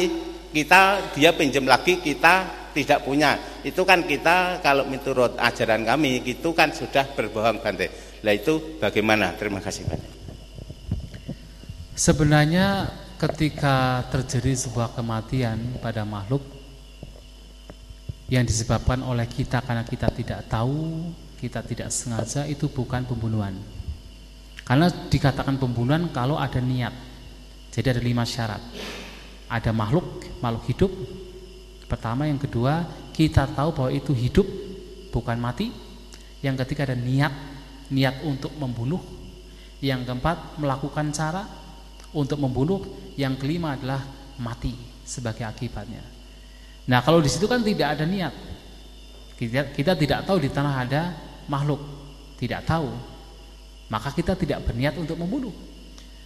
[0.53, 3.41] kita dia pinjam lagi kita tidak punya.
[3.65, 7.89] Itu kan kita kalau menurut ajaran kami itu kan sudah berbohong Bante.
[8.21, 9.33] Lah itu bagaimana?
[9.33, 10.09] Terima kasih Bante.
[11.97, 16.56] Sebenarnya ketika terjadi sebuah kematian pada makhluk
[18.27, 23.55] yang disebabkan oleh kita karena kita tidak tahu, kita tidak sengaja itu bukan pembunuhan.
[24.67, 26.91] Karena dikatakan pembunuhan kalau ada niat.
[27.71, 28.59] Jadi ada lima syarat.
[29.47, 30.91] Ada makhluk, makhluk hidup.
[31.87, 32.83] Pertama, yang kedua,
[33.15, 34.43] kita tahu bahwa itu hidup
[35.15, 35.71] bukan mati.
[36.43, 37.31] Yang ketiga ada niat,
[37.87, 38.99] niat untuk membunuh.
[39.79, 41.47] Yang keempat, melakukan cara
[42.11, 42.83] untuk membunuh.
[43.15, 44.03] Yang kelima adalah
[44.35, 44.75] mati
[45.07, 46.16] sebagai akibatnya.
[46.87, 48.33] Nah kalau di situ kan tidak ada niat.
[49.37, 51.13] Kita, kita tidak tahu di tanah ada
[51.45, 51.77] makhluk,
[52.39, 52.89] tidak tahu.
[53.91, 55.53] Maka kita tidak berniat untuk membunuh.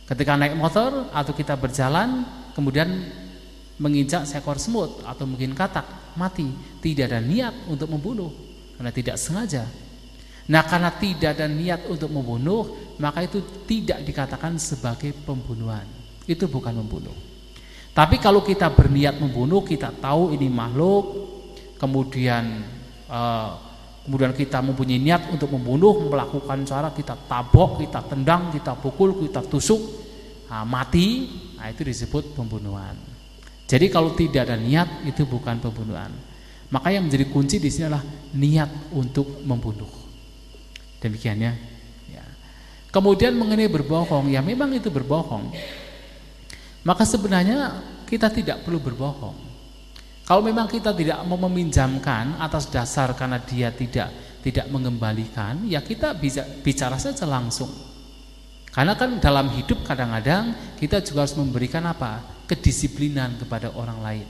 [0.07, 2.23] Ketika naik motor atau kita berjalan,
[2.55, 2.87] kemudian
[3.81, 6.47] menginjak seekor semut atau mungkin katak, mati.
[6.81, 8.29] Tidak ada niat untuk membunuh
[8.77, 9.65] karena tidak sengaja.
[10.49, 15.85] Nah karena tidak ada niat untuk membunuh, maka itu tidak dikatakan sebagai pembunuhan.
[16.25, 17.30] Itu bukan membunuh.
[17.91, 21.03] Tapi kalau kita berniat membunuh, kita tahu ini makhluk,
[21.75, 22.63] kemudian
[23.11, 23.51] uh,
[24.07, 29.43] kemudian kita mempunyai niat untuk membunuh, melakukan cara kita tabok, kita tendang, kita pukul, kita
[29.43, 29.81] tusuk,
[30.47, 31.27] nah, mati,
[31.59, 32.95] nah itu disebut pembunuhan.
[33.67, 36.11] Jadi kalau tidak ada niat itu bukan pembunuhan.
[36.71, 39.91] Maka yang menjadi kunci di sini adalah niat untuk membunuh.
[41.03, 41.53] Demikian ya.
[42.07, 42.23] ya.
[42.87, 45.51] Kemudian mengenai berbohong, ya memang itu berbohong.
[46.81, 47.77] Maka sebenarnya
[48.09, 49.37] kita tidak perlu berbohong.
[50.25, 56.17] Kalau memang kita tidak mau meminjamkan atas dasar karena dia tidak tidak mengembalikan, ya kita
[56.17, 57.69] bisa bicara saja langsung.
[58.71, 62.41] Karena kan dalam hidup kadang-kadang kita juga harus memberikan apa?
[62.51, 64.27] kedisiplinan kepada orang lain.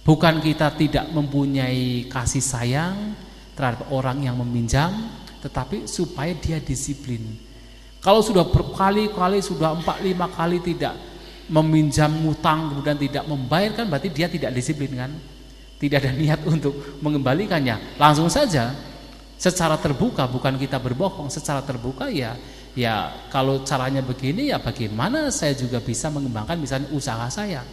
[0.00, 3.12] Bukan kita tidak mempunyai kasih sayang
[3.52, 5.12] terhadap orang yang meminjam,
[5.44, 7.20] tetapi supaya dia disiplin.
[8.00, 10.96] Kalau sudah berkali-kali, sudah empat lima kali tidak
[11.48, 15.12] meminjam ngutang kemudian tidak membayar kan berarti dia tidak disiplin kan?
[15.78, 17.96] Tidak ada niat untuk mengembalikannya.
[17.96, 18.76] Langsung saja
[19.40, 22.34] secara terbuka bukan kita berbohong secara terbuka ya
[22.74, 27.64] ya kalau caranya begini ya bagaimana saya juga bisa mengembangkan misalnya usaha saya?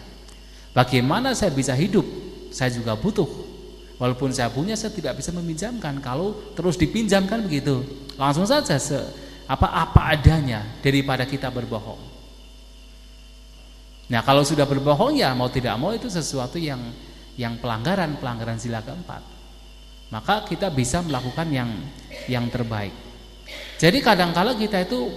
[0.72, 2.04] Bagaimana saya bisa hidup?
[2.52, 3.28] Saya juga butuh.
[3.96, 6.04] Walaupun saya punya saya tidak bisa meminjamkan.
[6.04, 7.84] Kalau terus dipinjamkan begitu
[8.16, 8.96] langsung saja se,
[9.48, 12.15] apa apa adanya daripada kita berbohong
[14.06, 16.82] Nah kalau sudah berbohong ya mau tidak mau itu sesuatu yang
[17.36, 19.22] yang pelanggaran pelanggaran sila keempat.
[20.14, 21.70] Maka kita bisa melakukan yang
[22.30, 22.94] yang terbaik.
[23.82, 25.10] Jadi kadangkala kita itu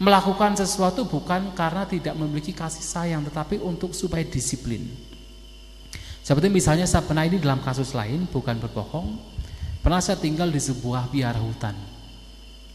[0.00, 4.90] melakukan sesuatu bukan karena tidak memiliki kasih sayang tetapi untuk supaya disiplin.
[6.24, 9.20] Seperti misalnya saya pernah ini dalam kasus lain bukan berbohong,
[9.84, 11.76] pernah saya tinggal di sebuah biara hutan.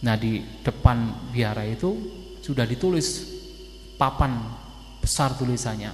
[0.06, 1.98] Nah di depan biara itu
[2.46, 3.39] sudah ditulis
[4.00, 4.40] papan
[5.04, 5.92] besar tulisannya.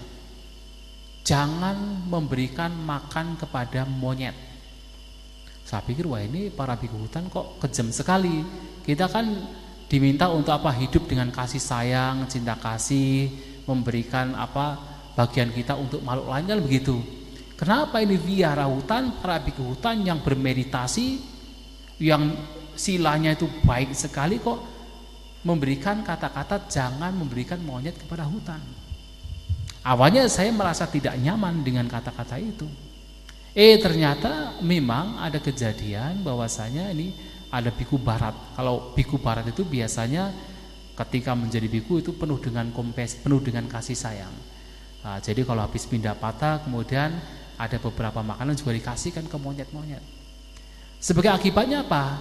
[1.25, 4.37] Jangan memberikan makan kepada monyet.
[5.65, 8.45] Saya pikir wah ini para biku hutan kok kejam sekali.
[8.85, 9.25] Kita kan
[9.89, 13.33] diminta untuk apa hidup dengan kasih sayang, cinta kasih,
[13.65, 14.77] memberikan apa
[15.17, 17.01] bagian kita untuk makhluk lain kan begitu.
[17.57, 21.17] Kenapa ini biara hutan, para biku hutan yang bermeditasi,
[21.97, 22.37] yang
[22.77, 24.74] silanya itu baik sekali kok
[25.45, 28.59] memberikan kata-kata jangan memberikan monyet kepada hutan.
[29.85, 32.65] Awalnya saya merasa tidak nyaman dengan kata-kata itu.
[33.53, 37.13] Eh ternyata memang ada kejadian bahwasanya ini
[37.53, 38.33] ada biku barat.
[38.57, 40.33] Kalau biku barat itu biasanya
[40.97, 44.33] ketika menjadi biku itu penuh dengan kompes, penuh dengan kasih sayang.
[45.05, 47.13] Nah, jadi kalau habis pindah patah kemudian
[47.61, 50.01] ada beberapa makanan juga dikasihkan ke monyet-monyet.
[50.97, 52.17] Sebagai akibatnya apa?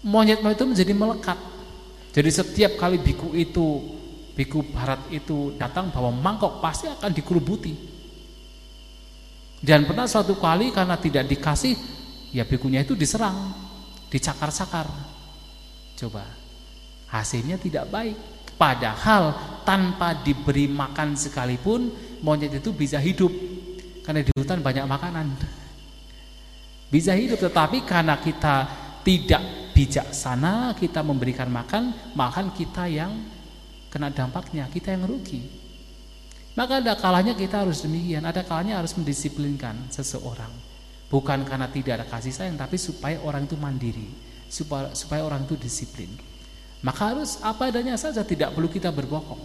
[0.00, 1.59] Monyet-monyet itu menjadi melekat.
[2.10, 3.66] Jadi setiap kali biku itu,
[4.34, 7.74] biku barat itu datang bawa mangkok pasti akan dikerubuti.
[9.60, 11.76] Dan pernah suatu kali karena tidak dikasih,
[12.34, 13.52] ya bikunya itu diserang,
[14.10, 14.88] dicakar-cakar.
[16.00, 16.24] Coba,
[17.12, 18.16] hasilnya tidak baik.
[18.56, 21.92] Padahal tanpa diberi makan sekalipun,
[22.24, 23.30] monyet itu bisa hidup.
[24.00, 25.26] Karena di hutan banyak makanan.
[26.90, 28.66] Bisa hidup, tetapi karena kita
[29.04, 33.16] tidak bijaksana, kita memberikan makan, makan kita yang
[33.88, 35.40] kena dampaknya, kita yang rugi.
[36.52, 40.52] Maka ada kalanya kita harus demikian, ada kalanya harus mendisiplinkan seseorang.
[41.08, 44.12] Bukan karena tidak ada kasih sayang, tapi supaya orang itu mandiri,
[44.52, 46.12] supaya, supaya orang itu disiplin.
[46.84, 49.40] Maka harus apa adanya saja, tidak perlu kita berbohong.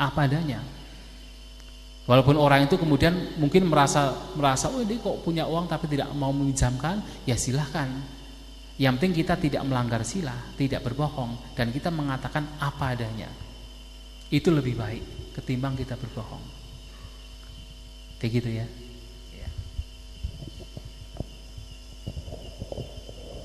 [0.00, 0.64] Apa adanya.
[2.08, 6.32] Walaupun orang itu kemudian mungkin merasa merasa oh ini kok punya uang tapi tidak mau
[6.32, 8.15] meminjamkan, ya silahkan.
[8.76, 13.32] Yang penting kita tidak melanggar sila, tidak berbohong dan kita mengatakan apa adanya.
[14.28, 16.44] Itu lebih baik ketimbang kita berbohong.
[18.20, 18.66] Kayak gitu ya.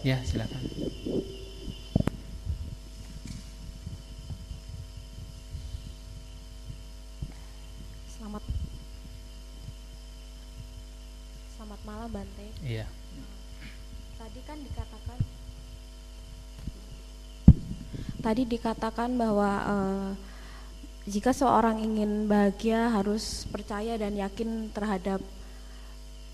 [0.01, 0.65] Ya, silakan.
[8.09, 8.41] Selamat
[11.53, 12.49] Selamat malam Bante.
[12.65, 12.89] Iya.
[14.17, 15.21] Tadi kan dikatakan
[18.21, 20.09] Tadi dikatakan bahwa uh,
[21.09, 25.17] jika seorang ingin bahagia harus percaya dan yakin terhadap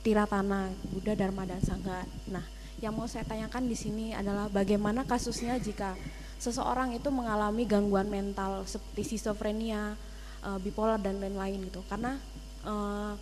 [0.03, 2.03] Tiratana, Buddha, Dharma dan Sangha.
[2.27, 2.43] Nah,
[2.83, 5.95] yang mau saya tanyakan di sini adalah bagaimana kasusnya jika
[6.37, 9.95] seseorang itu mengalami gangguan mental seperti skizofrenia,
[10.43, 11.79] uh, bipolar dan lain-lain gitu.
[11.87, 12.19] Karena
[12.67, 13.15] uh,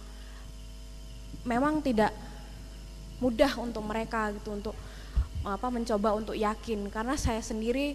[1.46, 2.10] memang tidak
[3.22, 4.76] mudah untuk mereka gitu untuk
[5.46, 7.94] apa mencoba untuk yakin karena saya sendiri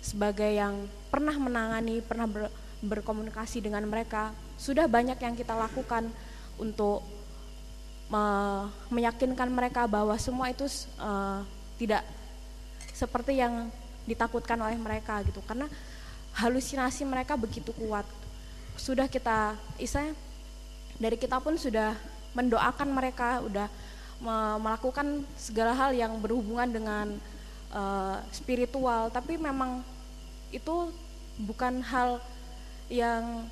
[0.00, 2.48] sebagai yang pernah menangani, pernah ber,
[2.80, 4.32] berkomunikasi dengan mereka.
[4.56, 6.08] Sudah banyak yang kita lakukan
[6.56, 7.04] untuk
[8.10, 8.24] me
[8.90, 10.66] meyakinkan mereka bahwa semua itu
[10.98, 11.46] uh,
[11.78, 12.02] tidak
[12.90, 13.70] seperti yang
[14.04, 15.40] ditakutkan oleh mereka gitu.
[15.46, 15.70] Karena
[16.36, 18.04] halusinasi mereka begitu kuat.
[18.74, 20.16] Sudah kita istilahnya
[21.00, 21.96] dari kita pun sudah
[22.36, 23.68] mendoakan mereka, udah
[24.20, 27.06] me melakukan segala hal yang berhubungan dengan
[27.74, 29.82] uh, spiritual, tapi memang
[30.50, 30.90] itu
[31.40, 32.18] bukan hal
[32.90, 33.46] yang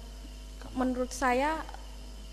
[0.75, 1.63] menurut saya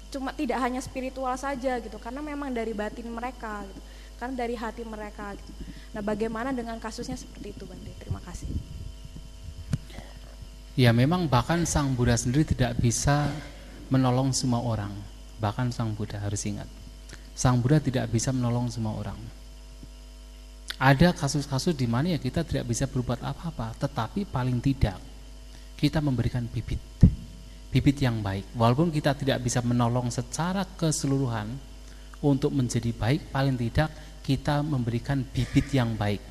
[0.10, 3.82] cuma tidak hanya spiritual saja gitu karena memang dari batin mereka gitu
[4.16, 5.52] karena dari hati mereka gitu.
[5.92, 7.92] nah bagaimana dengan kasusnya seperti itu Bante?
[8.00, 8.48] Terima kasih.
[10.76, 13.32] Ya memang bahkan sang Buddha sendiri tidak bisa
[13.88, 14.92] menolong semua orang.
[15.40, 16.68] Bahkan sang Buddha harus ingat.
[17.36, 19.16] Sang Buddha tidak bisa menolong semua orang
[20.76, 25.00] ada kasus-kasus di mana ya kita tidak bisa berbuat apa-apa tetapi paling tidak
[25.80, 26.80] kita memberikan bibit.
[27.72, 28.56] Bibit yang baik.
[28.56, 31.52] Walaupun kita tidak bisa menolong secara keseluruhan
[32.24, 33.92] untuk menjadi baik paling tidak
[34.24, 36.24] kita memberikan bibit yang baik.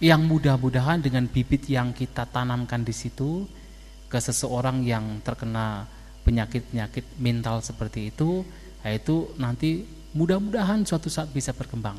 [0.00, 3.48] Yang mudah-mudahan dengan bibit yang kita tanamkan di situ
[4.08, 5.88] ke seseorang yang terkena
[6.24, 8.44] penyakit-penyakit mental seperti itu
[8.84, 11.96] yaitu nanti mudah-mudahan suatu saat bisa berkembang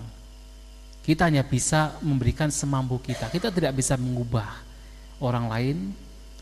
[1.05, 3.29] kita hanya bisa memberikan semampu kita.
[3.29, 4.57] Kita tidak bisa mengubah
[5.21, 5.77] orang lain.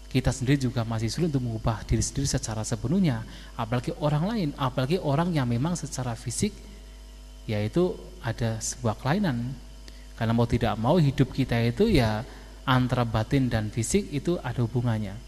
[0.08, 3.28] Kita sendiri juga masih sulit untuk mengubah diri sendiri secara sepenuhnya.
[3.60, 4.50] Apalagi orang lain.
[4.56, 6.56] Apalagi orang yang memang secara fisik
[7.44, 7.92] yaitu
[8.24, 9.52] ada sebuah kelainan.
[10.16, 12.24] Karena mau tidak mau hidup kita itu ya
[12.64, 15.20] antara batin dan fisik itu ada hubungannya.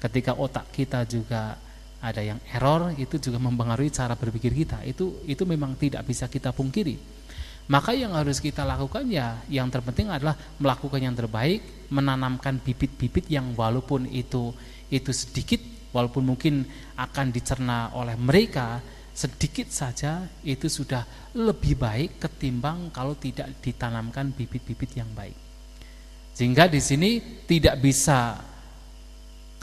[0.00, 1.60] Ketika otak kita juga
[2.00, 4.80] ada yang error itu juga mempengaruhi cara berpikir kita.
[4.88, 7.19] Itu itu memang tidak bisa kita pungkiri
[7.70, 13.54] maka yang harus kita lakukan ya yang terpenting adalah melakukan yang terbaik, menanamkan bibit-bibit yang
[13.54, 14.50] walaupun itu
[14.90, 15.62] itu sedikit,
[15.94, 16.66] walaupun mungkin
[16.98, 18.82] akan dicerna oleh mereka
[19.14, 21.06] sedikit saja itu sudah
[21.38, 25.38] lebih baik ketimbang kalau tidak ditanamkan bibit-bibit yang baik.
[26.34, 28.34] Sehingga di sini tidak bisa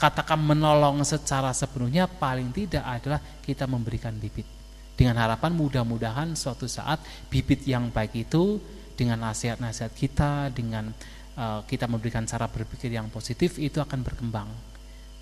[0.00, 4.57] katakan menolong secara sepenuhnya paling tidak adalah kita memberikan bibit
[4.98, 6.98] dengan harapan mudah-mudahan suatu saat
[7.30, 8.58] bibit yang baik itu
[8.98, 10.90] dengan nasihat-nasihat kita dengan
[11.38, 14.50] uh, kita memberikan cara berpikir yang positif itu akan berkembang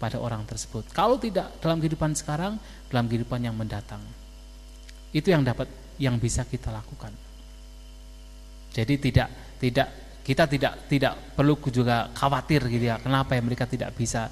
[0.01, 2.57] pada orang tersebut kalau tidak dalam kehidupan sekarang
[2.89, 4.01] dalam kehidupan yang mendatang
[5.17, 7.09] Itu yang dapat yang bisa kita lakukan.
[8.73, 9.89] Jadi tidak tidak
[10.21, 13.01] kita tidak tidak perlu juga khawatir gitu ya.
[13.01, 14.29] Kenapa ya mereka tidak bisa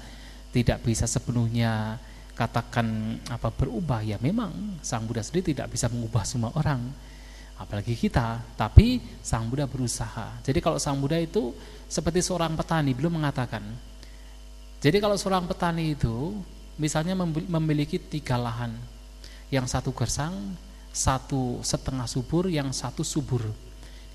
[0.53, 1.97] tidak bisa sepenuhnya
[2.35, 6.83] katakan apa berubah ya memang Sang Buddha sendiri tidak bisa mengubah semua orang
[7.55, 8.43] apalagi kita.
[8.59, 10.43] Tapi Sang Buddha berusaha.
[10.43, 11.55] Jadi kalau Sang Buddha itu
[11.87, 13.63] seperti seorang petani belum mengatakan.
[14.83, 16.35] Jadi kalau seorang petani itu
[16.75, 18.75] misalnya memiliki tiga lahan.
[19.47, 20.35] Yang satu gersang
[20.95, 23.47] satu setengah subur yang satu subur.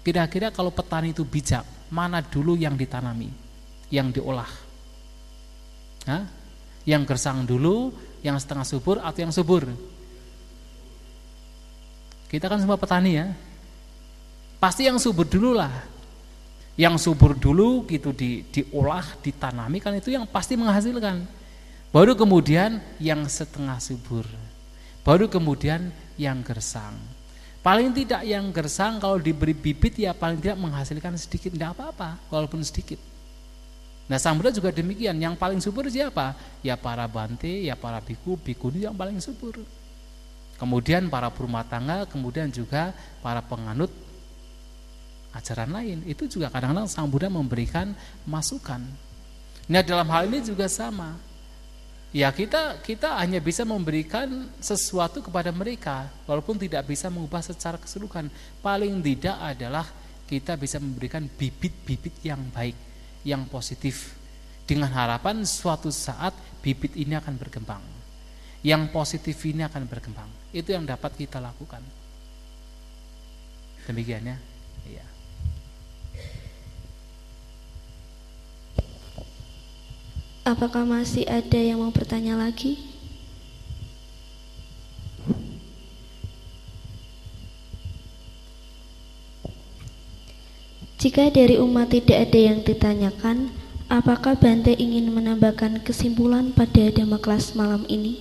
[0.04, 3.32] Kira-kira kalau petani itu bijak mana dulu yang ditanami?
[3.88, 4.52] Yang diolah.
[6.08, 6.40] Hah?
[6.88, 9.68] yang gersang dulu yang setengah subur atau yang subur?
[12.30, 13.26] Kita kan semua petani ya.
[14.62, 15.72] Pasti yang subur dulu lah.
[16.78, 21.26] Yang subur dulu gitu di, diolah, ditanami kan itu yang pasti menghasilkan.
[21.90, 24.22] Baru kemudian yang setengah subur.
[25.02, 26.94] Baru kemudian yang gersang.
[27.60, 32.62] Paling tidak yang gersang kalau diberi bibit ya paling tidak menghasilkan sedikit, tidak apa-apa walaupun
[32.64, 33.09] sedikit.
[34.10, 36.34] Nah Sang Buddha juga demikian, yang paling subur siapa?
[36.66, 39.62] Ya para bante, ya para biku, bikuni yang paling subur.
[40.58, 42.90] Kemudian para rumah tangga, kemudian juga
[43.22, 43.94] para penganut
[45.30, 46.02] ajaran lain.
[46.10, 47.94] Itu juga kadang-kadang Sang Buddha memberikan
[48.26, 48.82] masukan.
[49.70, 51.14] Nah dalam hal ini juga sama.
[52.10, 58.26] Ya kita kita hanya bisa memberikan sesuatu kepada mereka walaupun tidak bisa mengubah secara keseluruhan.
[58.58, 59.86] Paling tidak adalah
[60.26, 62.89] kita bisa memberikan bibit-bibit yang baik
[63.26, 64.16] yang positif
[64.64, 66.32] dengan harapan suatu saat
[66.62, 67.82] bibit ini akan berkembang.
[68.60, 70.28] Yang positif ini akan berkembang.
[70.52, 71.80] Itu yang dapat kita lakukan.
[73.88, 74.36] Demikian ya.
[74.84, 75.06] Iya.
[80.44, 82.89] Apakah masih ada yang mau bertanya lagi?
[91.00, 93.48] Jika dari umat tidak ada yang ditanyakan,
[93.88, 98.20] apakah Bante ingin menambahkan kesimpulan pada Dhamma kelas malam ini?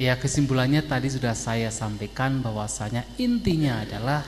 [0.00, 4.24] Ya kesimpulannya tadi sudah saya sampaikan bahwasanya intinya adalah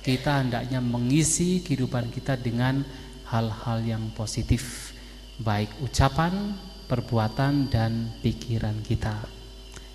[0.00, 2.80] kita hendaknya mengisi kehidupan kita dengan
[3.28, 4.96] hal-hal yang positif
[5.36, 6.56] baik ucapan,
[6.88, 9.20] perbuatan dan pikiran kita.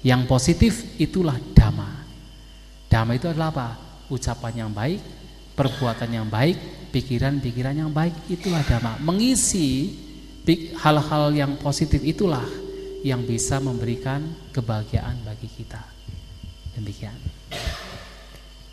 [0.06, 2.06] Yang positif itulah dhamma.
[2.94, 3.70] Dhamma itu adalah apa?
[4.06, 5.21] Ucapan yang baik,
[5.62, 6.58] perbuatan yang baik,
[6.90, 8.98] pikiran-pikiran yang baik itulah dhamma.
[9.06, 9.94] Mengisi
[10.82, 12.44] hal-hal yang positif itulah
[13.06, 15.86] yang bisa memberikan kebahagiaan bagi kita.
[16.74, 17.14] Demikian.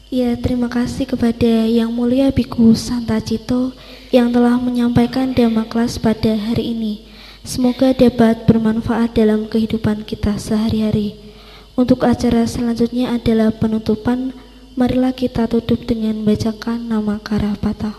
[0.09, 3.77] Ya, terima kasih kepada Yang Mulia Biku Santa Cito
[4.09, 7.05] yang telah menyampaikan Dhamma kelas pada hari ini.
[7.45, 11.21] Semoga dapat bermanfaat dalam kehidupan kita sehari-hari.
[11.77, 14.33] Untuk acara selanjutnya adalah penutupan
[14.79, 17.99] Marilah kita tutup dengan bacakan nama Karapata.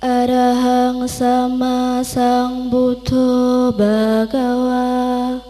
[0.00, 5.44] Arahang sama sang buddha bagawa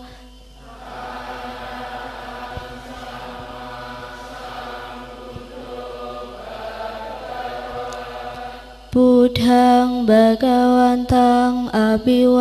[8.95, 12.39] Buddhang Bhagawantang Abhiwademi.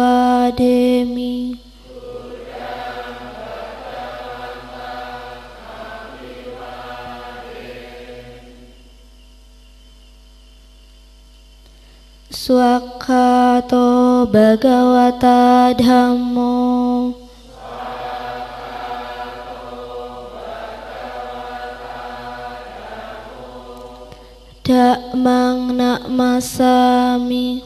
[12.30, 17.23] Swakato Bhagawata Dhammo
[24.64, 27.60] Dakmang nak masami.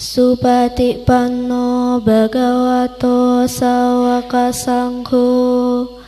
[0.00, 5.99] Supati panno bhagavato sawaka sangho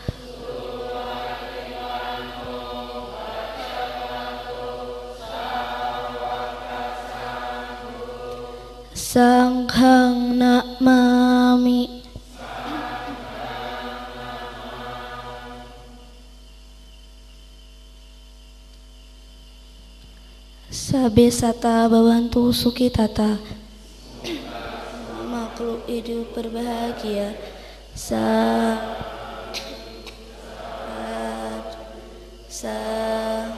[9.13, 10.41] Sanghang
[10.81, 12.01] mami.
[20.73, 23.37] Sabe sata bawantu sukitata
[25.29, 27.37] Makhluk hidup berbahagia.
[27.93, 28.25] Sa
[32.49, 33.52] Sa